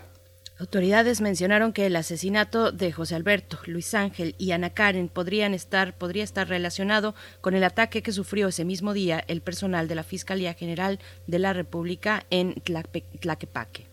[0.59, 5.97] Autoridades mencionaron que el asesinato de José Alberto, Luis Ángel y Ana Karen podrían estar,
[5.97, 10.03] podría estar relacionado con el ataque que sufrió ese mismo día el personal de la
[10.03, 12.53] Fiscalía General de la República en
[13.19, 13.90] Tlaquepaque.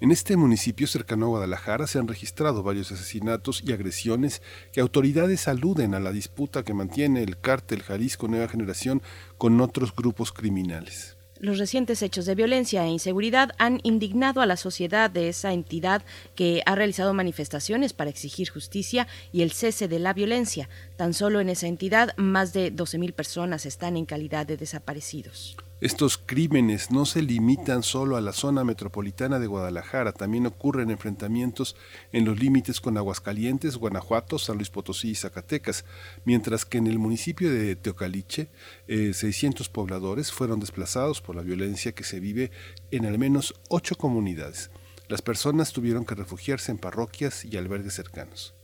[0.00, 4.42] En este municipio cercano a Guadalajara se han registrado varios asesinatos y agresiones
[4.72, 9.02] que autoridades aluden a la disputa que mantiene el cártel Jalisco Nueva Generación
[9.38, 11.16] con otros grupos criminales.
[11.40, 16.04] Los recientes hechos de violencia e inseguridad han indignado a la sociedad de esa entidad
[16.36, 20.68] que ha realizado manifestaciones para exigir justicia y el cese de la violencia.
[20.96, 25.56] Tan solo en esa entidad, más de 12.000 personas están en calidad de desaparecidos.
[25.80, 31.76] Estos crímenes no se limitan solo a la zona metropolitana de Guadalajara, también ocurren enfrentamientos
[32.10, 35.84] en los límites con Aguascalientes, Guanajuato, San Luis Potosí y Zacatecas,
[36.24, 38.48] mientras que en el municipio de Teocaliche,
[38.88, 42.50] 600 eh, pobladores fueron desplazados por la violencia que se vive
[42.90, 44.72] en al menos ocho comunidades.
[45.06, 48.57] Las personas tuvieron que refugiarse en parroquias y albergues cercanos.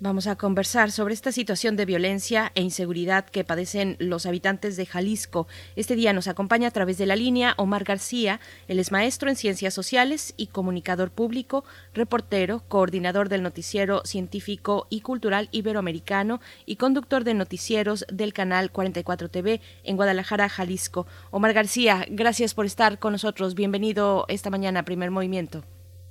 [0.00, 4.86] Vamos a conversar sobre esta situación de violencia e inseguridad que padecen los habitantes de
[4.86, 5.46] Jalisco.
[5.76, 8.40] Este día nos acompaña a través de la línea Omar García.
[8.66, 11.64] Él es maestro en ciencias sociales y comunicador público,
[11.94, 19.28] reportero, coordinador del noticiero científico y cultural iberoamericano y conductor de noticieros del canal 44
[19.30, 21.06] TV en Guadalajara, Jalisco.
[21.30, 23.54] Omar García, gracias por estar con nosotros.
[23.54, 25.62] Bienvenido esta mañana a Primer Movimiento.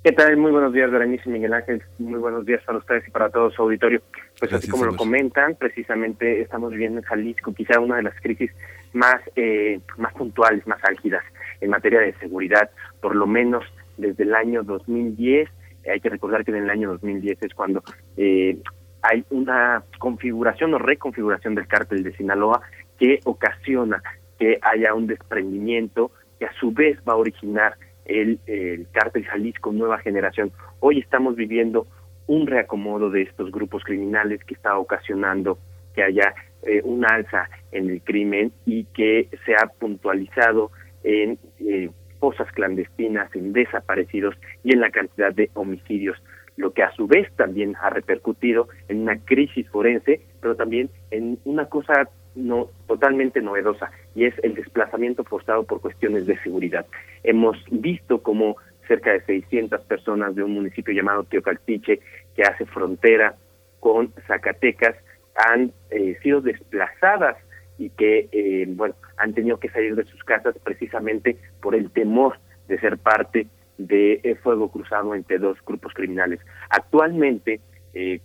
[0.04, 0.36] ¿Qué tal?
[0.36, 1.82] Muy buenos días, Berenice y Miguel Ángel.
[1.98, 4.02] Muy buenos días para ustedes y para todo su auditorio.
[4.38, 8.50] Pues así como lo comentan, precisamente estamos viviendo en Jalisco quizá una de las crisis
[8.92, 11.24] más, eh, más puntuales, más álgidas
[11.62, 12.68] en materia de seguridad,
[13.00, 13.64] por lo menos
[13.96, 15.48] desde el año 2010.
[15.90, 17.82] Hay que recordar que en el año 2010 es cuando
[18.18, 18.58] eh,
[19.00, 22.60] hay una configuración o reconfiguración del cártel de Sinaloa
[22.98, 24.02] que ocasiona
[24.38, 29.72] que haya un desprendimiento que a su vez va a originar el, el cártel Jalisco
[29.72, 30.52] Nueva Generación.
[30.80, 31.86] Hoy estamos viviendo
[32.26, 35.58] un reacomodo de estos grupos criminales que está ocasionando
[35.94, 40.70] que haya eh, un alza en el crimen y que se ha puntualizado
[41.02, 46.16] en eh, fosas clandestinas, en desaparecidos y en la cantidad de homicidios,
[46.56, 51.38] lo que a su vez también ha repercutido en una crisis forense, pero también en
[51.44, 56.86] una cosa no totalmente novedosa y es el desplazamiento forzado por cuestiones de seguridad.
[57.22, 58.56] Hemos visto como
[58.86, 62.00] cerca de 600 personas de un municipio llamado Teocaltiche
[62.34, 63.34] que hace frontera
[63.80, 64.96] con Zacatecas
[65.36, 67.36] han eh, sido desplazadas
[67.78, 72.38] y que eh, bueno han tenido que salir de sus casas precisamente por el temor
[72.68, 73.46] de ser parte
[73.78, 76.40] de eh, fuego cruzado entre dos grupos criminales.
[76.70, 77.60] Actualmente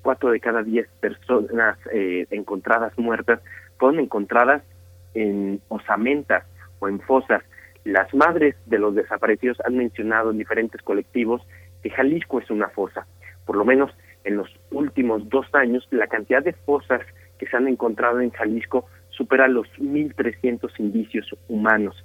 [0.02, 1.78] cuatro de cada diez personas
[2.32, 3.40] encontradas muertas
[3.80, 4.62] fueron encontradas
[5.14, 6.44] en osamentas
[6.80, 7.42] o en fosas.
[7.86, 11.42] Las madres de los desaparecidos han mencionado en diferentes colectivos
[11.82, 13.08] que Jalisco es una fosa.
[13.46, 13.92] Por lo menos
[14.26, 17.02] en los últimos dos años, la cantidad de fosas
[17.38, 22.04] que se han encontrado en Jalisco supera los 1.300 indicios humanos.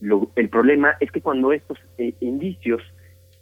[0.00, 2.82] el problema es que cuando estos eh, indicios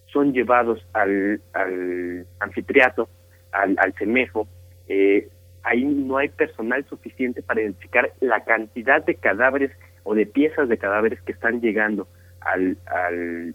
[0.06, 3.08] son llevados al, al anfiteatro,
[3.52, 4.46] al, al CEMEFO,
[4.86, 5.28] eh,
[5.64, 9.72] ahí no hay personal suficiente para identificar la cantidad de cadáveres
[10.04, 12.06] o de piezas de cadáveres que están llegando
[12.40, 13.54] al, al.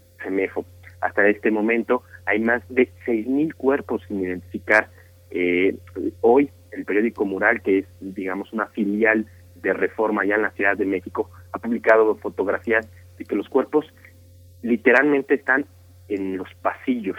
[1.00, 4.90] Hasta este momento hay más de 6.000 cuerpos sin identificar.
[5.30, 5.76] Eh,
[6.20, 10.76] hoy el periódico Mural, que es, digamos, una filial de Reforma allá en la Ciudad
[10.76, 12.86] de México, ha publicado fotografías
[13.18, 13.86] de que los cuerpos
[14.62, 15.64] literalmente están
[16.08, 17.16] en los pasillos,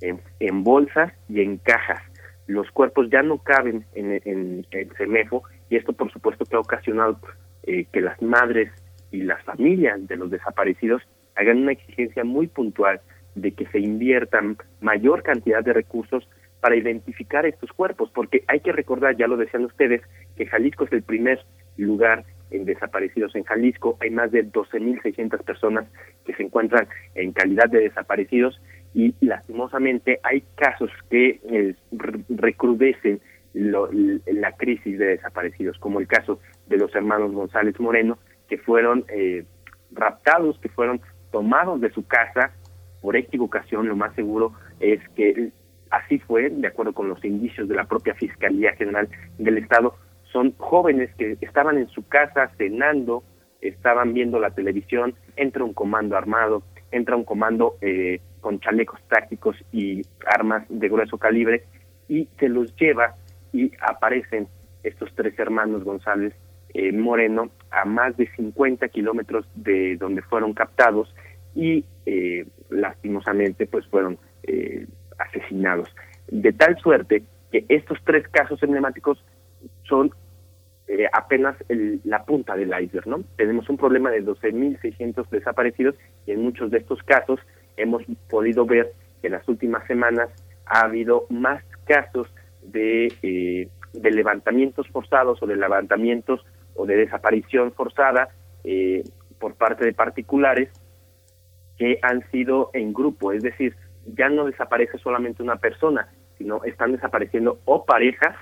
[0.00, 2.00] en bolsas y en cajas
[2.48, 7.20] los cuerpos ya no caben en, el CEMEFO y esto por supuesto que ha ocasionado
[7.64, 8.72] eh, que las madres
[9.12, 11.02] y las familias de los desaparecidos
[11.36, 13.00] hagan una exigencia muy puntual
[13.34, 16.28] de que se inviertan mayor cantidad de recursos
[16.60, 20.02] para identificar estos cuerpos, porque hay que recordar, ya lo decían ustedes,
[20.36, 21.44] que Jalisco es el primer
[21.76, 23.36] lugar en desaparecidos.
[23.36, 25.86] En Jalisco, hay más de 12.600 personas
[26.24, 28.60] que se encuentran en calidad de desaparecidos
[28.98, 31.76] y lastimosamente hay casos que eh,
[32.28, 33.20] recrudecen
[33.54, 38.18] la crisis de desaparecidos, como el caso de los hermanos González Moreno,
[38.48, 39.44] que fueron eh,
[39.92, 41.00] raptados, que fueron
[41.30, 42.50] tomados de su casa.
[43.00, 45.50] Por equivocación, lo más seguro es que
[45.90, 49.08] así fue, de acuerdo con los indicios de la propia Fiscalía General
[49.38, 49.94] del Estado,
[50.32, 53.22] son jóvenes que estaban en su casa cenando,
[53.60, 59.56] estaban viendo la televisión, entra un comando armado, entra un comando eh, con chalecos tácticos
[59.72, 61.64] y armas de grueso calibre
[62.08, 63.14] y se los lleva
[63.52, 64.48] y aparecen
[64.82, 66.34] estos tres hermanos González
[66.74, 71.14] eh, Moreno a más de 50 kilómetros de donde fueron captados
[71.54, 74.86] y eh, lastimosamente pues fueron eh,
[75.18, 75.94] asesinados.
[76.28, 79.22] De tal suerte que estos tres casos emblemáticos
[79.84, 80.12] son
[80.86, 81.56] eh, apenas
[82.04, 83.24] la punta del iceberg, ¿no?
[83.36, 85.96] Tenemos un problema de 12.600 desaparecidos
[86.26, 87.40] y en muchos de estos casos
[87.78, 90.28] hemos podido ver que en las últimas semanas
[90.66, 92.28] ha habido más casos
[92.62, 96.44] de, eh, de levantamientos forzados o de levantamientos
[96.74, 98.28] o de desaparición forzada
[98.64, 99.02] eh,
[99.38, 100.68] por parte de particulares
[101.76, 106.92] que han sido en grupo, es decir, ya no desaparece solamente una persona, sino están
[106.92, 108.36] desapareciendo o parejas,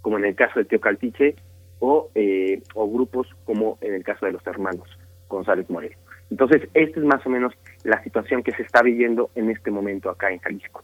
[0.00, 1.36] como en el caso de Teocaltiche,
[1.78, 4.88] o, eh, o grupos como en el caso de los hermanos
[5.28, 5.96] González Moreno.
[6.30, 7.52] Entonces, esta es más o menos
[7.84, 10.82] la situación que se está viviendo en este momento acá en Jalisco.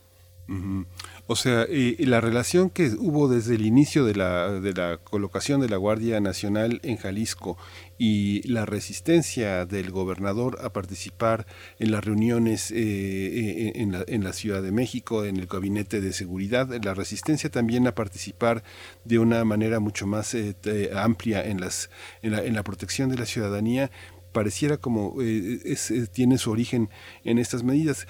[1.28, 5.68] O sea, la relación que hubo desde el inicio de la, de la colocación de
[5.68, 7.56] la Guardia Nacional en Jalisco
[7.98, 11.46] y la resistencia del gobernador a participar
[11.78, 16.00] en las reuniones eh, eh, en, la, en, la, Ciudad de México, en el Gabinete
[16.00, 18.64] de Seguridad, la resistencia también a participar
[19.04, 20.56] de una manera mucho más eh,
[20.96, 21.90] amplia en, las,
[22.22, 23.92] en, la, en la protección de la ciudadanía,
[24.32, 26.88] pareciera como es, tiene su origen
[27.24, 28.06] en estas medidas.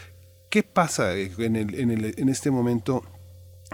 [0.49, 3.03] ¿Qué pasa en, el, en, el, en este momento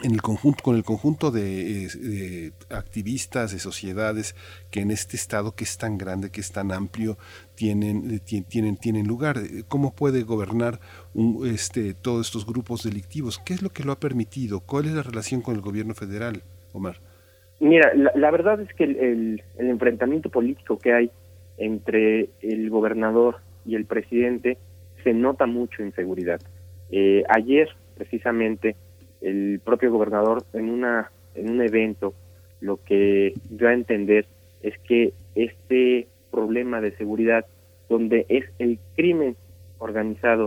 [0.03, 4.35] en el conjunto, con el conjunto de, activistas, de sociedades
[4.71, 7.17] que en este estado que es tan grande, que es tan amplio,
[7.55, 9.39] tienen, tienen, tienen lugar.
[9.69, 10.81] ¿Cómo puede gobernar
[11.47, 13.39] este, todos estos grupos delictivos?
[13.39, 14.61] ¿Qué es lo que lo ha permitido?
[14.61, 16.43] ¿Cuál es la relación con el gobierno federal,
[16.73, 17.01] Omar?
[17.59, 21.11] Mira, la, verdad es que el, enfrentamiento político que hay
[21.59, 24.59] entre el gobernador y el presidente
[25.03, 26.41] se nota mucho en seguridad.
[26.91, 28.77] Eh, ayer, precisamente,
[29.21, 32.15] el propio gobernador en una en un evento
[32.61, 34.27] lo que dio a entender
[34.63, 37.45] es que este problema de seguridad
[37.89, 39.37] donde es el crimen
[39.79, 40.47] organizado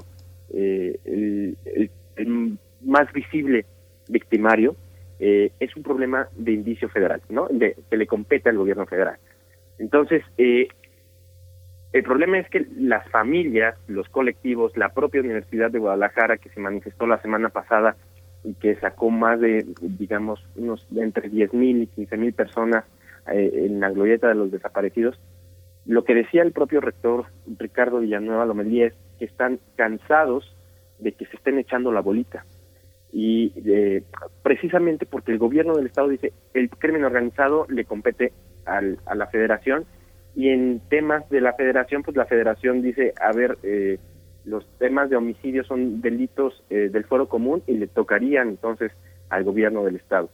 [0.53, 3.65] eh, el, más visible
[4.07, 4.75] victimario
[5.19, 9.17] eh, es un problema de indicio federal no que le compete al gobierno federal
[9.77, 10.67] entonces eh,
[11.91, 16.59] el problema es que las familias, los colectivos, la propia Universidad de Guadalajara que se
[16.59, 17.95] manifestó la semana pasada
[18.43, 22.85] y que sacó más de, digamos, unos entre 10.000 y 15.000 personas
[23.31, 25.19] eh, en la glorieta de los desaparecidos.
[25.85, 27.25] Lo que decía el propio rector
[27.57, 30.55] Ricardo Villanueva Lomelí es que están cansados
[30.99, 32.45] de que se estén echando la bolita.
[33.11, 34.03] Y eh,
[34.43, 38.31] precisamente porque el gobierno del Estado dice el crimen organizado le compete
[38.65, 39.85] al, a la federación
[40.35, 43.97] y en temas de la federación, pues la federación dice, a ver, eh,
[44.45, 48.91] los temas de homicidio son delitos eh, del foro común y le tocarían entonces
[49.29, 50.29] al gobierno del estado.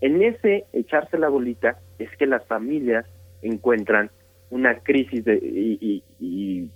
[0.00, 3.06] En ese echarse la bolita es que las familias
[3.42, 4.10] encuentran
[4.50, 6.70] una crisis de, y, y,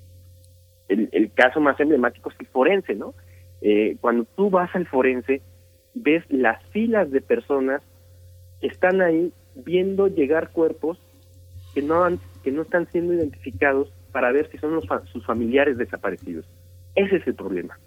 [0.89, 3.15] el, caso más emblemático es el forense, ¿no?
[3.61, 5.41] Eh, cuando tú vas al forense
[5.95, 7.83] ves las filas de personas
[8.61, 10.99] que están ahí viendo llegar cuerpos
[11.75, 15.79] que no han, que no están siendo identificados para ver si son los, sus familiares
[15.79, 16.47] desaparecidos.
[16.95, 17.79] Ese es el problema.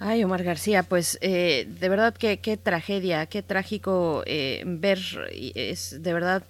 [0.00, 4.98] Ay, Omar García, pues eh, de verdad que qué tragedia, qué trágico eh, ver,
[5.32, 6.44] es de verdad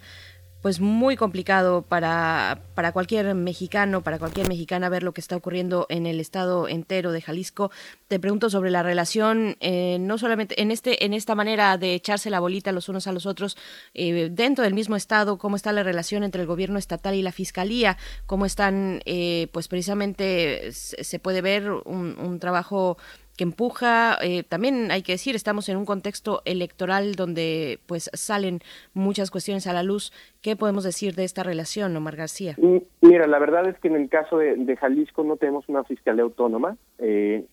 [0.61, 5.85] pues muy complicado para, para cualquier mexicano, para cualquier mexicana ver lo que está ocurriendo
[5.89, 7.71] en el estado entero de Jalisco.
[8.07, 12.29] Te pregunto sobre la relación, eh, no solamente en este, en esta manera de echarse
[12.29, 13.57] la bolita los unos a los otros
[13.93, 17.31] eh, dentro del mismo estado, cómo está la relación entre el gobierno estatal y la
[17.31, 22.97] fiscalía, cómo están, eh, pues precisamente se puede ver un, un trabajo
[23.39, 24.17] que empuja.
[24.21, 28.59] Eh, también hay que decir, estamos en un contexto electoral donde pues salen
[28.93, 30.11] muchas cuestiones a la luz.
[30.41, 32.57] ¿Qué podemos decir de esta relación, Omar García?
[32.99, 36.75] Mira, la verdad es que en el caso de, Jalisco no tenemos una fiscalía autónoma.
[36.97, 37.45] Eh,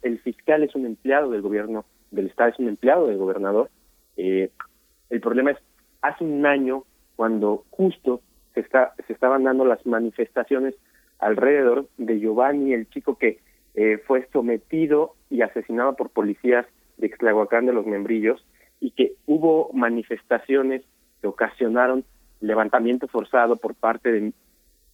[0.00, 3.68] el fiscal es un empleado del gobierno del Estado, es un empleado del gobernador.
[4.16, 4.50] Eh,
[5.10, 5.58] el problema es,
[6.00, 6.84] hace un año,
[7.16, 8.22] cuando justo
[8.54, 10.74] se, está, se estaban dando las manifestaciones
[11.18, 13.40] alrededor de Giovanni, el chico que
[13.74, 18.44] eh, fue sometido y asesinado por policías de Extlahuacán de los Membrillos
[18.80, 20.82] y que hubo manifestaciones
[21.20, 22.04] que ocasionaron
[22.40, 24.32] levantamiento forzado por parte de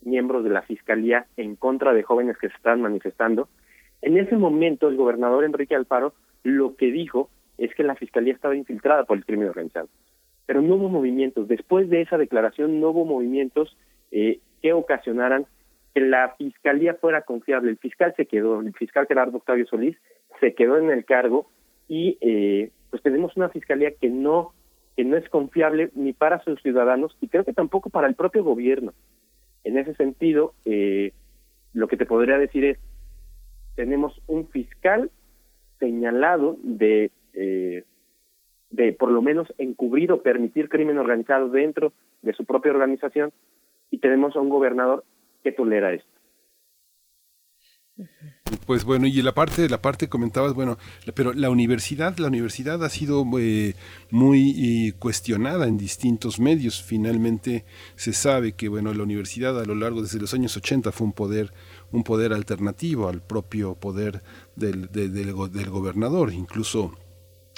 [0.03, 3.49] miembros de la Fiscalía en contra de jóvenes que se estaban manifestando.
[4.03, 7.29] En ese momento el gobernador Enrique Alfaro lo que dijo
[7.59, 9.89] es que la Fiscalía estaba infiltrada por el crimen organizado.
[10.47, 11.49] Pero no hubo movimientos.
[11.49, 13.77] Después de esa declaración no hubo movimientos
[14.11, 15.47] eh, que ocasionaran
[15.95, 17.71] que la fiscalía fuera confiable.
[17.71, 19.97] El fiscal se quedó, el fiscal Gerardo Octavio Solís
[20.41, 21.49] se quedó en el cargo
[21.89, 24.53] y eh, pues tenemos una fiscalía que no
[24.97, 28.45] que no es confiable ni para sus ciudadanos y creo que tampoco para el propio
[28.45, 28.93] gobierno.
[29.65, 31.13] En ese sentido, eh,
[31.73, 32.79] lo que te podría decir es,
[33.77, 35.11] tenemos un fiscal
[35.79, 37.85] señalado de, eh,
[38.71, 41.93] de por lo menos encubrir o permitir crimen organizado dentro
[42.23, 43.33] de su propia organización
[43.91, 45.05] y tenemos a un gobernador
[45.43, 46.11] que tolera esto.
[48.67, 50.79] Pues bueno, y la parte, la parte comentabas, bueno,
[51.15, 53.75] pero la universidad, la universidad ha sido eh,
[54.11, 56.83] muy eh, cuestionada en distintos medios.
[56.83, 57.65] Finalmente
[57.97, 61.13] se sabe que bueno, la universidad a lo largo desde los años 80 fue un
[61.13, 61.53] poder,
[61.93, 64.23] un poder alternativo al propio poder
[64.57, 66.93] del, del, del gobernador, incluso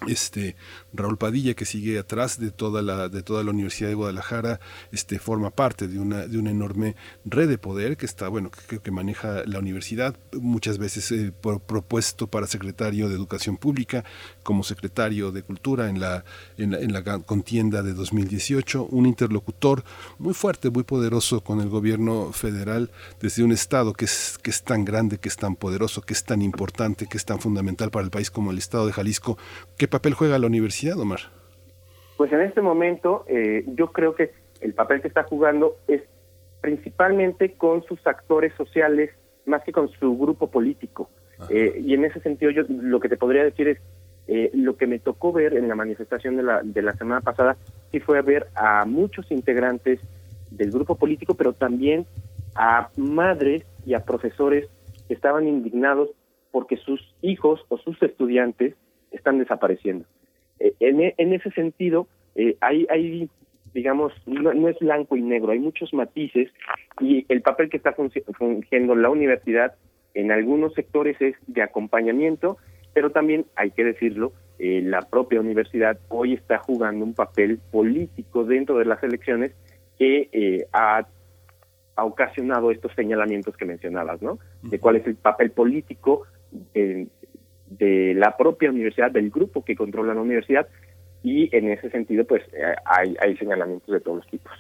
[0.09, 0.57] este
[0.93, 4.61] Raúl Padilla que sigue atrás de toda la de toda la Universidad de Guadalajara
[4.91, 8.79] este forma parte de una de una enorme red de poder que está bueno que
[8.79, 11.33] que maneja la universidad muchas veces eh,
[11.67, 14.05] propuesto para secretario de educación pública
[14.43, 16.25] como secretario de cultura en la
[16.59, 19.85] en la, en la contienda de 2018 un interlocutor
[20.19, 22.91] muy fuerte muy poderoso con el gobierno federal
[23.21, 26.25] desde un estado que es que es tan grande que es tan poderoso que es
[26.25, 29.39] tan importante que es tan fundamental para el país como el estado de Jalisco.
[29.77, 31.21] ¿Qué papel juega la universidad, Omar?
[32.17, 36.03] Pues en este momento eh, yo creo que el papel que está jugando es
[36.61, 39.11] principalmente con sus actores sociales
[39.45, 41.11] más que con su grupo político.
[41.51, 43.79] Eh, y en ese sentido yo lo que te podría decir es,
[44.29, 47.57] eh, lo que me tocó ver en la manifestación de la, de la semana pasada,
[47.91, 49.99] sí fue ver a muchos integrantes
[50.51, 52.07] del grupo político, pero también
[52.55, 54.69] a madres y a profesores
[55.09, 56.11] que estaban indignados
[56.53, 58.75] porque sus hijos o sus estudiantes
[59.11, 60.05] están desapareciendo.
[60.63, 62.07] Eh, e, en, ese sentido,
[62.37, 63.29] eh, hay, hay,
[63.75, 66.51] digamos, no, es blanco y negro, hay muchos matices
[67.01, 67.95] y el papel que está
[68.39, 69.75] fungiendo la universidad
[70.15, 72.59] en algunos sectores es de acompañamiento,
[72.95, 78.45] pero también, hay que decirlo, eh, la propia universidad hoy está jugando un papel político
[78.45, 79.53] dentro de las elecciones
[79.99, 81.07] que ha,
[81.97, 84.39] ha, ocasionado estos señalamientos que mencionabas, ¿no?
[84.63, 86.27] De cuál es el papel político
[87.79, 90.69] de la propia universidad, del grupo que controla la universidad,
[91.23, 94.53] y en ese sentido, pues eh, hay, hay señalamientos de todos los tipos.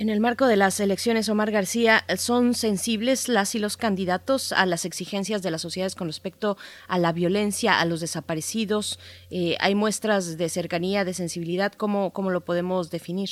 [0.00, 4.64] En el marco de las elecciones, Omar García, ¿son sensibles las y los candidatos a
[4.64, 6.56] las exigencias de las sociedades con respecto
[6.88, 8.98] a la violencia, a los desaparecidos?
[9.30, 11.72] Eh, ¿Hay muestras de cercanía, de sensibilidad?
[11.74, 13.28] ¿Cómo, cómo lo podemos definir?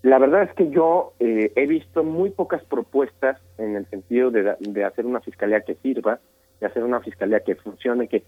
[0.00, 4.56] La verdad es que yo eh, he visto muy pocas propuestas en el sentido de,
[4.60, 6.20] de hacer una fiscalía que sirva,
[6.60, 8.24] de hacer una fiscalía que funcione, que,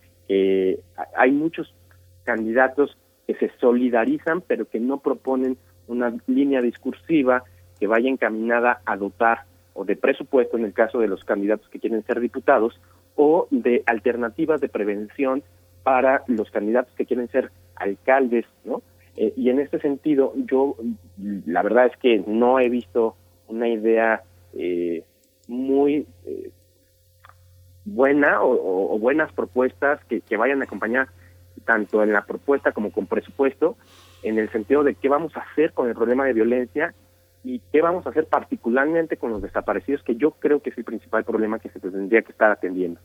[1.17, 1.75] hay muchos
[2.23, 2.97] candidatos
[3.27, 5.57] que se solidarizan, pero que no proponen
[5.89, 7.43] una línea discursiva
[7.81, 9.45] que vaya encaminada a dotar
[9.75, 12.81] o de presupuesto en el caso de los candidatos que quieren ser diputados
[13.17, 15.43] o de alternativas de prevención
[15.83, 18.83] para los candidatos que quieren ser alcaldes, ¿no?
[19.17, 20.77] Eh, y en este sentido, yo
[21.47, 23.17] la verdad es que no he visto
[23.49, 24.23] una idea
[24.55, 25.05] eh,
[25.49, 26.51] muy eh,
[27.85, 31.09] buena o, buenas propuestas que, que, vayan a acompañar
[31.65, 33.77] tanto en la propuesta como con presupuesto,
[34.23, 36.95] en el sentido de qué vamos a hacer con el problema de violencia
[37.43, 40.85] y qué vamos a hacer particularmente con los desaparecidos, que yo creo que es el
[40.85, 43.01] principal problema que se tendría que estar atendiendo.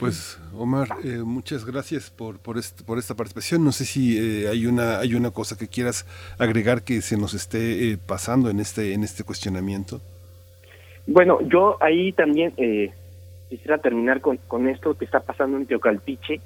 [0.00, 3.64] Pues Omar, eh, muchas gracias por por, por esta participación.
[3.64, 6.06] No sé si eh, hay una hay una cosa que quieras
[6.38, 10.00] agregar que se nos esté eh, pasando en este en este cuestionamiento.
[11.06, 12.90] Bueno, yo ahí también eh,
[13.48, 16.40] quisiera terminar con, con esto que está pasando en Teocaltiche.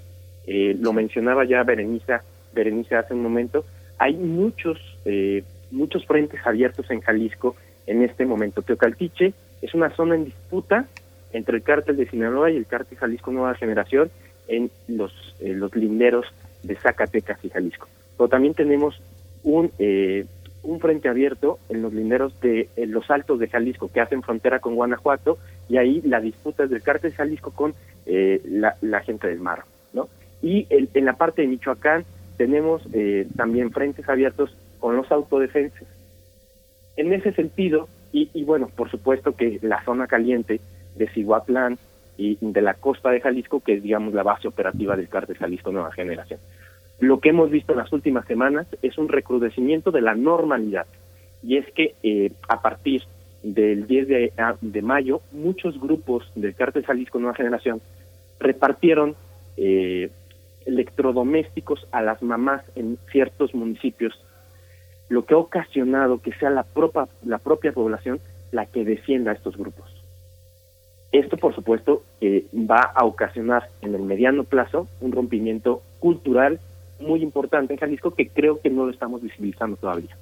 [0.47, 2.19] Eh, lo mencionaba ya Berenice,
[2.53, 3.65] Berenice hace un momento.
[3.99, 7.57] Hay muchos, eh, muchos frentes abiertos en Jalisco
[7.87, 8.63] en este momento.
[8.63, 9.33] Teocaltiche
[9.63, 10.87] es una zona en disputa
[11.33, 14.11] entre el cártel de Sinaloa y el cártel Jalisco Nueva Generación
[14.49, 16.27] en los, los linderos
[16.63, 17.89] de Zacatecas y Jalisco.
[18.17, 19.01] Pero también tenemos
[19.43, 20.27] un eh,
[20.63, 24.75] un frente abierto en los linderos de los altos de Jalisco que hacen frontera con
[24.75, 25.39] Guanajuato
[25.69, 27.75] y ahí la disputa del cártel Jalisco con
[28.07, 28.41] eh,
[28.81, 30.09] la, gente del mar, ¿no?
[30.43, 32.05] Y en la parte de Michoacán
[32.37, 35.87] tenemos eh, también frentes abiertos con los autodefensas.
[36.97, 40.61] En ese sentido, y, y, bueno, por supuesto que la zona caliente
[40.97, 41.79] de Cihuatlán
[42.17, 45.73] y de la costa de Jalisco, que es digamos la base operativa del cártel Jalisco
[45.73, 46.41] Nueva Generación.
[47.01, 50.87] Lo que hemos visto en las últimas semanas es un recrudecimiento de la normalidad.
[51.43, 53.03] Y es que eh, a partir
[53.43, 54.09] del 10
[54.61, 57.81] de, mayo, muchos grupos del Cártel Jalisco Nueva Generación
[58.39, 59.17] repartieron
[59.57, 60.11] eh,
[60.67, 64.23] electrodomésticos a las mamás en ciertos municipios,
[65.09, 68.21] lo que ha ocasionado que sea la propia, la propia población
[68.53, 69.87] la que defienda a estos grupos.
[71.13, 76.61] Esto, por supuesto, va a ocasionar en el mediano plazo un rompimiento cultural
[77.01, 80.17] muy importante en Jalisco que creo que no lo estamos visibilizando todavía.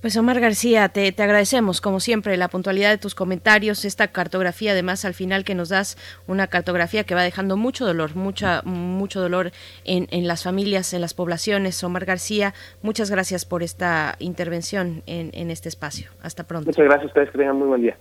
[0.00, 5.04] Pues Omar García, te, agradecemos como siempre la puntualidad de tus comentarios, esta cartografía además
[5.04, 5.96] al final que nos das
[6.28, 9.50] una cartografía que va dejando mucho dolor, mucha, mucho dolor
[9.84, 11.82] en, en las familias, en las poblaciones.
[11.82, 12.52] Omar García,
[12.82, 16.10] muchas gracias por esta intervención en, en este espacio.
[16.22, 16.66] Hasta pronto.
[16.68, 17.96] Muchas gracias a ustedes, que tengan muy buen día.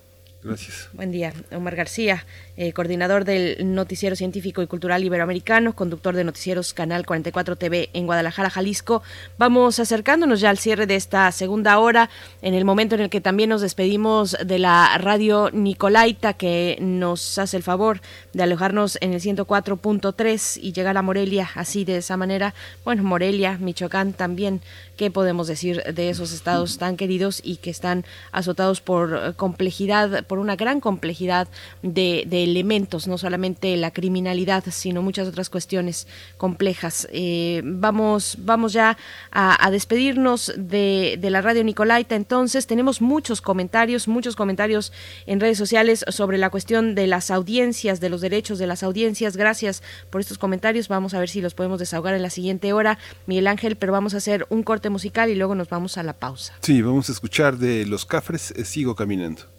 [0.45, 0.89] Gracias.
[0.93, 2.23] Buen día, Omar García,
[2.55, 8.05] eh, coordinador del Noticiero Científico y Cultural Iberoamericano, conductor de Noticieros Canal 44 TV en
[8.05, 9.01] Guadalajara, Jalisco.
[9.39, 12.11] Vamos acercándonos ya al cierre de esta segunda hora,
[12.43, 17.39] en el momento en el que también nos despedimos de la radio Nicolaita, que nos
[17.39, 18.01] hace el favor
[18.33, 22.53] de alojarnos en el 104.3 y llegar a Morelia así de esa manera.
[22.83, 24.61] Bueno, Morelia, Michoacán también
[24.97, 30.55] ¿Qué podemos decir de esos estados tan queridos y que están azotados por complejidad, una
[30.55, 31.47] gran complejidad
[31.81, 36.07] de, elementos, no solamente la criminalidad, sino muchas otras cuestiones
[36.37, 37.07] complejas?
[37.11, 38.97] Eh, vamos, vamos ya
[39.31, 42.15] a, despedirnos de, de, la radio Nicolaita.
[42.15, 44.91] Entonces, tenemos muchos comentarios, muchos comentarios
[45.25, 49.37] en redes sociales sobre la cuestión de las audiencias, de los derechos de las audiencias.
[49.37, 50.87] Gracias por estos comentarios.
[50.87, 54.13] Vamos a ver si los podemos desahogar en la siguiente hora, Miguel Ángel, pero vamos
[54.13, 56.53] a hacer un corte musical y luego nos vamos a la pausa.
[56.61, 59.54] Sí, vamos a escuchar de Los Cafres, eh, Sigo Caminando.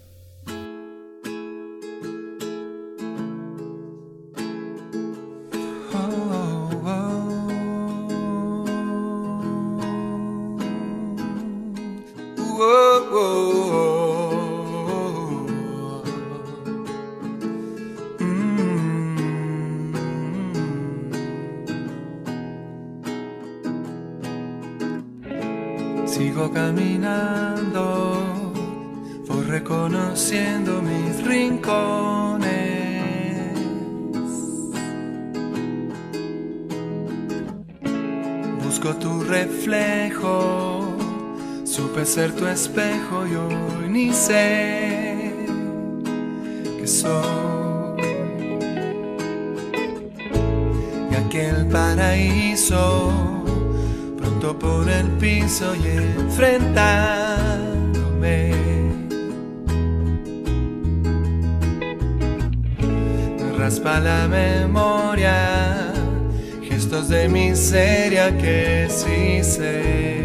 [42.17, 45.31] Ser tu espejo y hoy ni sé
[46.79, 48.01] que soy.
[51.11, 53.11] Y aquel paraíso
[54.59, 58.51] por el piso y enfrentándome.
[63.37, 65.93] Me raspa la memoria,
[66.67, 70.16] gestos de miseria que sí sé.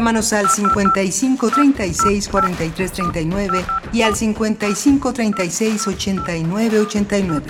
[0.00, 7.46] Llámanos al 55 36 43 39 y al 55 36 89 89.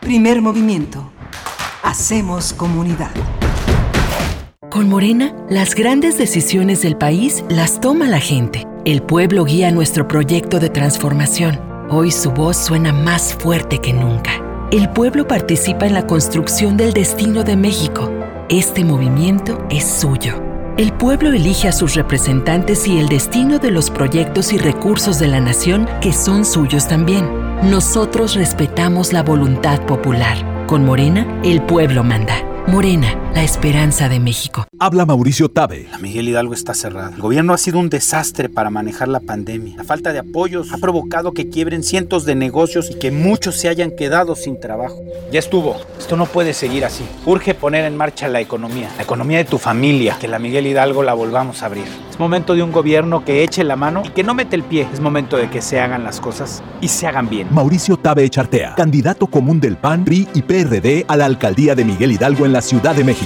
[0.00, 1.12] Primer movimiento.
[1.82, 3.10] Hacemos comunidad.
[4.70, 8.66] Con Morena, las grandes decisiones del país las toma la gente.
[8.86, 11.60] El pueblo guía nuestro proyecto de transformación.
[11.90, 14.30] Hoy su voz suena más fuerte que nunca.
[14.72, 18.10] El pueblo participa en la construcción del destino de México.
[18.48, 20.45] Este movimiento es suyo.
[20.76, 25.26] El pueblo elige a sus representantes y el destino de los proyectos y recursos de
[25.26, 27.26] la nación que son suyos también.
[27.62, 30.66] Nosotros respetamos la voluntad popular.
[30.66, 32.34] Con Morena, el pueblo manda.
[32.66, 34.66] Morena, la esperanza de México.
[34.78, 35.88] Habla Mauricio Tabe.
[35.92, 37.10] La Miguel Hidalgo está cerrada.
[37.14, 39.76] El gobierno ha sido un desastre para manejar la pandemia.
[39.76, 43.68] La falta de apoyos ha provocado que quiebren cientos de negocios y que muchos se
[43.68, 45.02] hayan quedado sin trabajo.
[45.30, 45.76] Ya estuvo.
[45.98, 47.04] Esto no puede seguir así.
[47.26, 51.02] Urge poner en marcha la economía, la economía de tu familia, que la Miguel Hidalgo
[51.02, 51.84] la volvamos a abrir.
[52.10, 54.88] Es momento de un gobierno que eche la mano y que no mete el pie.
[54.94, 57.48] Es momento de que se hagan las cosas y se hagan bien.
[57.50, 62.12] Mauricio Tabe Echartea, candidato común del PAN, PRI y PRD a la alcaldía de Miguel
[62.12, 63.25] Hidalgo en la Ciudad de México.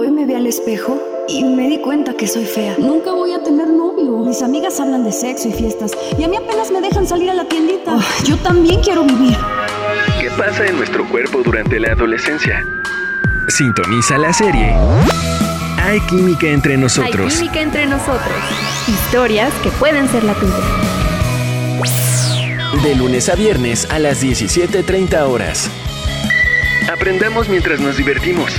[0.00, 0.98] Hoy me vi al espejo
[1.28, 2.74] y me di cuenta que soy fea.
[2.78, 4.24] Nunca voy a tener novio.
[4.24, 7.34] Mis amigas hablan de sexo y fiestas y a mí apenas me dejan salir a
[7.34, 7.98] la tiendita.
[8.24, 9.36] yo también quiero vivir.
[10.18, 12.64] ¿Qué pasa en nuestro cuerpo durante la adolescencia?
[13.48, 14.74] Sintoniza la serie
[15.82, 17.34] Hay química entre nosotros.
[17.34, 18.38] Hay química entre nosotros.
[18.88, 20.54] Historias que pueden ser la tuya.
[22.82, 25.70] De lunes a viernes a las 17.30 horas.
[26.90, 28.58] Aprendamos mientras nos divertimos.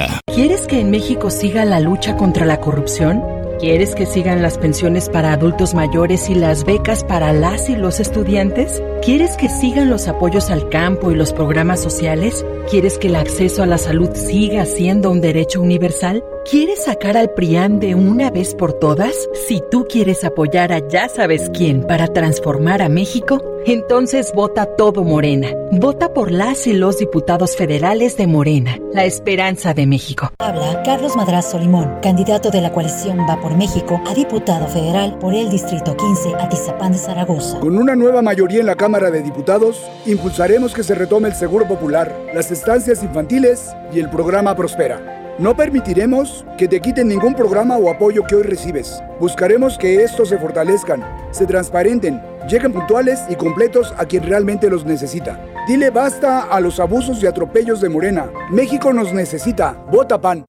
[0.33, 3.23] ¿Quieres que en México siga la lucha contra la corrupción?
[3.59, 7.99] ¿Quieres que sigan las pensiones para adultos mayores y las becas para las y los
[7.99, 8.81] estudiantes?
[9.03, 12.43] ¿Quieres que sigan los apoyos al campo y los programas sociales?
[12.69, 16.23] ¿Quieres que el acceso a la salud siga siendo un derecho universal?
[16.49, 19.13] ¿Quieres sacar al PRIAN de una vez por todas?
[19.47, 25.03] Si tú quieres apoyar a ya sabes quién para transformar a México, entonces vota todo
[25.03, 25.49] Morena.
[25.71, 30.31] Vota por las y los diputados federales de Morena, la esperanza de México.
[30.39, 35.35] Habla Carlos Madrazo Limón, candidato de la coalición Va por México a diputado federal por
[35.35, 37.59] el Distrito 15, Atizapán de Zaragoza.
[37.59, 41.67] Con una nueva mayoría en la Cámara de Diputados, impulsaremos que se retome el seguro
[41.67, 45.20] popular, las estancias infantiles y el programa Prospera.
[45.41, 49.01] No permitiremos que te quiten ningún programa o apoyo que hoy recibes.
[49.19, 54.85] Buscaremos que estos se fortalezcan, se transparenten, lleguen puntuales y completos a quien realmente los
[54.85, 55.43] necesita.
[55.67, 58.29] Dile basta a los abusos y atropellos de Morena.
[58.51, 59.83] México nos necesita.
[59.91, 60.45] Vota PAN.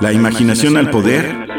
[0.00, 1.53] La imaginación al poder.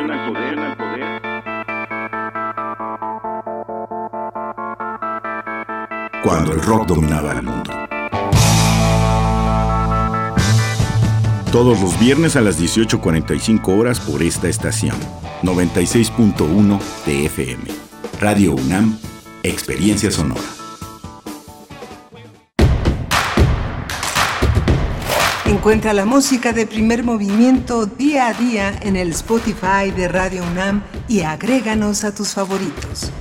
[6.26, 7.72] Cuando el rock dominaba el mundo.
[11.52, 14.96] Todos los viernes a las 18.45 horas por esta estación.
[15.44, 17.66] 96.1 TFM.
[18.20, 18.98] Radio UNAM,
[19.44, 20.42] Experiencia Sonora.
[25.46, 30.82] Encuentra la música de primer movimiento día a día en el Spotify de Radio UNAM
[31.08, 33.12] y agréganos a tus favoritos.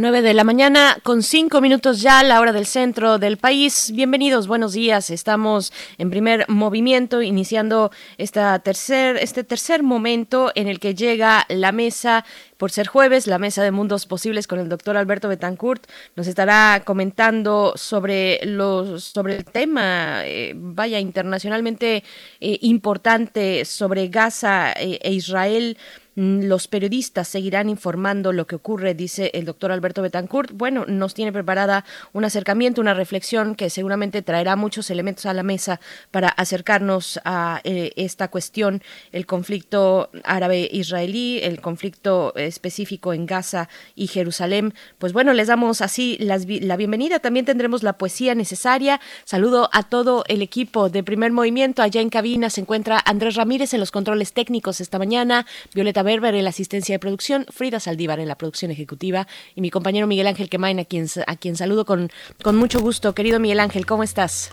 [0.00, 3.92] 9 de la mañana con cinco minutos ya, la hora del centro del país.
[3.94, 5.10] Bienvenidos, buenos días.
[5.10, 11.70] Estamos en primer movimiento, iniciando esta tercer, este tercer momento en el que llega la
[11.70, 12.24] mesa
[12.56, 15.86] por ser jueves, la mesa de mundos posibles con el doctor Alberto Betancourt.
[16.16, 22.04] Nos estará comentando sobre, los, sobre el tema, eh, vaya, internacionalmente
[22.40, 25.76] eh, importante sobre Gaza e, e Israel.
[26.16, 30.50] Mm, los periodistas seguirán informando lo que ocurre, dice el doctor Alberto Betancourt.
[30.52, 35.42] Bueno, nos tiene preparada un acercamiento, una reflexión que seguramente traerá muchos elementos a la
[35.42, 35.80] mesa
[36.10, 38.82] para acercarnos a eh, esta cuestión,
[39.12, 44.74] el conflicto árabe-israelí, el conflicto específico en Gaza y Jerusalén.
[44.98, 47.20] Pues bueno, les damos así la bienvenida.
[47.20, 49.00] También tendremos la poesía necesaria.
[49.24, 51.82] Saludo a todo el equipo de primer movimiento.
[51.82, 56.34] Allá en cabina se encuentra Andrés Ramírez en los controles técnicos esta mañana, Violeta Berber
[56.34, 60.26] en la asistencia de producción, Frida Saldívar en la producción ejecutiva y mi compañero Miguel
[60.26, 62.10] Ángel Quemain, a quien, a quien saludo con,
[62.42, 63.14] con mucho gusto.
[63.14, 64.50] Querido Miguel Ángel, ¿cómo estás?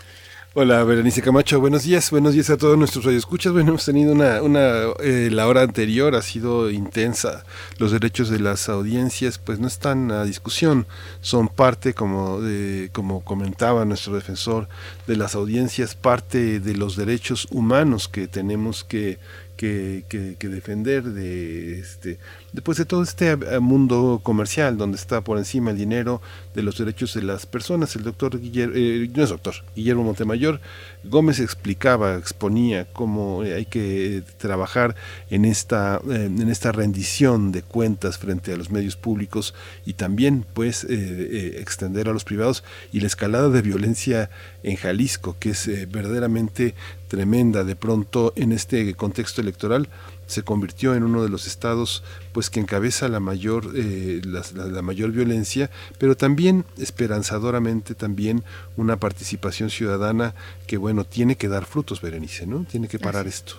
[0.54, 3.52] Hola, Berenice Camacho, buenos días, buenos días a todos nuestros radioescuchas.
[3.52, 7.44] Bueno, hemos tenido una, una eh, la hora anterior ha sido intensa.
[7.76, 10.86] Los derechos de las audiencias, pues no están a discusión,
[11.20, 14.68] son parte, como de, como comentaba nuestro defensor,
[15.06, 19.18] de las audiencias, parte de los derechos humanos que tenemos que
[19.58, 20.04] que,
[20.38, 22.18] que, defender de este
[22.52, 26.22] después de todo este eh, mundo comercial donde está por encima el dinero
[26.54, 30.60] de los derechos de las personas el doctor Guillermo eh, no es doctor Guillermo Montemayor
[31.04, 34.96] Gómez explicaba exponía cómo hay que trabajar
[35.30, 39.54] en esta eh, en esta rendición de cuentas frente a los medios públicos
[39.84, 44.30] y también pues extender a los privados y la escalada de violencia
[44.62, 46.74] en Jalisco que es verdaderamente
[47.08, 49.88] tremenda de pronto en este contexto electoral
[50.28, 55.10] se convirtió en uno de los estados pues que encabeza la mayor eh, la, mayor
[55.10, 58.44] violencia pero también esperanzadoramente también
[58.76, 60.34] una participación ciudadana
[60.66, 63.56] que bueno tiene que dar frutos Berenice no tiene que parar esto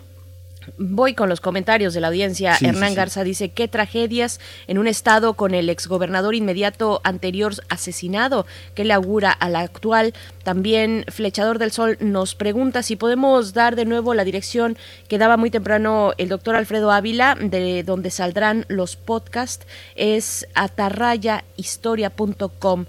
[0.78, 2.56] Voy con los comentarios de la audiencia.
[2.60, 8.84] Hernán Garza dice, qué tragedias en un estado con el exgobernador inmediato anterior asesinado, que
[8.84, 10.14] le augura al actual.
[10.44, 14.78] También Flechador del Sol nos pregunta si podemos dar de nuevo la dirección
[15.08, 19.66] que daba muy temprano el doctor Alfredo Ávila, de donde saldrán los podcasts,
[19.96, 22.86] es atarrayahistoria.com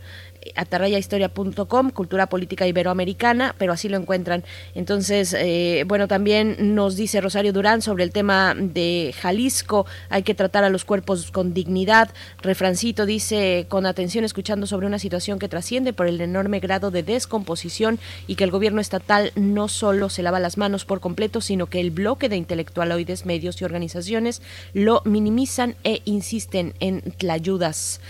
[0.56, 4.44] atarayahistoria.com, cultura política iberoamericana, pero así lo encuentran.
[4.76, 10.36] Entonces, eh, bueno, también nos dice Rosario Durán sobre el tema de Jalisco, hay que
[10.36, 12.10] tratar a los cuerpos con dignidad.
[12.42, 17.04] Refrancito dice, con atención, escuchando sobre una situación que trasciende por el enorme grado de
[17.04, 21.68] descomposición y que el gobierno estatal no solo se lava las manos por completo, sino
[21.68, 24.42] que el bloque de intelectualoides, medios y organizaciones
[24.74, 28.02] lo minimizan e insisten en tlayudas.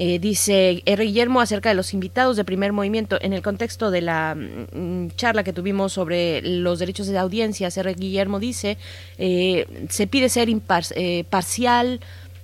[0.00, 1.04] Eh, dice R.
[1.04, 5.42] Guillermo acerca de los invitados de primer movimiento en el contexto de la mm, charla
[5.42, 7.68] que tuvimos sobre los derechos de audiencia.
[7.74, 7.94] R.
[7.94, 8.78] Guillermo dice,
[9.18, 10.48] eh, se pide ser
[10.94, 11.98] eh, parcial,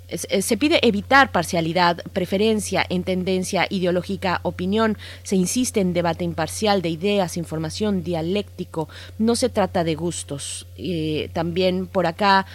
[0.09, 4.98] se pide evitar parcialidad, preferencia en tendencia ideológica, opinión.
[5.22, 8.89] Se insiste en debate imparcial de ideas, información, dialéctico.
[9.18, 10.66] No se trata de gustos.
[11.32, 12.47] también por acá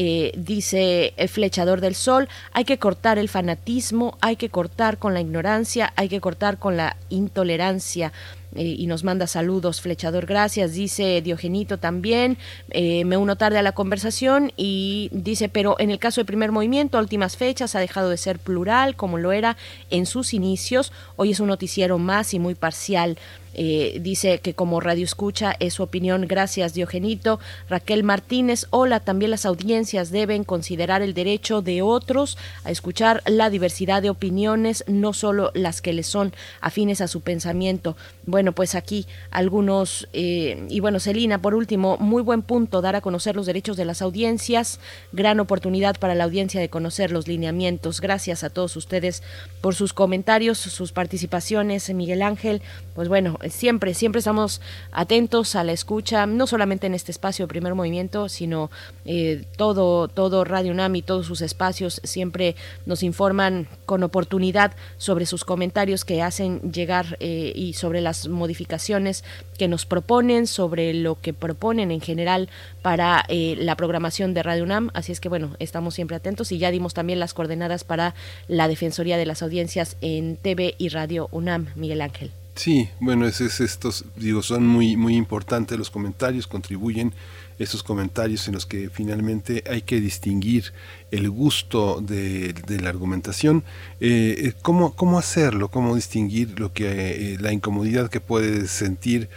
[0.00, 5.12] eh, dice el flechador del sol, hay que cortar el fanatismo, hay que cortar con
[5.12, 8.12] la ignorancia, hay que cortar con la intolerancia.
[8.54, 12.38] Eh, y nos manda saludos, flechador, gracias, dice Diogenito también,
[12.70, 16.52] eh, me uno tarde a la conversación y dice, pero en el caso de primer
[16.52, 19.56] movimiento, a últimas fechas, ha dejado de ser plural como lo era
[19.90, 23.18] en sus inicios, hoy es un noticiero más y muy parcial.
[23.60, 26.28] Eh, dice que como radio escucha es su opinión.
[26.28, 27.40] Gracias, Diogenito.
[27.68, 33.50] Raquel Martínez, hola, también las audiencias deben considerar el derecho de otros a escuchar la
[33.50, 37.96] diversidad de opiniones, no solo las que les son afines a su pensamiento.
[38.26, 43.00] Bueno, pues aquí algunos, eh, y bueno, Celina, por último, muy buen punto dar a
[43.00, 44.78] conocer los derechos de las audiencias,
[45.10, 48.00] gran oportunidad para la audiencia de conocer los lineamientos.
[48.00, 49.24] Gracias a todos ustedes
[49.60, 52.62] por sus comentarios, sus participaciones, Miguel Ángel.
[52.94, 54.60] Pues bueno, siempre, siempre estamos
[54.92, 58.70] atentos a la escucha, no solamente en este espacio de primer movimiento, sino
[59.04, 62.56] eh, todo, todo Radio UNAM y todos sus espacios siempre
[62.86, 69.24] nos informan con oportunidad sobre sus comentarios que hacen llegar eh, y sobre las modificaciones
[69.58, 72.48] que nos proponen, sobre lo que proponen en general
[72.82, 74.90] para eh, la programación de Radio UNAM.
[74.94, 78.14] Así es que bueno, estamos siempre atentos y ya dimos también las coordenadas para
[78.46, 82.37] la Defensoría de las Audiencias en TV y Radio UNAM, Miguel Ángel.
[82.58, 87.14] Sí, bueno, es, estos, digo, son muy, muy importantes los comentarios, contribuyen
[87.60, 90.72] estos comentarios en los que finalmente hay que distinguir
[91.12, 92.52] el gusto de,
[92.82, 93.62] la argumentación,
[94.00, 95.68] eh, eh, ¿cómo, ¿cómo, hacerlo?
[95.68, 99.28] ¿Cómo distinguir lo que eh, la incomodidad que puede sentir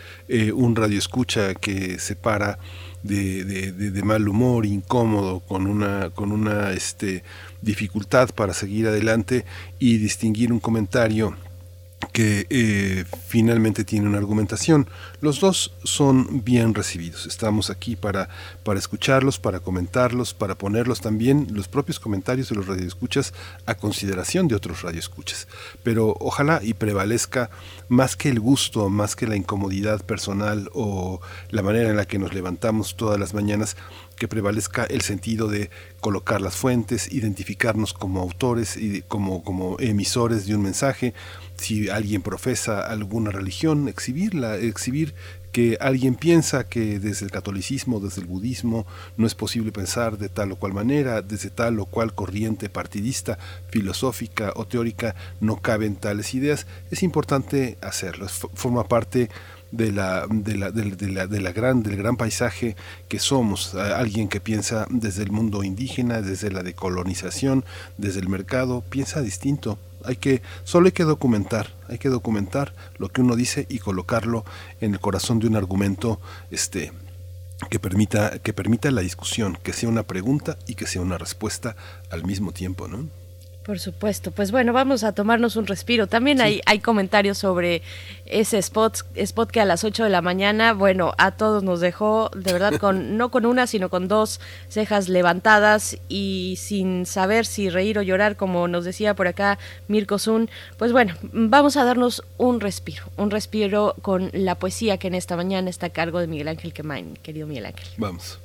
[0.56, 2.58] un radioescucha que se para
[3.04, 7.24] de, de, mal humor, incómodo, con una, con una este,
[7.62, 9.46] dificultad para seguir adelante
[9.78, 11.38] y distinguir un comentario
[12.14, 14.90] que eh, finalmente tiene una argumentación.
[15.22, 17.26] Los dos son bien recibidos.
[17.26, 18.30] Estamos aquí para,
[18.64, 23.34] para escucharlos, para comentarlos, para ponerlos también los propios comentarios de los radioescuchas
[23.66, 25.48] a consideración de otros radioescuchas.
[25.84, 27.50] Pero ojalá y prevalezca
[27.88, 32.20] más que el gusto, más que la incomodidad personal o la manera en la que
[32.20, 33.78] nos levantamos todas las mañanas,
[34.16, 35.70] que prevalezca el sentido de
[36.00, 41.14] colocar las fuentes, identificarnos como autores y como, como emisores de un mensaje.
[41.62, 45.14] Si alguien profesa alguna religión, exhibirla, exhibir
[45.52, 50.28] que alguien piensa que desde el catolicismo, desde el budismo, no es posible pensar de
[50.28, 53.38] tal o cual manera, desde tal o cual corriente partidista,
[53.70, 58.28] filosófica o teórica, no caben tales ideas, es importante hacerlo.
[58.28, 59.30] Forma parte
[59.72, 62.76] de la, de la, de la, de la gran, del gran paisaje
[63.08, 67.66] que somos, alguien que piensa desde el mundo indígena, desde la decolonización,
[68.00, 69.78] desde el mercado, piensa distinto.
[70.06, 74.46] Hay que, solo hay que documentar, hay que documentar lo que uno dice y colocarlo
[74.80, 76.20] en el corazón de un argumento
[76.50, 76.92] este,
[77.70, 81.76] que permita, que permita la discusión, que sea una pregunta y que sea una respuesta
[82.10, 83.21] al mismo tiempo, ¿no?
[83.64, 84.32] Por supuesto.
[84.32, 86.08] Pues bueno, vamos a tomarnos un respiro.
[86.08, 87.84] También hay, hay comentarios sobre
[88.26, 92.32] ese spot, spot que a las 8 de la mañana, bueno, a todos nos dejó,
[92.36, 97.70] de verdad, con no con una, sino con dos cejas levantadas y sin saber si
[97.70, 100.50] reír o llorar, como nos decía por acá Mirko Zun.
[100.78, 105.36] Pues bueno, vamos a darnos un respiro, un respiro con la poesía que en esta
[105.36, 107.88] mañana está a cargo de Miguel Ángel Quemain, querido Miguel Ángel.
[107.98, 108.40] Vamos.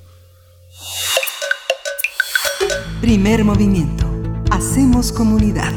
[3.00, 4.15] Primer movimiento
[4.58, 5.74] Hacemos comunidad.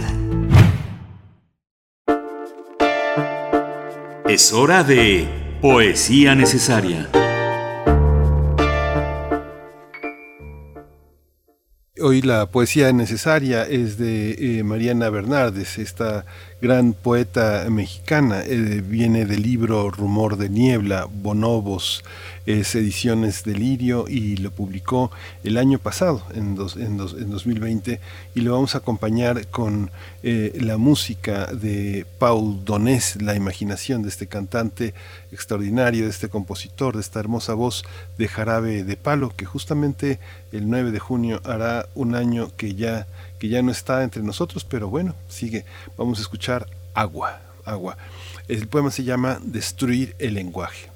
[4.25, 5.27] Es hora de
[5.61, 7.09] Poesía Necesaria.
[12.01, 16.25] Hoy la poesía necesaria es de eh, Mariana Bernardes, esta
[16.61, 18.41] gran poeta mexicana.
[18.45, 22.03] Eh, viene del libro Rumor de Niebla, Bonobos,
[22.45, 25.11] es Ediciones Delirio y lo publicó
[25.43, 27.99] el año pasado, en, en, 2020,
[28.33, 29.91] y lo vamos a acompañar con
[30.23, 34.95] eh, la música de Paul Donés, la imaginación de este cantante
[35.31, 37.85] extraordinario, de este compositor, de esta hermosa voz
[38.17, 40.19] de Jarabe de Palo, que justamente
[40.51, 43.05] el 9 de junio hará un año que ya,
[43.39, 45.65] que ya no está entre nosotros, pero bueno, sigue.
[45.97, 47.97] Vamos a escuchar Agua, Agua.
[48.47, 50.89] El poema se llama Destruir el lenguaje.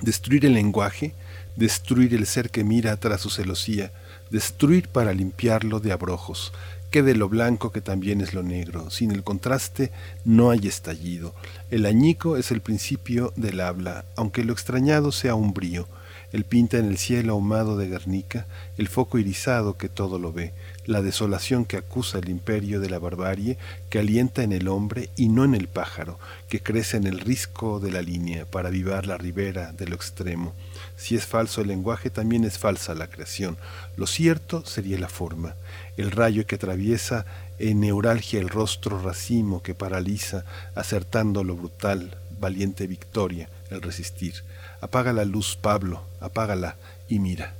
[0.00, 1.14] Destruir el lenguaje,
[1.56, 3.92] destruir el ser que mira tras su celosía,
[4.30, 6.52] destruir para limpiarlo de abrojos,
[6.90, 8.90] que de lo blanco que también es lo negro.
[8.90, 9.92] Sin el contraste
[10.24, 11.34] no hay estallido.
[11.70, 15.86] El añico es el principio del habla, aunque lo extrañado sea un brío.
[16.32, 18.46] Él pinta en el cielo ahumado de Guernica
[18.78, 20.52] el foco irisado que todo lo ve,
[20.90, 23.58] la desolación que acusa el imperio de la barbarie,
[23.90, 26.18] que alienta en el hombre y no en el pájaro,
[26.48, 30.52] que crece en el risco de la línea para avivar la ribera de lo extremo.
[30.96, 33.56] Si es falso el lenguaje, también es falsa la creación.
[33.96, 35.54] Lo cierto sería la forma,
[35.96, 37.24] el rayo que atraviesa
[37.60, 40.44] en neuralgia el rostro racimo que paraliza,
[40.74, 44.42] acertando lo brutal, valiente victoria, el resistir.
[44.80, 46.74] Apaga la luz, Pablo, apágala
[47.08, 47.59] y mira.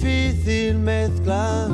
[0.00, 1.68] Difícil mezclar.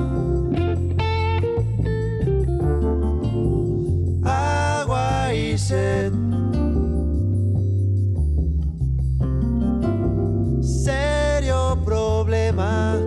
[10.62, 12.98] Serio problema.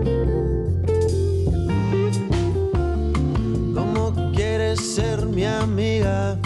[3.74, 6.38] ¿Cómo quieres ser mi amiga?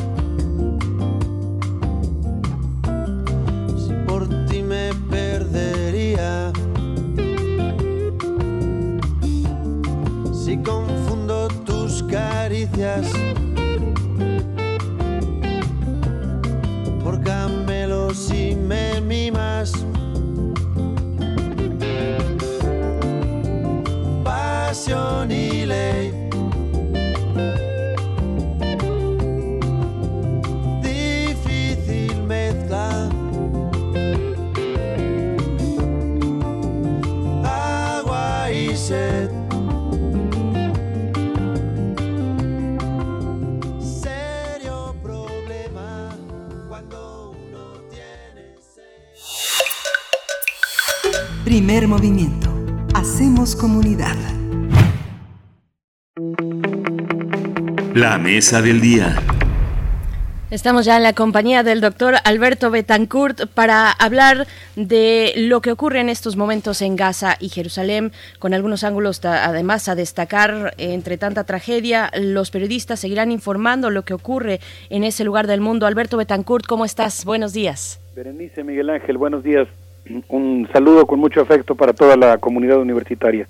[12.67, 13.40] Caricias.
[51.72, 52.49] Primer movimiento.
[52.93, 54.18] Hacemos comunidad.
[57.95, 59.15] La mesa del día.
[60.49, 66.02] Estamos ya en la compañía del doctor Alberto Betancourt para hablar de lo que ocurre
[66.02, 71.45] en estos momentos en Gaza y Jerusalén, con algunos ángulos además a destacar entre tanta
[71.45, 72.11] tragedia.
[72.19, 75.88] Los periodistas seguirán informando lo que ocurre en ese lugar del mundo.
[75.88, 77.23] Alberto Betancourt, ¿cómo estás?
[77.23, 78.02] Buenos días.
[78.14, 79.69] Berenice Miguel Ángel, buenos días.
[80.27, 83.47] Un saludo con mucho afecto para toda la comunidad universitaria.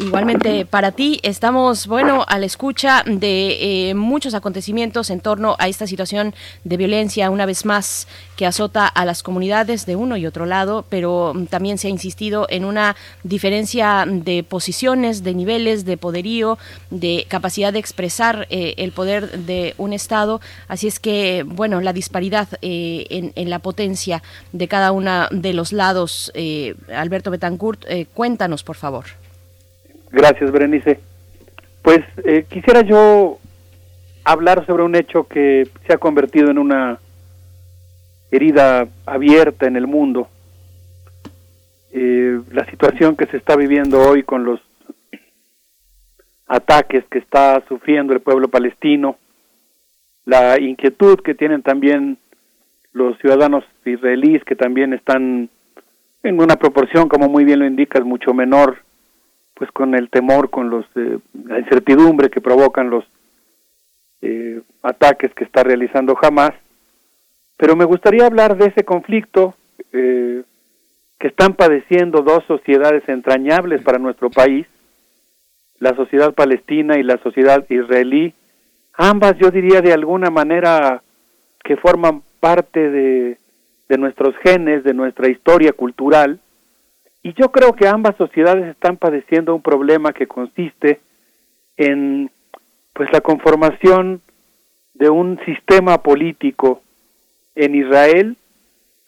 [0.00, 5.68] Igualmente para ti estamos, bueno, a la escucha de eh, muchos acontecimientos en torno a
[5.68, 10.24] esta situación de violencia, una vez más, que azota a las comunidades de uno y
[10.24, 15.98] otro lado, pero también se ha insistido en una diferencia de posiciones, de niveles, de
[15.98, 16.56] poderío,
[16.88, 20.40] de capacidad de expresar eh, el poder de un Estado.
[20.66, 24.22] Así es que, bueno, la disparidad eh, en, en, la potencia
[24.52, 26.32] de cada uno de los lados.
[26.94, 29.19] Alberto Betancourt, cuéntanos, por favor.
[30.12, 31.00] Gracias, Berenice.
[31.82, 33.38] Pues eh, quisiera yo
[34.24, 36.98] hablar sobre un hecho que se ha convertido en una
[38.30, 40.28] herida abierta en el mundo.
[41.92, 44.60] Eh, la situación que se está viviendo hoy con los
[46.46, 49.16] ataques que está sufriendo el pueblo palestino,
[50.24, 52.18] la inquietud que tienen también
[52.92, 55.48] los ciudadanos israelíes que también están
[56.22, 58.78] en una proporción, como muy bien lo indicas, mucho menor
[59.60, 63.04] pues con el temor, con los eh, la incertidumbre que provocan los
[64.22, 66.52] eh, ataques que está realizando Hamas.
[67.58, 69.54] Pero me gustaría hablar de ese conflicto
[69.92, 70.44] eh,
[71.18, 74.66] que están padeciendo dos sociedades entrañables para nuestro país,
[75.78, 78.32] la sociedad palestina y la sociedad israelí,
[78.94, 81.02] ambas yo diría de alguna manera
[81.62, 83.36] que forman parte de,
[83.90, 86.40] de nuestros genes, de nuestra historia cultural,
[87.22, 91.00] y yo creo que ambas sociedades están padeciendo un problema que consiste
[91.76, 92.30] en
[92.92, 94.22] pues la conformación
[94.94, 96.82] de un sistema político
[97.54, 98.36] en Israel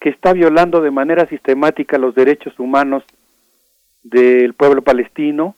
[0.00, 3.02] que está violando de manera sistemática los derechos humanos
[4.02, 5.54] del pueblo palestino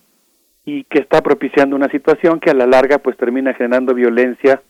[0.65, 4.63] y que está propiciando una situación que a la larga pues termina generando violencia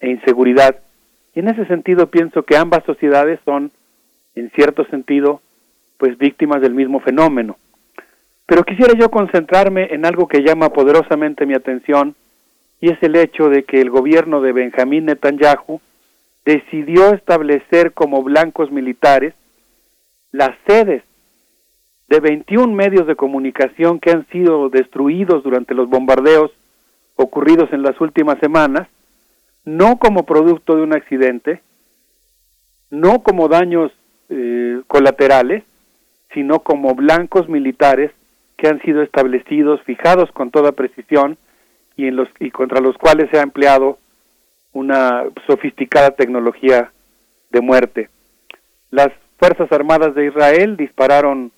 [0.00, 0.80] e inseguridad.
[1.34, 3.72] Y en ese sentido pienso que ambas sociedades son
[4.34, 5.40] en cierto sentido
[5.98, 7.56] pues víctimas del mismo fenómeno.
[8.46, 12.14] Pero quisiera yo concentrarme en algo que llama poderosamente mi atención
[12.80, 15.80] y es el hecho de que el gobierno de Benjamín Netanyahu
[16.44, 19.34] decidió establecer como blancos militares
[20.32, 21.02] las sedes
[22.08, 26.50] de 21 medios de comunicación que han sido destruidos durante los bombardeos
[27.16, 28.88] ocurridos en las últimas semanas,
[29.64, 31.62] no como producto de un accidente,
[32.90, 33.92] no como daños
[34.28, 35.64] eh, colaterales,
[36.34, 38.10] sino como blancos militares
[38.56, 41.38] que han sido establecidos, fijados con toda precisión
[41.96, 43.98] y, en los, y contra los cuales se ha empleado
[44.72, 46.90] una sofisticada tecnología
[47.50, 48.10] de muerte.
[48.90, 49.08] Las
[49.38, 51.52] Fuerzas Armadas de Israel dispararon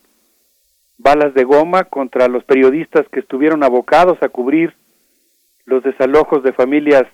[0.98, 4.74] balas de goma contra los periodistas que estuvieron abocados a cubrir
[5.65, 7.05] los desalojos de familias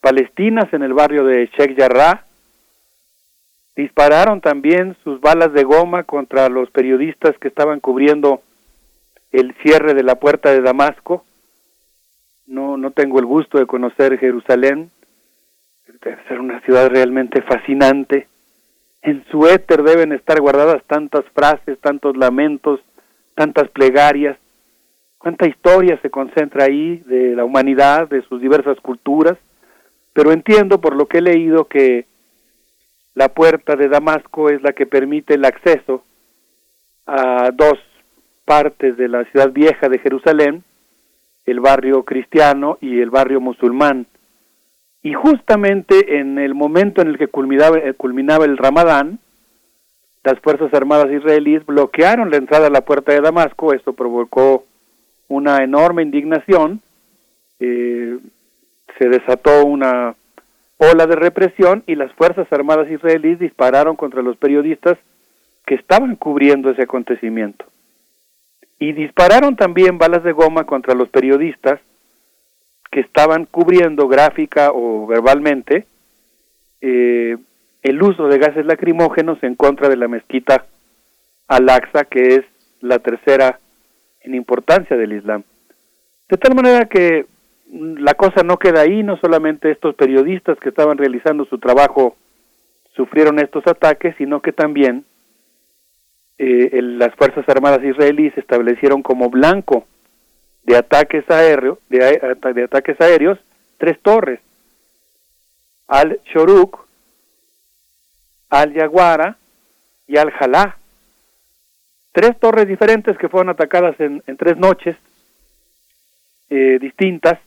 [0.00, 2.23] palestinas en el barrio de Sheikh Jarrah
[3.76, 8.42] dispararon también sus balas de goma contra los periodistas que estaban cubriendo
[9.32, 11.24] el cierre de la puerta de Damasco.
[12.46, 14.90] No, no tengo el gusto de conocer Jerusalén.
[16.02, 18.28] Debe ser una ciudad realmente fascinante.
[19.02, 22.80] En su éter deben estar guardadas tantas frases, tantos lamentos,
[23.34, 24.38] tantas plegarias.
[25.18, 29.36] Cuánta historia se concentra ahí de la humanidad, de sus diversas culturas.
[30.12, 32.06] Pero entiendo por lo que he leído que
[33.14, 36.02] la puerta de Damasco es la que permite el acceso
[37.06, 37.78] a dos
[38.44, 40.64] partes de la ciudad vieja de Jerusalén,
[41.46, 44.06] el barrio cristiano y el barrio musulmán.
[45.02, 49.18] Y justamente en el momento en el que culminaba, eh, culminaba el Ramadán,
[50.24, 54.64] las Fuerzas Armadas israelíes bloquearon la entrada a la puerta de Damasco, esto provocó
[55.28, 56.80] una enorme indignación,
[57.60, 58.18] eh,
[58.98, 60.14] se desató una
[60.78, 64.98] ola de represión y las Fuerzas Armadas israelíes dispararon contra los periodistas
[65.66, 67.64] que estaban cubriendo ese acontecimiento.
[68.78, 71.80] Y dispararon también balas de goma contra los periodistas
[72.90, 75.86] que estaban cubriendo gráfica o verbalmente
[76.80, 77.36] eh,
[77.82, 80.66] el uso de gases lacrimógenos en contra de la mezquita
[81.48, 82.44] Al-Aqsa, que es
[82.80, 83.58] la tercera
[84.20, 85.42] en importancia del Islam.
[86.28, 87.26] De tal manera que
[87.74, 92.16] la cosa no queda ahí, no solamente estos periodistas que estaban realizando su trabajo
[92.94, 95.04] sufrieron estos ataques, sino que también
[96.38, 99.86] eh, las Fuerzas Armadas israelíes establecieron como blanco
[100.62, 101.98] de ataques aéreos, de,
[102.54, 103.38] de ataques aéreos,
[103.78, 104.40] tres torres.
[105.88, 106.86] Al-Shoruk,
[108.50, 109.36] Al-Yaguara
[110.06, 110.78] y Al-Jalá.
[112.12, 114.96] Tres torres diferentes que fueron atacadas en, en tres noches
[116.50, 117.40] eh, distintas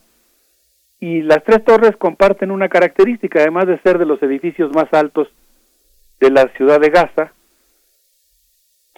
[0.99, 5.27] y las tres torres comparten una característica, además de ser de los edificios más altos
[6.19, 7.31] de la ciudad de Gaza,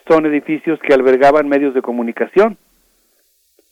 [0.08, 2.58] son edificios que albergaban medios de comunicación.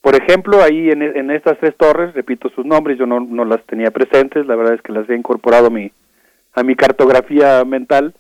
[0.02, 3.92] Por ejemplo, ahí en, estas tres torres, repito sus nombres, yo no, no las tenía
[3.92, 5.92] presentes, la verdad es que las he incorporado a mi,
[6.54, 8.14] a mi cartografía mental,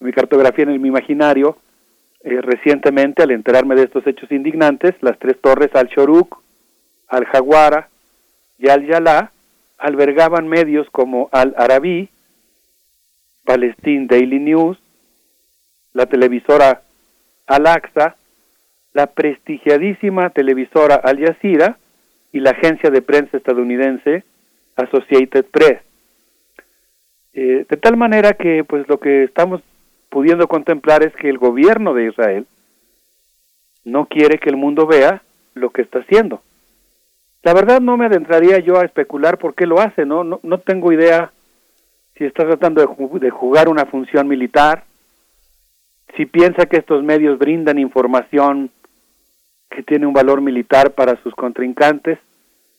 [0.00, 1.58] mi cartografía en mi imaginario,
[2.22, 6.40] eh, recientemente al enterarme de estos hechos indignantes, las tres torres Al-Shoruk,
[7.08, 7.88] Al-Jaguara
[8.58, 9.32] y Al-Yalá
[9.78, 12.08] albergaban medios como Al-Arabi,
[13.44, 14.78] Palestine Daily News,
[15.92, 16.82] la televisora
[17.46, 18.16] Al-Aqsa,
[18.92, 21.78] la prestigiadísima televisora Al Jazeera
[22.32, 24.24] y la agencia de prensa estadounidense
[24.76, 25.80] Associated Press.
[27.32, 29.62] Eh, de tal manera que pues lo que estamos
[30.08, 32.46] pudiendo contemplar es que el gobierno de Israel
[33.84, 35.22] no quiere que el mundo vea
[35.54, 36.42] lo que está haciendo.
[37.42, 40.58] La verdad no me adentraría yo a especular por qué lo hace, no, no, no
[40.58, 41.32] tengo idea
[42.16, 44.84] si está tratando de, de jugar una función militar,
[46.16, 48.70] si piensa que estos medios brindan información
[49.70, 52.18] que tiene un valor militar para sus contrincantes,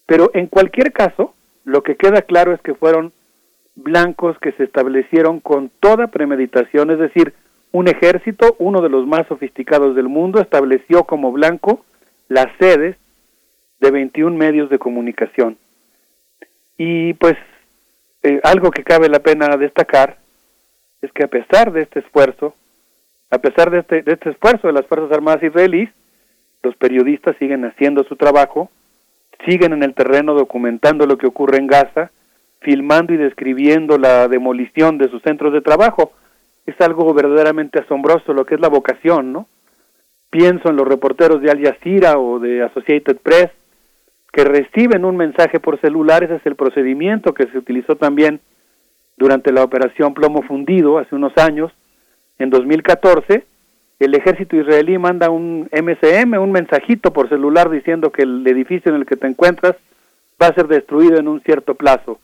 [0.06, 3.14] pero en cualquier caso, lo que queda claro es que fueron
[3.76, 7.34] blancos que se establecieron con toda premeditación, es decir,
[7.72, 11.86] un ejército, uno de los más sofisticados del mundo, estableció como blanco
[12.28, 12.98] las sedes
[13.80, 15.58] de 21 medios de comunicación.
[16.78, 17.36] Y pues
[18.24, 20.18] eh, algo que cabe la pena destacar
[21.02, 22.56] es que a pesar de este esfuerzo,
[23.30, 25.90] a pesar de este, de este esfuerzo de las Fuerzas Armadas israelíes,
[26.62, 28.70] los periodistas siguen haciendo su trabajo,
[29.48, 32.12] siguen en el terreno documentando lo que ocurre en Gaza,
[32.60, 36.12] filmando y describiendo la demolición de sus centros de trabajo.
[36.66, 39.48] Es algo verdaderamente asombroso lo que es la vocación, ¿no?
[40.30, 43.50] Pienso en los reporteros de Al Jazeera o de Associated Press
[44.32, 48.40] que reciben un mensaje por celular, ese es el procedimiento que se utilizó también
[49.18, 51.72] durante la operación Plomo Fundido hace unos años,
[52.40, 53.44] en 2014,
[54.00, 59.02] el ejército israelí manda un MSM, un mensajito por celular diciendo que el edificio en
[59.02, 59.76] el que te encuentras
[60.42, 62.20] va a ser destruido en un cierto plazo.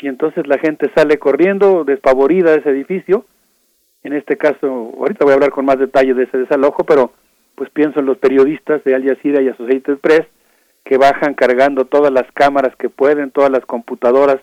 [0.00, 3.26] Y entonces la gente sale corriendo, despavorida de ese edificio.
[4.02, 7.12] En este caso, ahorita voy a hablar con más detalle de ese desalojo, pero
[7.54, 10.26] pues pienso en los periodistas de Al Jazeera y Associated Press
[10.84, 14.38] que bajan cargando todas las cámaras que pueden, todas las computadoras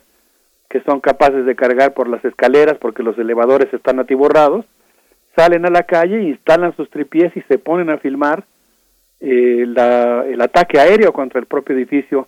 [0.70, 4.66] que son capaces de cargar por las escaleras porque los elevadores están atiborrados,
[5.36, 8.44] salen a la calle, instalan sus tripiés y se ponen a filmar
[9.24, 12.28] eh, la- el ataque aéreo contra el propio edificio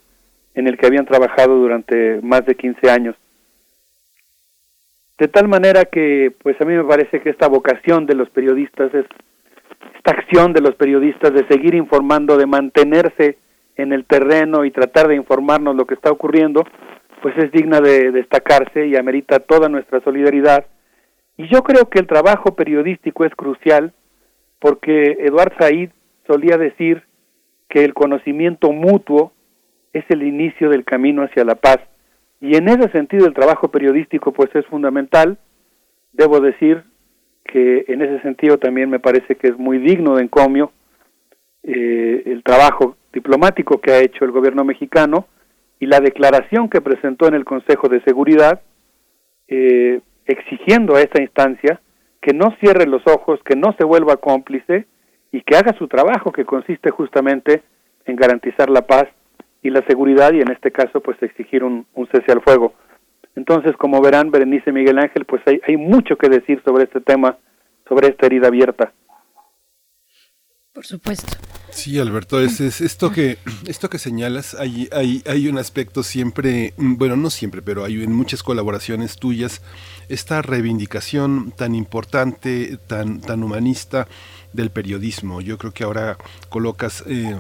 [0.54, 3.16] en el que habían trabajado durante más de 15 años.
[5.18, 8.94] De tal manera que, pues a mí me parece que esta vocación de los periodistas
[8.94, 9.06] es
[9.96, 13.38] esta acción de los periodistas de seguir informando, de mantenerse
[13.76, 16.64] en el terreno y tratar de informarnos lo que está ocurriendo,
[17.22, 20.66] pues es digna de destacarse y amerita toda nuestra solidaridad.
[21.38, 23.94] Y yo creo que el trabajo periodístico es crucial
[24.60, 25.90] porque Eduard Said
[26.28, 27.04] solía decir
[27.70, 29.34] que el conocimiento mutuo
[29.94, 31.80] es el inicio del camino hacia la paz.
[32.40, 35.38] Y en ese sentido el trabajo periodístico pues es fundamental.
[36.12, 36.84] Debo decir
[37.46, 40.72] que en ese sentido también me parece que es muy digno de encomio
[41.64, 45.28] eh, el trabajo diplomático que ha hecho el gobierno mexicano
[45.80, 48.62] y la declaración que presentó en el Consejo de Seguridad
[49.48, 51.80] eh, exigiendo a esta instancia
[52.22, 54.88] que no cierre los ojos, que no se vuelva cómplice
[55.32, 57.64] y que haga su trabajo que consiste justamente
[58.06, 59.06] en garantizar la paz
[59.62, 62.74] y la seguridad y en este caso pues exigir un, cese al fuego.
[63.36, 67.38] Entonces, como verán, Berenice Miguel Ángel, pues hay, hay mucho que decir sobre este tema,
[67.88, 68.94] sobre esta herida abierta.
[70.74, 71.38] Por supuesto.
[71.72, 73.38] Sí, Alberto, es, es esto que
[73.68, 78.02] esto que señalas, hay, hay, hay un aspecto siempre, mm, bueno, no siempre, pero hay
[78.02, 79.62] en muchas colaboraciones tuyas
[80.10, 84.08] esta reivindicación tan importante, tan, tan humanista
[84.52, 85.42] del periodismo.
[85.42, 86.18] Yo creo que ahora
[86.50, 87.40] colocas eh,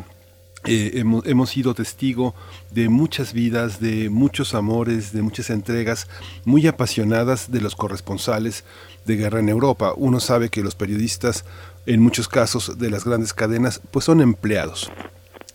[0.65, 2.33] eh, hemos, hemos sido testigo
[2.71, 6.07] de muchas vidas, de muchos amores, de muchas entregas
[6.45, 8.63] muy apasionadas de los corresponsales
[9.05, 9.93] de guerra en Europa.
[9.97, 11.43] Uno sabe que los periodistas,
[11.85, 14.91] en muchos casos de las grandes cadenas, pues son empleados.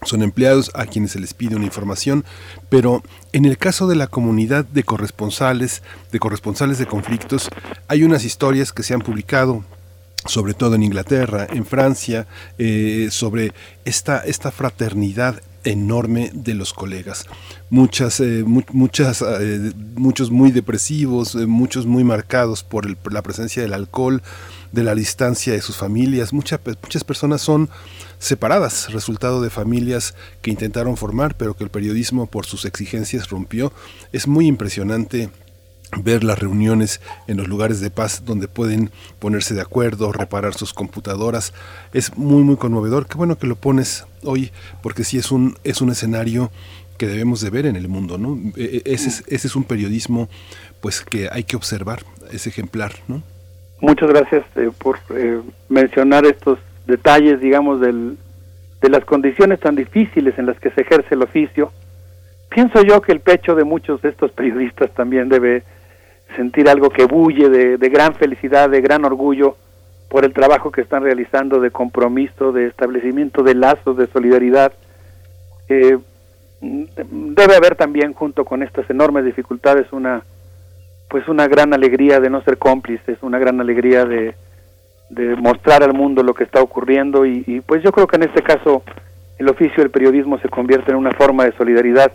[0.04, 2.24] Son empleados a quienes se les pide una información,
[2.68, 5.82] pero en el caso de la comunidad de corresponsales,
[6.12, 7.48] de corresponsales de conflictos,
[7.88, 9.64] hay unas historias que se han publicado
[10.26, 12.26] sobre todo en Inglaterra, en Francia,
[12.58, 13.52] eh, sobre
[13.84, 17.26] esta, esta fraternidad enorme de los colegas.
[17.70, 24.22] Muchas, eh, muchas, eh, muchos muy depresivos, muchos muy marcados por, la presencia del alcohol,
[24.72, 26.32] de la distancia de sus familias.
[26.32, 27.68] muchas muchas personas son
[28.18, 33.72] separadas, resultado de familias que intentaron formar, pero que el periodismo por sus exigencias rompió.
[34.12, 35.30] Es muy impresionante
[35.96, 40.74] ver las reuniones en los lugares de paz donde pueden ponerse de acuerdo, reparar sus
[40.74, 41.52] computadoras.
[41.92, 43.06] Es muy, muy conmovedor.
[43.06, 46.50] Qué bueno que lo pones hoy, porque sí es un, es un escenario
[46.98, 48.38] que debemos de ver en el mundo, ¿no?
[48.56, 50.28] E, e, ese es, ese es un periodismo
[50.80, 53.22] pues que hay que observar, es ejemplar, ¿no?
[53.80, 58.16] Muchas gracias eh, por eh, mencionar estos detalles, digamos, del,
[58.80, 61.72] de las condiciones tan difíciles en las que se ejerce el oficio.
[62.48, 65.62] Pienso yo que el pecho de muchos de estos periodistas también debe
[66.36, 69.56] sentir algo que bulle de, gran felicidad, de gran orgullo
[70.08, 74.72] por el trabajo que están realizando de compromiso, de establecimiento de lazos, de solidaridad.
[75.68, 75.98] Eh,
[76.60, 80.22] debe haber también junto con estas enormes dificultades una
[81.08, 84.34] pues una gran alegría de no ser cómplices, una gran alegría de,
[85.38, 88.42] mostrar al mundo lo que está ocurriendo y, y, pues yo creo que en este
[88.42, 88.82] caso
[89.38, 92.12] el oficio del periodismo se convierte en una forma de solidaridad.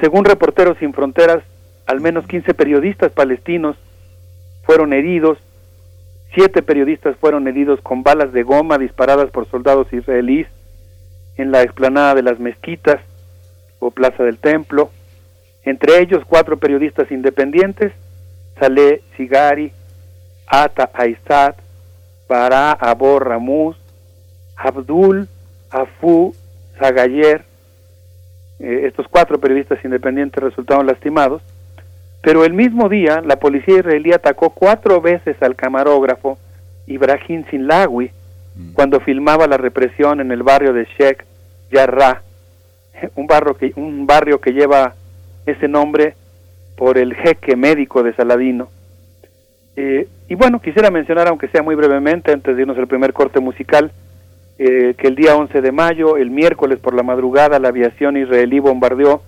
[0.00, 1.42] Según Reporteros Sin Fronteras,
[1.86, 3.76] al menos 15 periodistas palestinos
[4.64, 5.38] fueron heridos,
[6.34, 10.48] siete periodistas fueron heridos con balas de goma disparadas por soldados israelíes
[11.36, 13.00] en la explanada de las mezquitas
[13.78, 14.90] o plaza del templo,
[15.66, 17.92] entre ellos cuatro periodistas independientes,
[18.58, 19.72] Saleh Sigari,
[20.46, 21.56] Ata Aizat,
[22.28, 23.76] Bara Abor Ramuz,
[24.56, 25.28] Abdul
[25.70, 26.34] Afu
[26.78, 27.44] Zagayer,
[28.60, 31.42] eh, estos cuatro periodistas independientes resultaron lastimados,
[32.22, 36.38] pero el mismo día, la policía israelí atacó cuatro veces al camarógrafo
[36.86, 38.12] Ibrahim Sinlawi
[38.54, 38.72] mm.
[38.72, 41.24] cuando filmaba la represión en el barrio de Sheikh
[41.72, 42.22] Jarrah,
[43.16, 44.94] un barrio que, un barrio que lleva
[45.46, 46.14] ese nombre
[46.76, 48.68] por el jeque médico de Saladino.
[49.76, 53.40] Eh, y bueno, quisiera mencionar, aunque sea muy brevemente, antes de irnos al primer corte
[53.40, 53.92] musical,
[54.58, 58.58] eh, que el día 11 de mayo, el miércoles por la madrugada, la aviación israelí
[58.58, 59.22] bombardeó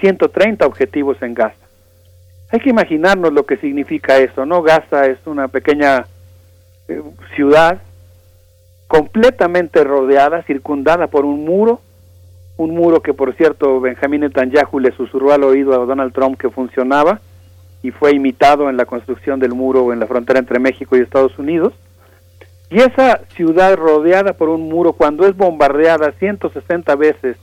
[0.00, 1.56] 130 objetivos en Gaza.
[2.50, 4.62] Hay que imaginarnos lo que significa eso, ¿no?
[4.62, 6.06] Gaza es una pequeña
[6.88, 7.02] eh,
[7.34, 7.80] ciudad
[8.88, 11.80] completamente rodeada, circundada por un muro,
[12.56, 16.50] un muro que por cierto Benjamín Netanyahu le susurró al oído a Donald Trump que
[16.50, 17.20] funcionaba
[17.82, 21.38] y fue imitado en la construcción del muro en la frontera entre México y Estados
[21.38, 21.72] Unidos.
[22.70, 27.36] Y esa ciudad rodeada por un muro, cuando es bombardeada 160 veces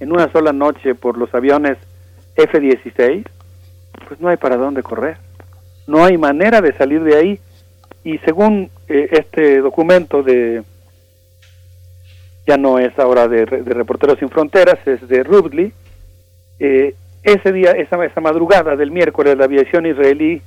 [0.00, 1.78] en una sola noche por los aviones
[2.36, 3.24] F-16,
[4.06, 5.16] pues no hay para dónde correr.
[5.86, 7.40] No hay manera de salir de ahí.
[8.02, 10.62] Y según eh, este documento de,
[12.46, 15.72] ya no es ahora de, Reporteros Sin Fronteras, es de Rudley,
[16.58, 20.42] eh, ese día, esa, esa madrugada del miércoles, la aviación israelí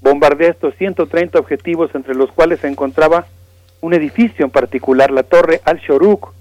[0.00, 3.26] bombardeó estos 130 objetivos, entre los cuales se encontraba
[3.80, 6.32] un edificio en particular, la Torre Al-Shoruk,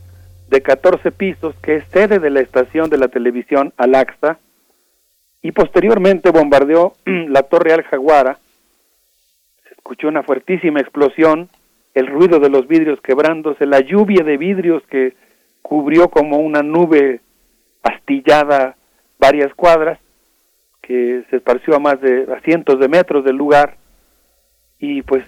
[0.49, 4.39] de 14 pisos, que es sede de la estación de la televisión Al-Aqsa,
[5.41, 8.38] y posteriormente bombardeó la torre Al Jaguara.
[9.63, 11.49] Se escuchó una fuertísima explosión,
[11.93, 15.15] el ruido de los vidrios quebrándose, la lluvia de vidrios que
[15.61, 17.21] cubrió como una nube
[17.83, 18.75] astillada
[19.19, 19.99] varias cuadras,
[20.81, 23.77] que se esparció a más de a cientos de metros del lugar.
[24.79, 25.23] Y pues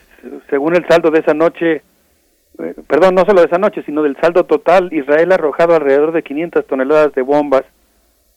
[0.50, 1.84] según el saldo de esa noche,
[2.60, 6.12] eh, perdón, no solo de esa noche, sino del saldo total, Israel ha arrojado alrededor
[6.12, 7.64] de 500 toneladas de bombas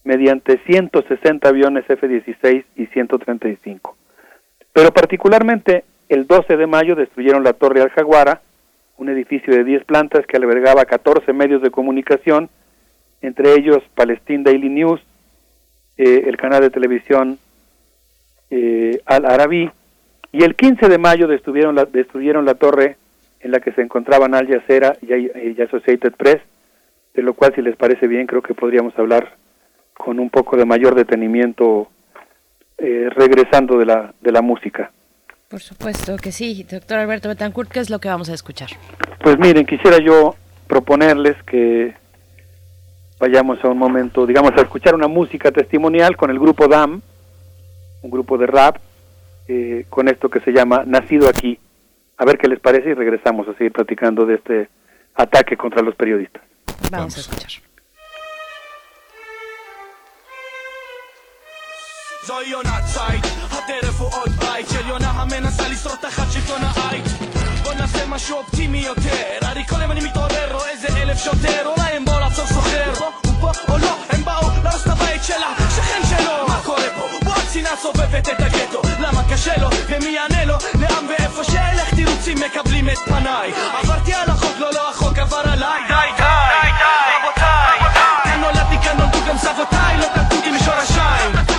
[0.02, 3.96] mediante 160 aviones F-16 y 135.
[4.72, 8.40] Pero particularmente el 12 de mayo destruyeron la Torre Al-Jaguara,
[8.96, 12.48] un edificio de 10 plantas que albergaba 14 medios de comunicación,
[13.22, 15.00] entre ellos Palestine Daily News,
[15.96, 17.38] eh, el canal de televisión
[18.50, 19.70] eh, Al Arabi,
[20.32, 22.96] y el 15 de mayo destruyeron la, destruyeron la torre
[23.40, 26.40] en la que se encontraban Al Jazeera y Associated Press,
[27.14, 29.36] de lo cual si les parece bien creo que podríamos hablar
[29.92, 31.88] con un poco de mayor detenimiento
[32.78, 34.90] eh, regresando de la, de la música.
[35.54, 38.70] Por supuesto que sí, doctor Alberto Betancourt, ¿qué es lo que vamos a escuchar?
[39.22, 40.34] Pues miren, quisiera yo
[40.66, 41.94] proponerles que
[43.20, 47.00] vayamos a un momento, digamos, a escuchar una música testimonial con el grupo DAM,
[48.02, 48.78] un grupo de rap,
[49.46, 51.56] eh, con esto que se llama Nacido aquí.
[52.16, 54.68] A ver qué les parece y regresamos a seguir platicando de este
[55.14, 56.42] ataque contra los periodistas.
[56.90, 57.16] Vamos.
[57.16, 57.52] a escuchar.
[62.26, 62.84] זוהי עונת
[63.98, 67.04] הוא עוד בית של יונה המנסה לשרוד תחת שלטון העית
[67.62, 71.66] בוא נעשה משהו אופטימי יותר, הרי כל יום אני מתעורר, רואה איזה אלף שוטר.
[71.66, 75.24] אולי הם באו לעצור סוחר, פה הוא פה או לא, הם באו להרוס את הבית
[75.24, 76.48] של השכן שלו.
[76.48, 77.06] מה קורה פה?
[77.24, 79.68] בוא הקצינה סובבת את הגטו, למה קשה לו?
[79.88, 80.54] ומי יענה לו?
[80.80, 83.52] לעם ואיפה שאלך תירוצים מקבלים את פניי.
[83.82, 85.82] עברתי על החוק, לא לא החוק עבר עליי.
[85.88, 86.22] די די
[86.62, 87.78] די די רבותיי,
[88.24, 91.53] כאן נולדתי כאן נולדו גם סבותיי, לא קלטו אותי משורשיי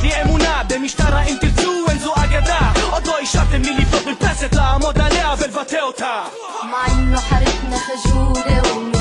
[0.00, 2.72] יש לי אמונה במשטר האם תרצו אין זו אגדה.
[2.90, 6.22] עוד לא השארתם לי לבנות מרפסת לעמוד עליה ולבטא אותה.
[6.62, 8.99] מה אם לא חריף מחג'ורה ומ...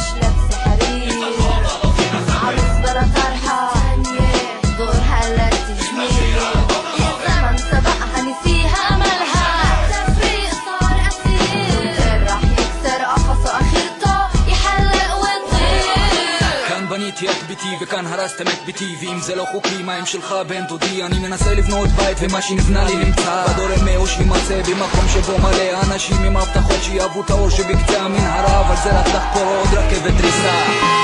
[17.81, 21.03] וכאן הרסתם את ביתי ואם זה לא חוקי מה עם שלך בן דודי?
[21.03, 23.45] אני מנסה לבנות בית ומה שנבנה לי נמצא.
[23.47, 28.67] בדור אמי או שימצא במקום שבו מלא אנשים עם הבטחות שיאהבו את האור שבקצה המנהרה
[28.67, 30.99] אבל זה רק לחפור עוד רכבת דריסה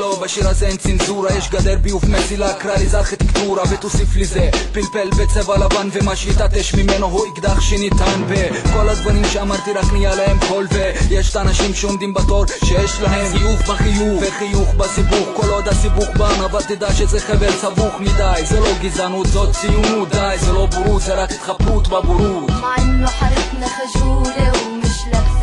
[0.00, 4.50] לא בשיר הזה אין צנזורה יש גדר ביוב מסילה קרא לזה ארכיטקטורה ותוסיף לי זה.
[4.72, 10.38] פלפל בצבע לבן ומה שיתעטש ממנו הוא אקדח שניתן בכל הזמנים שאמרתי רק נהיה להם
[10.48, 10.66] קול
[11.08, 15.28] ויש את האנשים שעומדים בתור שיש להם חיוך בחיוך וחיוך בסיבוך.
[15.36, 18.42] כל עוד הסיבוך בן אבל תדע שזה חבל סבוך מדי.
[18.44, 20.36] זה לא גזענות זאת ציונות די.
[20.38, 22.50] זה לא בורות זה רק התחפרות בבורות.
[22.50, 25.39] מה אם לא חריף נחשו לאום ומשלק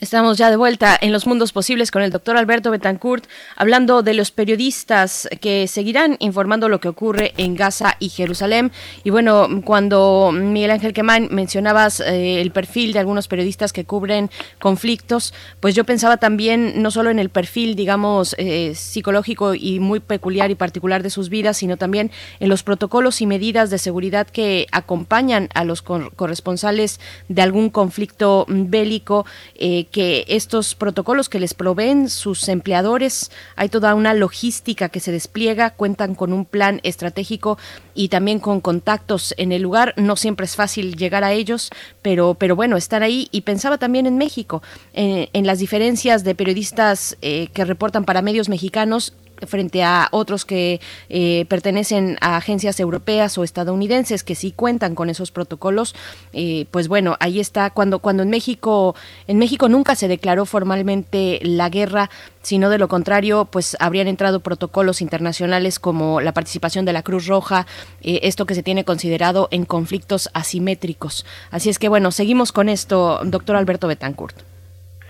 [0.00, 4.14] Estamos ya de vuelta en los mundos posibles con el doctor Alberto Betancourt, hablando de
[4.14, 8.72] los periodistas que seguirán informando lo que ocurre en Gaza y Jerusalén.
[9.04, 14.30] Y bueno, cuando Miguel Ángel Quemán mencionabas eh, el perfil de algunos periodistas que cubren
[14.58, 20.00] conflictos, pues yo pensaba también no solo en el perfil, digamos, eh, psicológico y muy
[20.00, 24.26] peculiar y particular de sus vidas, sino también en los protocolos y medidas de seguridad
[24.26, 29.26] que acompañan a los cor- corresponsales de algún conflicto bélico.
[29.56, 35.12] eh, que estos protocolos que les proveen sus empleadores, hay toda una logística que se
[35.12, 37.58] despliega, cuentan con un plan estratégico
[37.94, 39.94] y también con contactos en el lugar.
[39.96, 41.70] No siempre es fácil llegar a ellos,
[42.02, 43.28] pero, pero bueno, están ahí.
[43.32, 44.62] Y pensaba también en México,
[44.92, 49.14] en, en las diferencias de periodistas eh, que reportan para medios mexicanos
[49.46, 55.10] frente a otros que eh, pertenecen a agencias europeas o estadounidenses que sí cuentan con
[55.10, 55.94] esos protocolos
[56.32, 57.70] eh, pues bueno ahí está.
[57.70, 58.94] Cuando cuando en México
[59.26, 62.10] en México nunca se declaró formalmente la guerra
[62.42, 67.26] sino de lo contrario pues habrían entrado protocolos internacionales como la participación de la Cruz
[67.26, 67.66] Roja
[68.02, 71.26] eh, esto que se tiene considerado en conflictos asimétricos.
[71.50, 74.36] Así es que bueno seguimos con esto doctor Alberto Betancourt.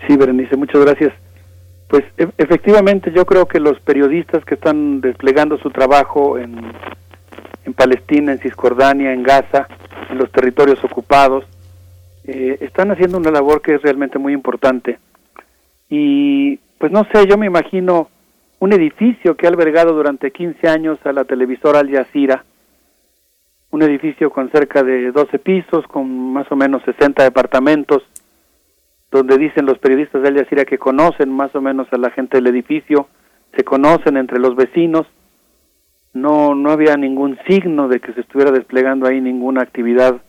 [0.07, 1.13] Sí, Berenice, muchas gracias.
[1.91, 6.57] Pues e- efectivamente yo creo que los periodistas que están desplegando su trabajo en,
[7.65, 9.67] en Palestina, en Cisjordania, en Gaza,
[10.09, 11.43] en los territorios ocupados,
[12.23, 14.99] eh, están haciendo una labor que es realmente muy importante.
[15.89, 18.07] Y pues no sé, yo me imagino
[18.59, 22.45] un edificio que ha albergado durante 15 años a la televisora Al Jazeera,
[23.71, 28.01] un edificio con cerca de 12 pisos, con más o menos 60 departamentos,
[29.11, 32.37] donde dicen los periodistas de Al Jazeera que conocen más o menos a la gente
[32.37, 33.07] del edificio,
[33.55, 35.05] se conocen entre los vecinos,
[36.13, 40.21] no, no había ningún signo de que se estuviera desplegando ahí ninguna actividad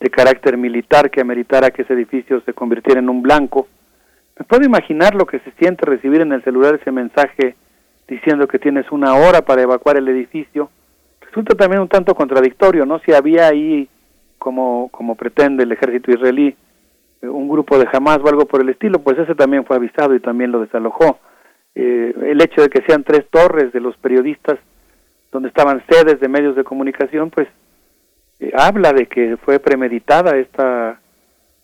[0.00, 3.68] de carácter militar que ameritara que ese edificio se convirtiera en un blanco.
[4.38, 7.54] Me puedo imaginar lo que se siente recibir en el celular ese mensaje
[8.08, 10.70] diciendo que tienes una hora para evacuar el edificio.
[11.20, 12.98] Resulta también un tanto contradictorio, ¿no?
[13.00, 13.88] Si había ahí,
[14.38, 16.56] como, como pretende el ejército israelí,
[17.22, 20.20] un grupo de Hamas o algo por el estilo, pues ese también fue avisado y
[20.20, 21.18] también lo desalojó.
[21.74, 24.58] Eh, el hecho de que sean tres torres de los periodistas
[25.30, 27.48] donde estaban sedes de medios de comunicación, pues
[28.40, 31.00] eh, habla de que fue premeditada esta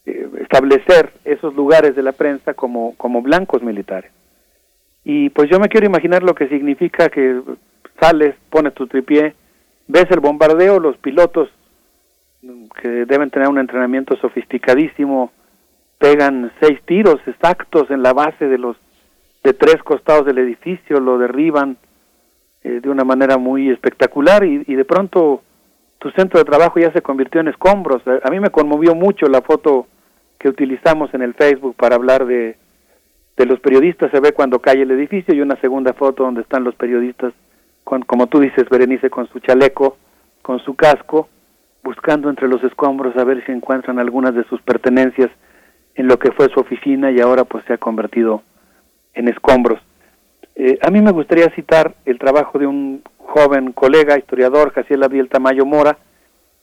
[0.05, 4.12] eh, establecer esos lugares de la prensa como, como blancos militares.
[5.05, 7.41] Y pues yo me quiero imaginar lo que significa que
[8.01, 9.35] sales, pones tu tripié,
[9.89, 11.49] ves el bombardeo, los pilotos
[12.43, 15.33] mm, que deben tener un entrenamiento sofisticadísimo,
[15.99, 18.76] pegan seis tiros exactos en la base de los
[19.42, 21.76] de tres costados del edificio, lo derriban
[22.65, 25.42] eh, de una manera muy espectacular y, de pronto
[25.99, 28.02] tu centro de trabajo ya se convirtió en escombros.
[28.07, 29.86] A, a mí me conmovió mucho la foto
[30.39, 32.57] que utilizamos en el Facebook para hablar de,
[33.36, 36.65] de los periodistas se ve cuando cae el edificio y una segunda foto donde están
[36.65, 37.33] los periodistas,
[37.84, 39.99] con, como tú dices, Berenice, con su chaleco,
[40.42, 41.28] con su casco,
[41.84, 45.31] buscando entre los escombros a ver si encuentran algunas de sus pertenencias
[45.97, 48.42] en lo que fue su oficina y ahora pues se ha convertido
[49.15, 49.81] en escombros.
[50.55, 55.28] Eh, a mí me gustaría citar el trabajo de un joven colega, historiador, Jaciel Abriel
[55.28, 55.99] Tamayo Mora.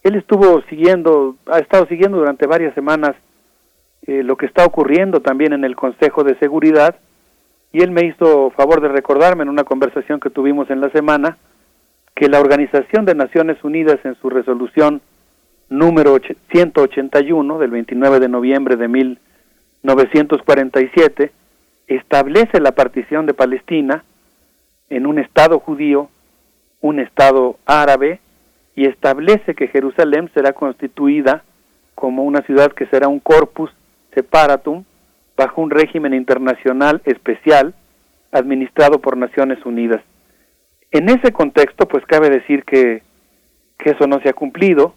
[0.03, 3.15] Él estuvo siguiendo, ha estado siguiendo durante varias semanas
[4.05, 6.95] eh, lo que está ocurriendo también en el Consejo de Seguridad
[7.71, 11.37] y él me hizo favor de recordarme en una conversación que tuvimos en la semana
[12.15, 15.01] que la Organización de Naciones Unidas en su resolución
[15.69, 16.19] número
[16.51, 21.31] 181 del 29 de noviembre de 1947
[21.87, 24.03] establece la partición de Palestina
[24.89, 26.09] en un Estado judío,
[26.81, 28.19] un Estado árabe,
[28.75, 31.43] y establece que Jerusalén será constituida
[31.95, 33.71] como una ciudad que será un corpus
[34.13, 34.83] separatum
[35.37, 37.73] bajo un régimen internacional especial
[38.31, 40.01] administrado por Naciones Unidas.
[40.91, 43.03] En ese contexto, pues cabe decir que,
[43.77, 44.95] que eso no se ha cumplido.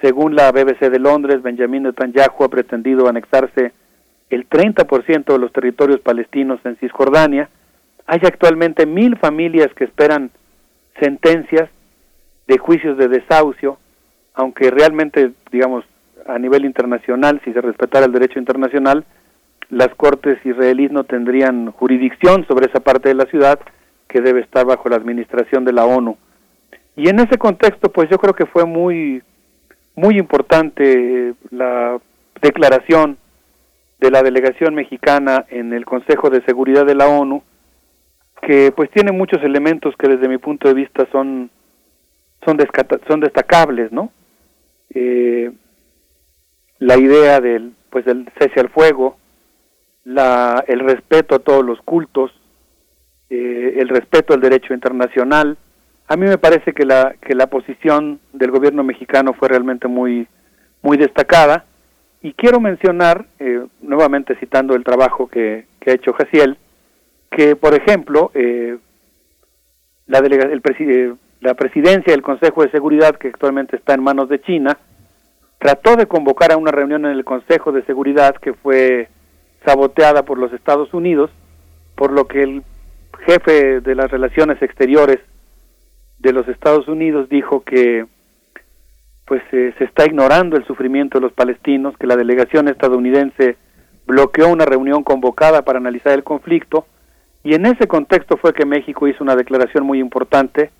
[0.00, 3.72] Según la BBC de Londres, Benjamin Netanyahu ha pretendido anexarse
[4.30, 7.50] el 30% de los territorios palestinos en Cisjordania.
[8.06, 10.30] Hay actualmente mil familias que esperan
[10.98, 11.68] sentencias
[12.46, 13.78] de juicios de desahucio,
[14.34, 15.84] aunque realmente, digamos,
[16.26, 19.04] a nivel internacional, si se respetara el derecho internacional,
[19.68, 23.60] las cortes israelíes no tendrían jurisdicción sobre esa parte de la ciudad
[24.08, 26.16] que debe estar bajo la administración de la ONU.
[26.96, 29.22] Y en ese contexto, pues yo creo que fue muy,
[29.94, 31.98] muy importante la
[32.40, 33.18] declaración
[33.98, 37.42] de la delegación mexicana en el Consejo de Seguridad de la ONU,
[38.42, 41.50] que pues tiene muchos elementos que desde mi punto de vista son
[42.44, 42.58] son,
[43.06, 44.10] son destacables, ¿no?
[44.94, 45.52] Eh,
[46.78, 49.18] la idea del pues del cese al fuego,
[50.04, 52.32] la, el respeto a todos los cultos,
[53.28, 55.58] eh, el respeto al derecho internacional.
[56.10, 60.26] A mí me parece que la que la posición del gobierno mexicano fue realmente muy
[60.82, 61.66] muy destacada.
[62.20, 66.58] Y quiero mencionar, eh, nuevamente citando el trabajo que, ha hecho Jaciel,
[67.30, 68.76] que, por ejemplo, eh,
[70.08, 74.40] la, el eh, la presidencia del Consejo de Seguridad, que actualmente está en manos de
[74.40, 74.78] China,
[75.60, 79.08] trató de convocar a una reunión en el Consejo de Seguridad que fue
[79.64, 81.30] saboteada por los Estados Unidos,
[81.94, 82.64] por lo que el
[83.26, 85.20] jefe de las relaciones exteriores
[86.20, 88.06] de los Estados Unidos dijo que
[89.24, 93.56] pues eh, se está ignorando el sufrimiento de los palestinos, que la delegación estadounidense
[94.06, 96.86] bloqueó una reunión convocada para analizar el conflicto
[97.42, 100.70] y en ese contexto fue que México hizo una declaración muy importante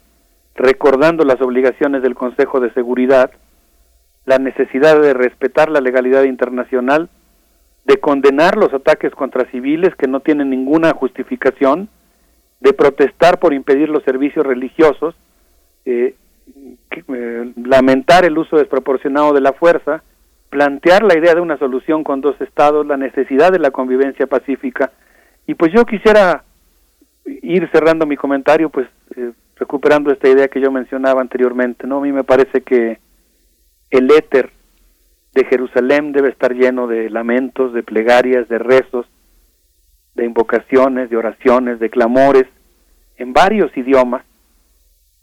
[0.55, 3.31] recordando las obligaciones del Consejo de Seguridad,
[4.27, 7.09] la necesidad de respetar la legalidad internacional,
[7.86, 11.89] de condenar los ataques contra civiles que no tienen ninguna justificación,
[12.60, 15.15] de protestar por impedir los servicios religiosos,
[15.84, 16.15] eh,
[16.91, 20.02] eh, lamentar el uso desproporcionado de la fuerza,
[20.49, 24.92] plantear la idea de una solución con dos estados, la necesidad de la convivencia pacífica.
[25.47, 26.44] Y pues yo quisiera
[27.25, 31.99] ir cerrando mi comentario, pues eh, recuperando esta idea que yo mencionaba anteriormente, ¿no?
[31.99, 32.99] A mí me parece que
[33.91, 34.50] el éter
[35.34, 39.07] de Jerusalén debe estar lleno de lamentos, de plegarias, de rezos,
[40.15, 42.47] de invocaciones, de oraciones, de clamores,
[43.17, 44.25] en varios idiomas,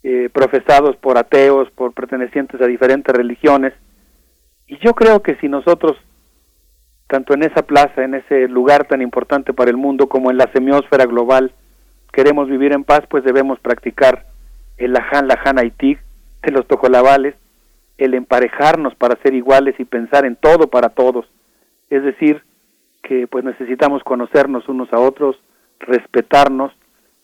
[0.02, 3.72] eh, profesados por ateos, por pertenecientes a diferentes religiones.
[4.66, 5.96] Y yo creo que si nosotros,
[7.08, 10.50] tanto en esa plaza, en ese lugar tan importante para el mundo, como en la
[10.52, 11.52] semiosfera global,
[12.12, 14.26] queremos vivir en paz, pues debemos practicar
[14.76, 15.98] el lajan, lajan haití
[16.42, 17.34] de los tojolabales,
[17.96, 21.26] el emparejarnos para ser iguales y pensar en todo para todos.
[21.90, 22.42] Es decir,
[23.02, 25.40] que pues necesitamos conocernos unos a otros,
[25.80, 26.72] respetarnos,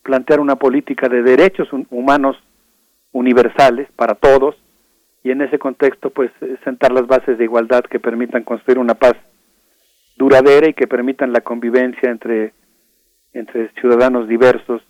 [0.02, 2.36] plantear una política de derechos humanos
[3.14, 4.56] universales para todos
[5.22, 8.94] y en ese contexto pues eh, sentar las bases de igualdad que permitan construir una
[8.94, 9.14] paz
[10.16, 12.52] duradera y que permitan la convivencia entre
[13.32, 14.82] entre ciudadanos diversos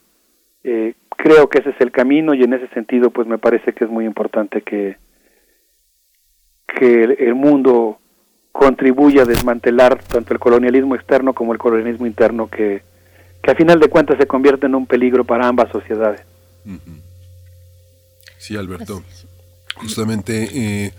[0.64, 3.84] eh, creo que ese es el camino y en ese sentido pues me parece que
[3.84, 4.96] es muy importante que
[6.66, 7.98] que el, mundo
[8.50, 12.82] contribuya a desmantelar tanto el colonialismo externo como el colonialismo interno que
[13.42, 16.24] que a final de cuentas se convierte en un peligro para ambas sociedades.
[18.44, 19.02] Sí, Alberto.
[19.76, 20.92] Justamente eh,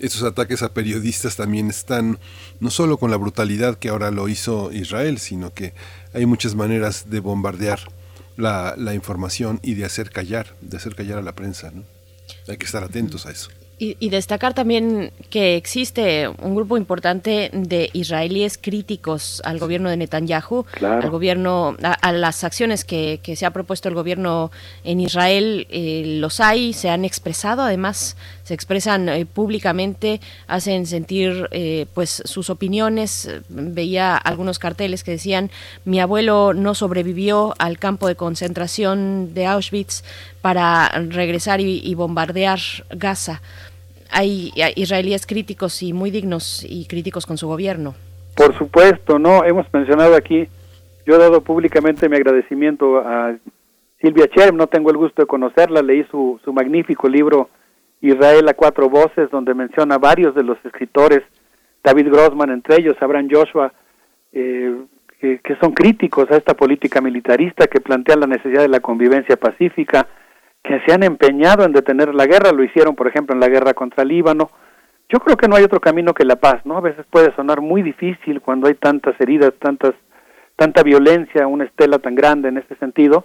[0.00, 2.18] esos ataques a periodistas también están
[2.58, 5.74] no solo con la brutalidad que ahora lo hizo Israel, sino que
[6.12, 7.78] hay muchas maneras de bombardear
[8.36, 11.70] la, información y de hacer callar, de hacer callar a la prensa.
[11.70, 11.84] ¿no?
[12.48, 13.50] Hay que estar atentos a eso.
[13.80, 19.96] Y, y, destacar también que existe un grupo importante de israelíes críticos al gobierno de
[19.96, 21.00] Netanyahu, claro.
[21.00, 24.50] al gobierno, a, a las acciones que, que, se ha propuesto el gobierno
[24.82, 25.68] en Israel.
[25.70, 32.22] Eh, los hay, se han expresado, además se expresan eh, públicamente, hacen sentir eh, pues
[32.24, 33.30] sus opiniones.
[33.48, 35.50] Veía algunos carteles que decían
[35.84, 40.02] mi abuelo no sobrevivió al campo de concentración de Auschwitz
[40.40, 42.58] para regresar y, y bombardear
[42.90, 43.42] Gaza
[44.10, 47.94] hay israelíes críticos y muy dignos y críticos con su gobierno.
[48.36, 50.46] Por supuesto, no, hemos mencionado aquí,
[51.06, 53.36] yo he dado públicamente mi agradecimiento a
[54.00, 57.50] Silvia Cherm, no tengo el gusto de conocerla, leí su, su magnífico libro
[58.00, 61.22] Israel a cuatro voces, donde menciona varios de los escritores,
[61.82, 63.72] David Grossman entre ellos, Abraham Joshua,
[64.32, 64.76] eh,
[65.20, 69.36] que, que son críticos a esta política militarista que plantea la necesidad de la convivencia
[69.36, 70.06] pacífica,
[70.62, 73.74] que se han empeñado en detener la guerra, lo hicieron, por ejemplo, en la guerra
[73.74, 74.50] contra Líbano.
[75.08, 76.76] Yo creo que no hay otro camino que la paz, ¿no?
[76.76, 79.94] A veces puede sonar muy difícil cuando hay tantas heridas, tantas,
[80.56, 83.24] tanta violencia, una estela tan grande en ese sentido,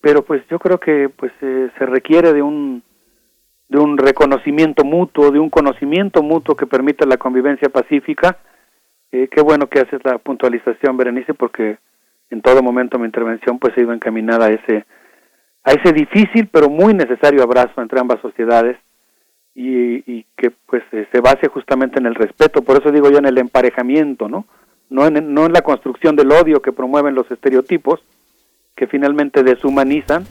[0.00, 2.82] pero pues yo creo que pues eh, se requiere de un
[3.68, 8.38] de un reconocimiento mutuo, de un conocimiento mutuo que permita la convivencia pacífica.
[9.12, 11.78] Eh, qué bueno que haces la puntualización, Berenice, porque
[12.30, 14.86] en todo momento mi intervención pues ha ido encaminada a ese
[15.64, 18.76] a ese difícil pero muy necesario abrazo entre ambas sociedades
[19.54, 23.26] y, que pues eh, se base justamente en el respeto, por eso digo yo en
[23.26, 24.46] el emparejamiento, ¿no?
[24.88, 28.00] No en, no en la construcción del odio que promueven los estereotipos,
[28.74, 30.24] que finalmente deshumanizan,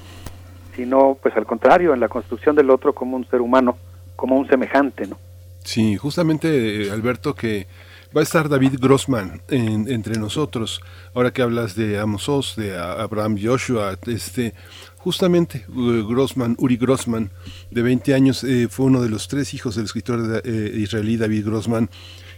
[0.75, 3.77] sino pues al contrario, en la construcción del otro como un ser humano,
[4.15, 5.17] como un semejante, ¿no?
[5.63, 7.67] Sí, justamente eh, Alberto que
[8.15, 10.81] va a estar David Grossman en, entre nosotros.
[11.13, 14.53] Ahora que hablas de Amos Oz, de Abraham Joshua, este,
[14.99, 17.31] justamente Grossman, Uri Grossman,
[17.71, 21.45] de 20 años, eh, fue uno de los tres hijos del escritor eh, israelí David
[21.45, 21.89] Grossman,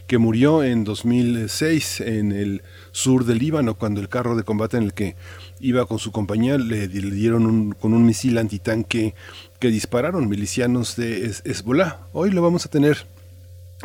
[0.08, 4.84] que murió en 2006 en el sur del Líbano, cuando el carro de combate en
[4.84, 5.16] el que
[5.60, 9.16] iba con su compañía le, le dieron un, con un misil antitanque
[9.60, 12.08] que dispararon milicianos de Hezbollah.
[12.14, 13.06] Hoy lo vamos a tener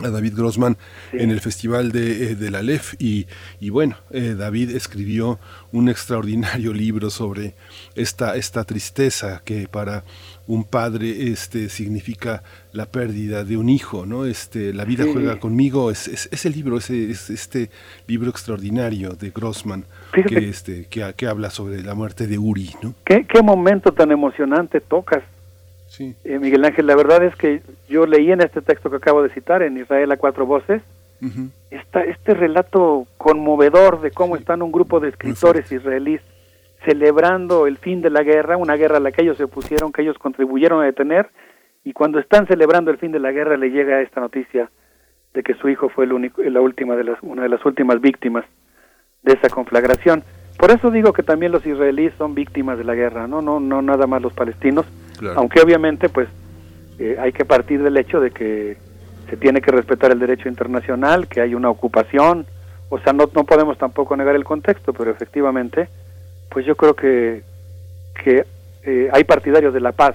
[0.02, 0.76] a David Grossman
[1.10, 1.18] sí.
[1.20, 3.26] en el Festival de, eh, de la LEF y,
[3.60, 5.39] y bueno, eh, David escribió
[5.73, 7.55] un extraordinario libro sobre
[7.94, 10.05] esta, esta tristeza que para
[10.47, 12.42] un padre este, significa
[12.73, 14.26] la pérdida de un hijo, ¿no?
[14.26, 15.10] Este, la vida sí.
[15.12, 17.70] juega conmigo, es, es, ese libro, ese, es este
[18.07, 22.94] libro extraordinario de Grossman que, este, que, que, habla sobre la muerte de Uri, ¿no?
[23.05, 25.23] ¿Qué, qué momento tan emocionante tocas
[25.97, 26.15] Sí.
[26.25, 29.31] Eh, Miguel Ángel, la verdad es que yo leí en este texto que acabo de
[29.31, 30.83] citar, en Israel a cuatro voces,
[31.23, 31.50] uh -huh.
[31.70, 34.41] esta, este relato conmovedor de cómo sí.
[34.41, 36.20] están un grupo de escritores israelíes
[36.84, 40.02] celebrando el fin de la guerra, una guerra a la que ellos se opusieron, que
[40.02, 41.31] ellos contribuyeron a detener,
[41.83, 44.68] y cuando están celebrando el fin de la guerra le llega esta noticia
[45.33, 48.02] de que su hijo fue el único, la última de las, una de las últimas
[48.02, 48.44] víctimas
[49.23, 50.23] de esa conflagración.
[50.58, 53.81] Por eso digo que también los israelíes son víctimas de la guerra, no, no, no
[53.81, 54.86] nada más los palestinos,
[55.19, 55.39] claro.
[55.39, 56.28] aunque obviamente pues
[56.99, 58.77] eh, hay que partir del hecho de que
[59.28, 62.47] se tiene que respetar el derecho internacional, que hay una ocupación,
[62.89, 65.89] o sea, no, no podemos tampoco negar el contexto, pero efectivamente,
[66.51, 67.43] pues yo creo que,
[68.23, 68.47] que
[68.85, 70.15] eh, hay partidarios de la paz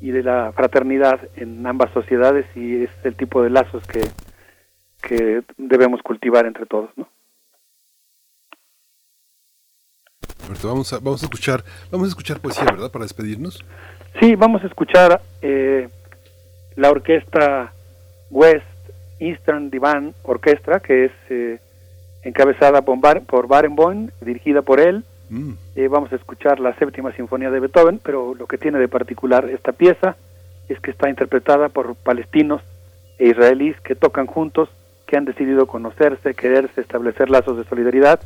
[0.00, 4.02] y de la fraternidad en ambas sociedades y es el tipo de lazos que,
[5.02, 7.08] que debemos cultivar entre todos, ¿no?
[10.46, 12.90] Roberto, vamos a, vamos a escuchar, vamos a escuchar poesía, ¿verdad?
[12.90, 13.64] Para despedirnos.
[14.20, 15.88] Sí, vamos a escuchar eh,
[16.76, 17.72] la orquesta
[18.30, 18.64] West
[19.18, 21.58] Eastern Divan Orchestra, que es eh,
[22.22, 25.04] encabezada por, Bar por Barenboim, dirigida por él.
[25.30, 25.52] Mm.
[25.76, 29.48] Eh, vamos a escuchar la séptima sinfonía de Beethoven, pero lo que tiene de particular
[29.50, 30.16] esta pieza
[30.68, 32.62] es que está interpretada por palestinos
[33.18, 34.68] e israelíes que tocan juntos,
[35.06, 38.20] que han decidido conocerse, quererse, establecer lazos de solidaridad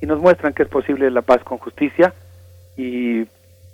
[0.00, 2.12] y nos muestran que es posible la paz con justicia
[2.76, 3.24] y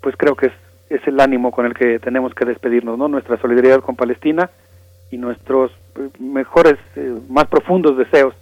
[0.01, 0.53] pues creo que es,
[0.95, 3.09] es el ánimo con el que tenemos que despedirnos, ¿no?
[3.09, 4.51] Nuestra solidaridad con Palestina
[5.11, 8.35] y nuestros eh, mejores, eh, más profundos deseos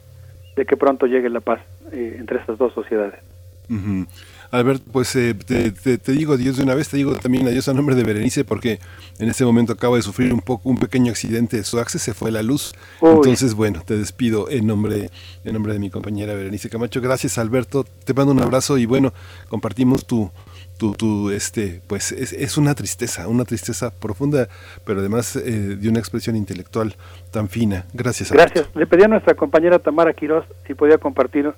[0.57, 1.61] de que pronto llegue la paz
[1.93, 3.21] eh, entre estas dos sociedades.
[3.69, 4.07] Uh -huh.
[4.51, 7.69] Albert, pues eh, te, te, te, digo adiós de una vez, te digo también adiós
[7.69, 8.81] a nombre de Berenice porque
[9.21, 12.15] en este momento acabo de sufrir un poco un pequeño accidente de su access, se
[12.15, 12.73] fue la luz.
[13.01, 13.11] Uy.
[13.15, 15.11] Entonces, bueno, te despido en nombre
[15.45, 17.01] en nombre de mi compañera Berenice Camacho.
[17.01, 17.85] Gracias, Alberto.
[18.05, 19.13] Te mando un abrazo y bueno,
[19.49, 20.33] compartimos tu
[20.81, 24.49] tu, tu este pues es, es, una tristeza, una tristeza profunda,
[24.87, 26.97] pero además eh, de una expresión intelectual
[27.31, 27.85] tan fina.
[27.93, 28.33] Gracias.
[28.33, 28.55] Alberto.
[28.55, 28.77] Gracias.
[28.77, 31.53] Le pedí a nuestra compañera Tamara Quiroz si podía compartir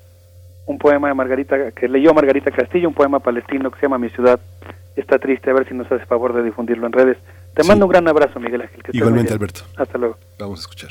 [0.67, 4.10] un poema de Margarita, que leyó Margarita Castillo, un poema palestino que se llama Mi
[4.10, 4.41] ciudad
[4.97, 7.17] está triste, a ver si nos hace favor de difundirlo en redes.
[7.55, 8.83] Te mando un gran abrazo, Miguel Ángel.
[8.83, 9.33] que Igualmente.
[9.33, 9.62] Alberto.
[9.76, 10.18] Hasta luego.
[10.39, 10.91] Vamos a escuchar.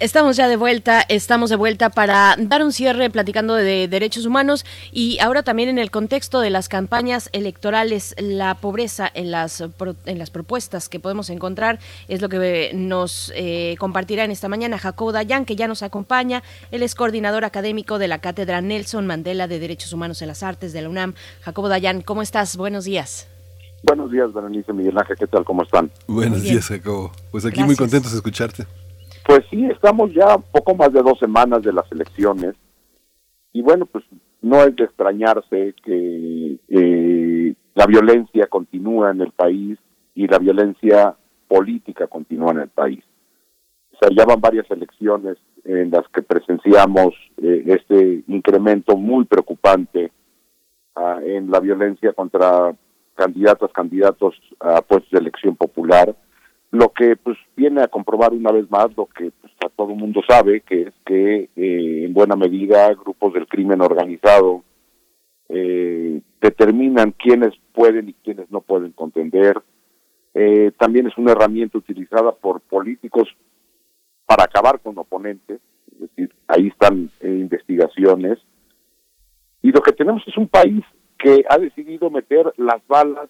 [0.00, 4.64] Estamos ya de vuelta, estamos de vuelta para dar un cierre platicando de derechos humanos
[4.92, 9.96] y ahora también en el contexto de las campañas electorales, la pobreza en las, pro-
[10.06, 14.78] en las propuestas que podemos encontrar es lo que nos eh, compartirá en esta mañana
[14.78, 16.42] Jacobo Dayan, que ya nos acompaña.
[16.70, 20.72] Él es coordinador académico de la Cátedra Nelson Mandela de Derechos Humanos en las Artes
[20.72, 21.12] de la UNAM.
[21.42, 22.56] Jacobo Dayan, ¿cómo estás?
[22.56, 23.26] Buenos días.
[23.82, 25.44] Buenos días, Berenice Miguel Ángel, ¿qué tal?
[25.44, 25.90] ¿Cómo están?
[26.06, 27.12] Buenos días, Jacobo.
[27.30, 28.64] Pues aquí muy contentos de escucharte.
[29.30, 32.56] Pues sí, estamos ya poco más de dos semanas de las elecciones
[33.52, 34.04] y bueno, pues
[34.42, 36.58] no es de extrañarse que
[37.76, 39.78] la violencia continúa en el país
[40.16, 41.14] y la violencia
[41.46, 43.04] política continúa en el país.
[43.92, 50.10] O sea, ya van varias elecciones en las que presenciamos eh, este incremento muy preocupante
[50.96, 52.74] ah, en la violencia contra
[53.14, 56.16] candidatas, candidatos a puestos de elección popular,
[56.70, 60.20] lo que pues viene a comprobar una vez más lo que pues, todo el mundo
[60.28, 64.62] sabe, que es que eh, en buena medida grupos del crimen organizado
[65.48, 69.60] eh, determinan quiénes pueden y quiénes no pueden contender.
[70.32, 73.28] Eh, también es una herramienta utilizada por políticos
[74.24, 75.60] para acabar con oponentes,
[75.92, 78.38] es decir, ahí están investigaciones.
[79.60, 80.84] Y lo que tenemos es un país
[81.18, 83.28] que ha decidido meter las balas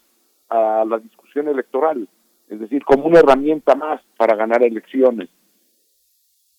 [0.50, 2.06] a la discusión electoral,
[2.50, 5.28] es decir, como una herramienta más para ganar elecciones.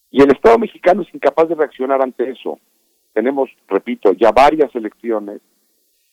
[0.10, 2.60] Y el Estado mexicano es incapaz de reaccionar ante eso.
[3.14, 5.42] Tenemos, repito, ya varias elecciones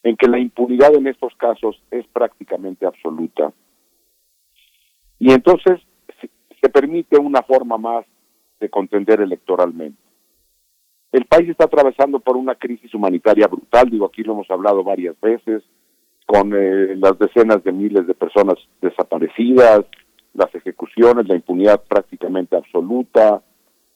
[0.03, 3.53] en que la impunidad en estos casos es prácticamente absoluta.
[5.21, 5.81] Y entonces
[6.61, 8.05] se, permite una forma más
[8.61, 10.01] de contender electoralmente.
[11.13, 15.19] El país está atravesando por una crisis humanitaria brutal, digo, aquí lo hemos hablado varias
[15.21, 15.63] veces,
[16.29, 19.87] con eh, las decenas de miles de personas desaparecidas,
[20.35, 23.43] las ejecuciones, la impunidad prácticamente absoluta,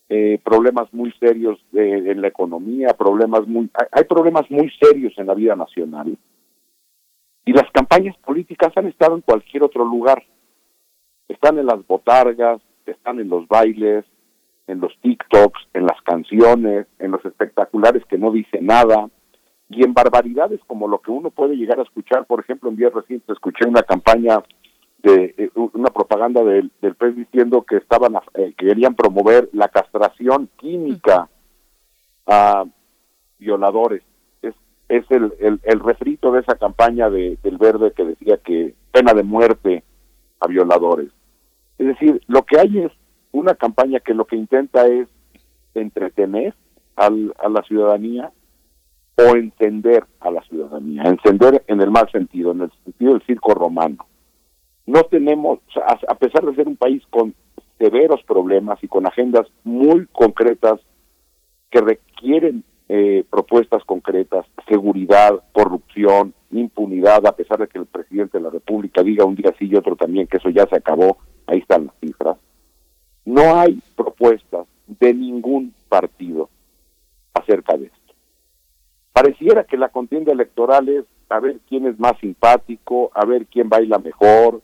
[0.09, 5.13] eh, problemas muy serios de- en la economía, problemas muy, hay, hay problemas muy serios
[5.19, 6.17] en la vida nacional.
[7.45, 10.25] Y las campañas políticas han estado en cualquier otro lugar.
[11.29, 14.07] Están en las botargas, están en los bailes,
[14.69, 19.11] en los TikToks, en las canciones, en los espectaculares que no dicen nada,
[19.73, 22.27] y en barbaridades como lo que uno puede llegar a escuchar.
[22.27, 24.43] Por ejemplo, en días recientes escuché una campaña
[25.03, 29.69] de eh, una propaganda del, del PES diciendo que estaban eh, que querían promover la
[29.69, 31.29] castración química
[32.27, 32.65] a
[33.39, 34.03] violadores.
[34.43, 34.55] Es,
[34.89, 39.15] es el, el, el refrito de esa campaña de, del verde que decía que pena
[39.15, 39.83] de muerte
[40.39, 41.11] a violadores.
[41.79, 42.93] Es decir, lo que hay es
[43.33, 45.09] una campaña que lo que intenta es
[45.75, 46.55] entretener
[46.95, 48.31] al, a la ciudadanía
[49.17, 53.55] o entender a la ciudadanía, encender en el mal sentido, en el sentido del circo
[53.55, 54.07] romano.
[54.87, 55.61] No tenemos,
[56.09, 57.35] a pesar de ser un país con
[57.79, 60.81] severos problemas y con agendas muy concretas
[61.71, 68.45] que requieren eh, propuestas concretas, seguridad, corrupción, impunidad, a pesar de que el presidente de
[68.45, 71.59] la República diga un día sí y otro también que eso ya se acabó, ahí
[71.59, 72.37] están las cifras.
[73.25, 76.51] No hay propuestas de ningún partido
[77.35, 78.02] acerca de esto.
[79.13, 83.69] Pareciera que la contienda electoral es a ver quién es más simpático, a ver quién
[83.69, 84.61] baila mejor,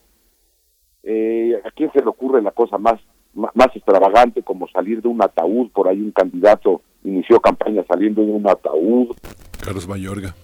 [1.03, 3.01] eh, a quién se le ocurre la cosa más,
[3.35, 8.33] más extravagante como salir de un ataúd, por ahí un candidato inició campaña saliendo de
[8.33, 9.15] un ataúd,
[9.65, 10.35] Carlos Mayorga.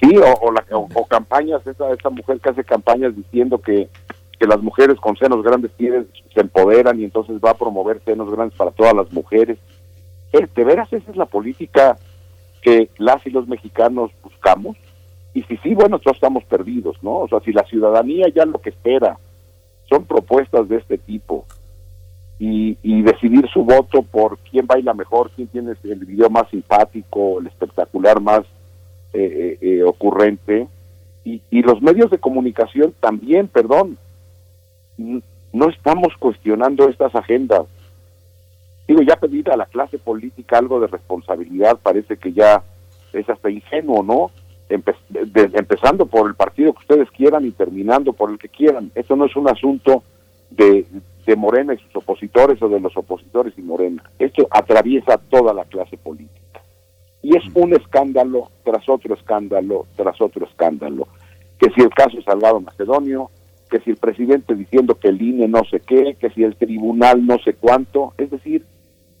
[0.00, 3.88] Sí, o, o, la- o- o campañas, esa, esa mujer que hace campañas diciendo que,
[4.38, 8.30] que las mujeres con senos grandes tienen, se empoderan y entonces va a promover senos
[8.30, 9.58] grandes para todas las mujeres.
[10.32, 11.96] Eh, ¿De veras esa es la política
[12.64, 14.76] que las y los mexicanos buscamos?
[15.34, 17.18] Y si sí, bueno, todos estamos perdidos, ¿no?
[17.18, 19.18] O sea, si la ciudadanía ya lo que espera
[19.88, 21.44] son propuestas de este tipo
[22.38, 27.38] y, y decidir su voto por quién baila mejor, quién tiene el video más simpático,
[27.38, 28.44] el espectacular más
[29.12, 30.66] eh, eh, eh, ocurrente
[31.24, 33.96] y, los medios de comunicación también, perdón,
[34.98, 37.62] no estamos cuestionando estas agendas.
[38.86, 42.62] Digo, ya pedir a la clase política algo de responsabilidad parece que ya
[43.12, 44.30] es hasta ingenuo, ¿no?
[44.68, 48.90] Empezando por el partido que ustedes quieran y terminando por el que quieran.
[48.94, 50.02] Esto no es un asunto
[50.50, 50.86] de,
[51.26, 54.02] de Morena y sus opositores o de los opositores y Morena.
[54.18, 56.60] Esto atraviesa toda la clase política.
[57.22, 61.08] Y es un escándalo tras otro escándalo, tras otro escándalo.
[61.58, 63.30] Que si el caso es Salgado Macedonio,
[63.70, 67.26] que si el presidente diciendo que el INE no sé qué, que si el tribunal
[67.26, 68.12] no sé cuánto.
[68.18, 68.66] Es decir,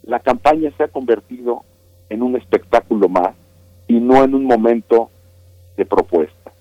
[0.06, 1.62] la campaña se ha convertido
[2.08, 3.34] en un espectáculo más
[3.88, 5.10] y no en un momento
[5.76, 6.52] de propuesta.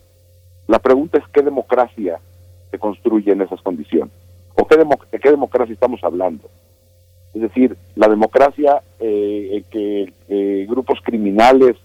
[0.67, 2.19] La pregunta es qué democracia
[2.71, 4.13] se construye en esas condiciones.
[4.55, 6.49] ¿O qué, de qué democracia estamos hablando?
[7.33, 11.75] Es decir, la democracia eh, en que eh, grupos criminales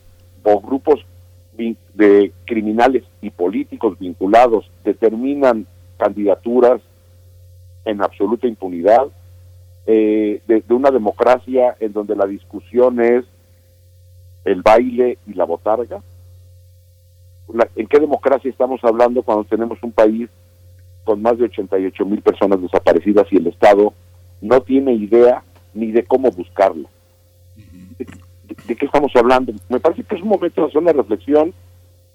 [0.43, 1.05] o grupos
[1.95, 6.81] de criminales y políticos vinculados determinan candidaturas
[7.85, 9.09] en absoluta impunidad,
[9.91, 13.25] eh, de, de una democracia en donde la discusión es
[14.45, 16.03] el baile y la botarga.
[17.75, 20.29] ¿En qué democracia estamos hablando cuando tenemos un país
[21.05, 23.95] con más de 88 mil personas desaparecidas y el Estado
[24.43, 25.43] no tiene idea
[25.73, 26.89] ni de cómo buscarlo?
[27.57, 28.29] ¿De, de-
[28.67, 29.53] de qué estamos hablando?
[29.71, 31.55] Me parece que es un momento de hacer una reflexión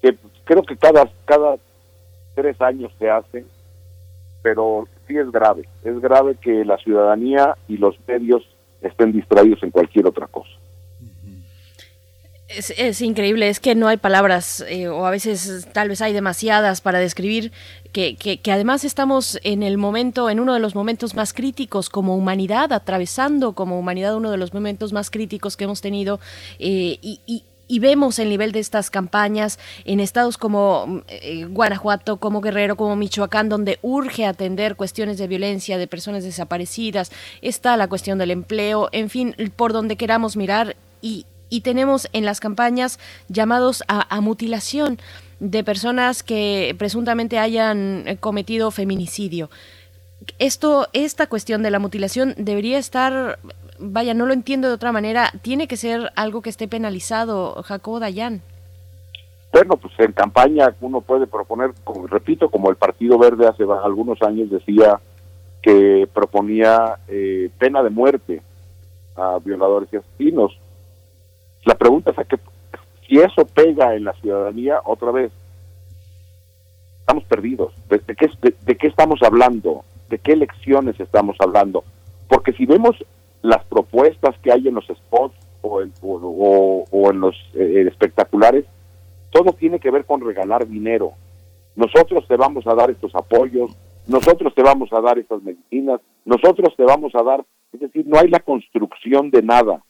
[0.00, 1.56] que creo que cada, cada
[2.36, 3.44] tres años se hace,
[4.42, 5.68] pero sí es grave.
[5.82, 8.42] Es grave que la ciudadanía y los medios
[8.82, 10.50] estén distraídos en cualquier otra cosa.
[12.46, 16.82] Es, increíble, es que no hay palabras, eh, o a veces tal vez hay demasiadas
[16.82, 17.50] para describir
[17.90, 21.88] que, que, que además estamos en el momento, en uno de los momentos más críticos
[21.88, 26.20] como humanidad, atravesando como humanidad uno de los momentos más críticos que hemos tenido,
[26.58, 26.98] eh,
[27.66, 32.96] y vemos el nivel de estas campañas en estados como eh, Guanajuato, como Guerrero, como
[32.96, 37.10] Michoacán, donde urge atender cuestiones de violencia, de personas desaparecidas,
[37.42, 41.26] está la cuestión del empleo, en fin, por donde queramos mirar y,
[41.62, 44.98] tenemos en las campañas llamados a, a mutilación
[45.38, 49.50] de personas que presuntamente hayan eh, cometido feminicidio.
[50.38, 53.38] Esto, esta cuestión de la mutilación debería estar,
[53.92, 58.00] vaya, no lo entiendo de otra manera, tiene que ser algo que esté penalizado, Jacobo
[58.00, 58.42] Dayan.
[59.52, 61.70] Bueno, pues en campaña uno puede proponer,
[62.08, 65.00] repito, como el Partido Verde hace algunos años decía
[65.62, 68.42] que proponía eh, pena de muerte
[69.16, 70.58] a violadores y asesinos.
[71.64, 72.36] La pregunta es a qué,
[73.06, 75.30] si eso pega en la ciudadanía, otra vez,
[77.00, 77.72] estamos perdidos.
[77.88, 79.84] ¿De, de qué, de- de qué estamos hablando?
[80.08, 81.84] ¿De qué elecciones estamos hablando?
[82.28, 82.96] Porque si vemos
[83.44, 88.64] las propuestas que hay en los spots o en, o- en los eh, espectaculares,
[89.30, 91.12] todo tiene que ver con regalar dinero.
[91.76, 93.70] nosotros te vamos a dar estos apoyos,
[94.06, 98.18] nosotros te vamos a dar estas medicinas, nosotros te vamos a dar, es decir, no
[98.18, 99.82] hay la construcción de nada.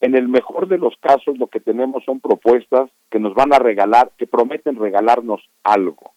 [0.00, 3.58] En el mejor de los casos lo que tenemos son propuestas que nos van a
[3.58, 6.12] regalar, que prometen regalarnos algo.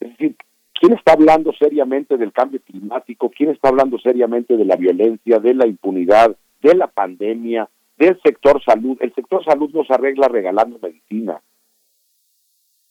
[0.00, 0.36] Es decir,
[0.80, 3.30] ¿quién está hablando seriamente del cambio climático?
[3.30, 8.62] ¿Quién está hablando seriamente de la violencia, de la impunidad, de la pandemia, del sector
[8.64, 8.96] salud?
[9.00, 11.40] El sector salud nos arregla regalando medicina,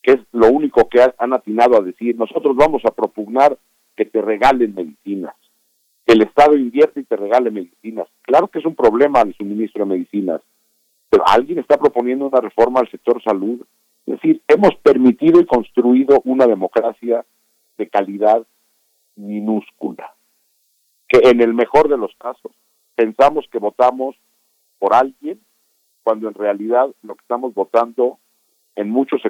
[0.04, 2.16] que es lo único que han atinado a decir.
[2.16, 3.58] Nosotros vamos a propugnar
[3.98, 5.36] que te regalen medicinas,
[6.06, 8.08] que el Estado invierte y te regale medicinas.
[8.22, 10.42] Claro que es un problema el suministro de medicinas,
[11.10, 13.62] pero alguien está proponiendo una reforma al sector salud.
[14.06, 17.26] Es decir, hemos permitido y construido una democracia
[17.80, 18.46] de calidad
[19.16, 20.14] minúscula,
[21.08, 22.52] que en el mejor de los casos
[22.94, 24.16] pensamos que votamos
[24.78, 25.42] por alguien
[26.04, 28.20] cuando en realidad lo que estamos votando
[28.76, 29.22] en muchas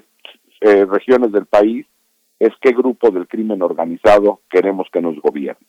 [0.61, 1.85] eh, regiones del país
[2.39, 5.67] es qué grupo del crimen organizado queremos que nos gobierne.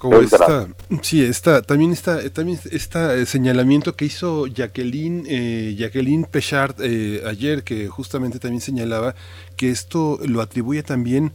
[0.00, 0.66] Como esta,
[1.02, 7.64] sí, esta, también está, también está señalamiento que hizo Jacqueline, eh, Jacqueline Pechard eh, ayer,
[7.64, 9.14] que justamente también señalaba
[9.58, 11.34] que esto lo atribuye también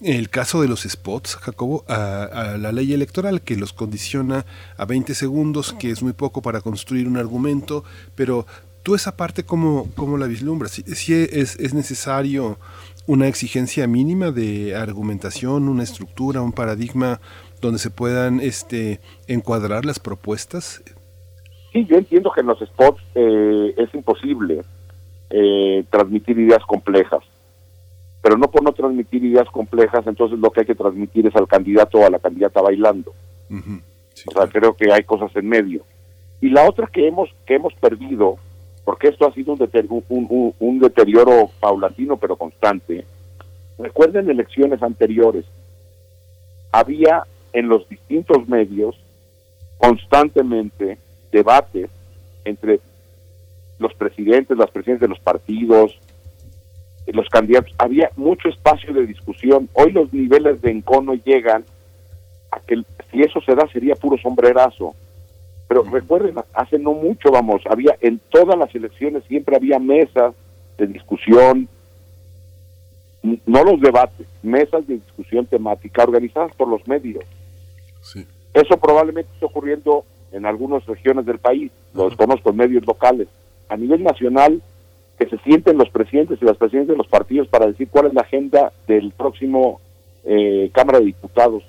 [0.00, 4.46] el caso de los spots, Jacobo, a, a, la ley electoral que los condiciona
[4.78, 8.46] a 20 segundos, que es muy poco para construir un argumento, pero
[8.82, 10.70] tú esa parte, ¿cómo, cómo la vislumbras?
[10.70, 12.58] Si, si es, es necesario
[13.06, 17.20] una exigencia mínima de argumentación, una estructura, un paradigma
[17.60, 20.82] donde se puedan este, encuadrar las propuestas?
[21.72, 24.62] Sí, yo entiendo que en los spots eh, es imposible
[25.30, 27.22] eh, transmitir ideas complejas,
[28.22, 31.46] pero no por no transmitir ideas complejas, entonces lo que hay que transmitir es al
[31.46, 33.12] candidato o a la candidata bailando.
[33.50, 33.82] Uh -huh.
[34.14, 34.50] sí, o sea, claro.
[34.52, 35.82] creo que hay cosas en medio.
[36.40, 38.36] Y la otra que hemos que hemos perdido,
[38.84, 43.04] porque esto ha sido un, deter un, un, un deterioro paulatino pero constante.
[43.78, 45.44] Recuerden elecciones anteriores,
[46.72, 47.24] había
[47.56, 48.94] en los distintos medios
[49.78, 50.98] constantemente
[51.32, 51.88] debates
[52.44, 52.80] entre
[53.78, 55.98] los presidentes, las presidencias de los partidos,
[57.06, 57.72] los candidatos.
[57.78, 59.70] Había mucho espacio de discusión.
[59.72, 61.64] Hoy los niveles de encono llegan
[62.50, 64.94] a que si eso se da sería puro sombrerazo.
[65.66, 70.34] Pero recuerden, hace no mucho, vamos, había en todas las elecciones siempre había mesas
[70.76, 71.68] de discusión,
[73.22, 77.24] no los debates, mesas de discusión temática organizadas por los medios.
[78.06, 78.24] Sí.
[78.54, 83.28] Eso probablemente está ocurriendo en algunas regiones del país, lo desconozco en medios locales.
[83.68, 84.62] A nivel nacional,
[85.18, 88.14] que se sienten los presidentes y las presidentes de los partidos para decir cuál es
[88.14, 89.80] la agenda del próximo
[90.24, 91.64] eh, Cámara de Diputados.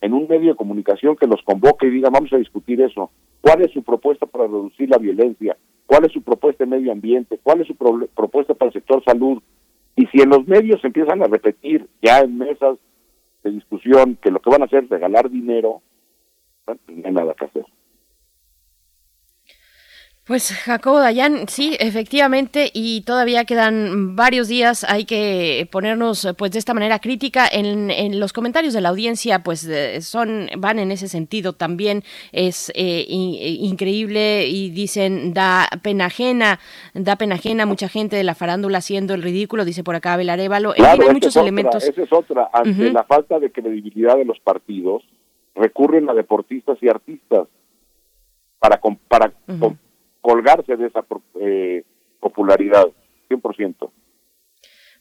[0.00, 3.10] En un medio de comunicación que los convoque y diga, vamos a discutir eso.
[3.40, 5.56] ¿Cuál es su propuesta para reducir la violencia?
[5.86, 7.38] ¿Cuál es su propuesta de medio ambiente?
[7.42, 9.42] ¿Cuál es su pro propuesta para el sector salud?
[9.96, 12.78] Y si en los medios empiezan a repetir ya en mesas
[13.42, 15.82] de discusión que lo que van a hacer es regalar dinero,
[16.66, 17.66] bueno, pues no hay nada que hacer.
[20.28, 24.84] Pues Jacobo Dayan, sí, efectivamente, y todavía quedan varios días.
[24.84, 27.48] Hay que ponernos, pues, de esta manera crítica.
[27.50, 29.66] En, en los comentarios de la audiencia, pues,
[30.02, 31.54] son van en ese sentido.
[31.54, 36.60] También es eh, in, increíble y dicen da pena ajena,
[36.92, 37.64] da pena ajena.
[37.64, 40.74] Mucha gente de la farándula haciendo el ridículo, dice por acá Abel Arevalo.
[40.74, 41.84] Claro, en fin, hay muchos es otra, elementos.
[41.84, 42.50] Esa es otra.
[42.52, 42.92] Ante uh -huh.
[42.92, 45.04] la falta de credibilidad de los partidos,
[45.54, 47.48] recurren a deportistas y artistas
[48.58, 49.76] para para uh -huh
[50.28, 51.04] colgarse de esa
[51.40, 51.84] eh,
[52.20, 52.86] popularidad,
[53.30, 53.90] 100%.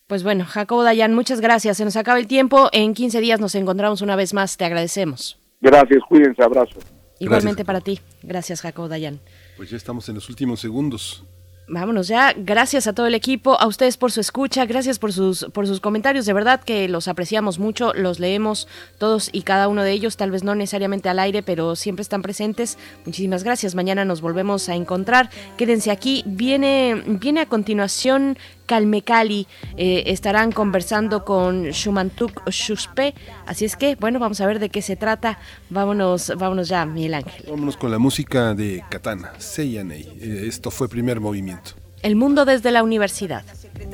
[0.07, 1.75] Pues bueno, Jacobo Dayan, muchas gracias.
[1.75, 2.69] Se nos acaba el tiempo.
[2.71, 4.55] En 15 días nos encontramos una vez más.
[4.55, 5.37] Te agradecemos.
[5.59, 6.79] Gracias, cuídense, abrazo.
[7.19, 7.99] Igualmente Gracias, para ti.
[8.23, 9.19] Gracias, Jacobo Dayan.
[9.57, 11.25] Pues ya estamos en los últimos segundos.
[11.69, 12.33] Vámonos ya.
[12.37, 15.81] Gracias a todo el equipo, a ustedes por su escucha, gracias por sus por sus
[15.81, 16.25] comentarios.
[16.25, 20.31] De verdad que los apreciamos mucho, los leemos todos y cada uno de ellos, tal
[20.31, 22.77] vez no necesariamente al aire, pero siempre están presentes.
[23.05, 23.75] Muchísimas gracias.
[23.75, 25.29] Mañana nos volvemos a encontrar.
[25.57, 26.23] Quédense aquí.
[26.25, 28.37] Viene viene a continuación
[28.67, 29.47] Calmecali.
[29.77, 33.15] Eh, estarán conversando con Shumantuk Shuspe.
[33.47, 35.39] Así es que, bueno, vamos a ver de qué se trata.
[35.71, 37.45] Vámonos, vámonos ya, Miguel Ángel.
[37.49, 40.07] Vámonos con la música de Katana, Seiyanei.
[40.21, 41.86] Eh, esto fue primer movimiento.
[42.03, 43.43] El mundo desde la universidad.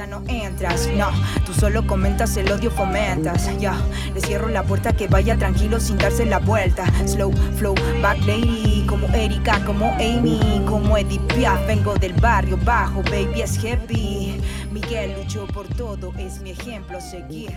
[0.09, 1.07] no entras, no,
[1.45, 3.81] tú solo comentas el odio fomentas, ya, yeah.
[4.13, 8.85] le cierro la puerta que vaya tranquilo sin darse la vuelta, slow flow, back lady,
[8.87, 14.35] como Erika, como Amy, como Edith Piaf, vengo del barrio bajo, baby es happy,
[14.71, 17.51] Miguel luchó por todo, es mi ejemplo a seguir.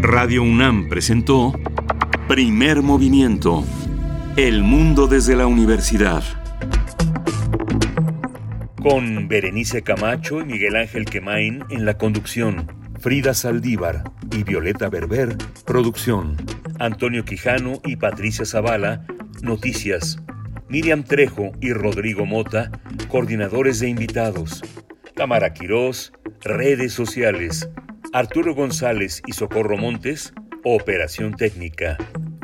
[0.00, 1.52] Radio UNAM presentó
[2.26, 3.64] Primer Movimiento,
[4.36, 6.41] El Mundo desde la Universidad.
[8.82, 12.66] Con Berenice Camacho y Miguel Ángel Quemain en la conducción.
[12.98, 14.02] Frida Saldívar
[14.32, 16.36] y Violeta Berber, producción.
[16.80, 19.06] Antonio Quijano y Patricia Zavala,
[19.40, 20.18] noticias.
[20.68, 22.72] Miriam Trejo y Rodrigo Mota,
[23.06, 24.62] coordinadores de invitados.
[25.14, 27.70] Tamara Quirós, redes sociales.
[28.12, 31.98] Arturo González y Socorro Montes, operación técnica.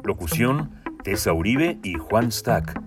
[0.04, 0.70] Locución,
[1.02, 2.80] Tessa Uribe y Juan Stack.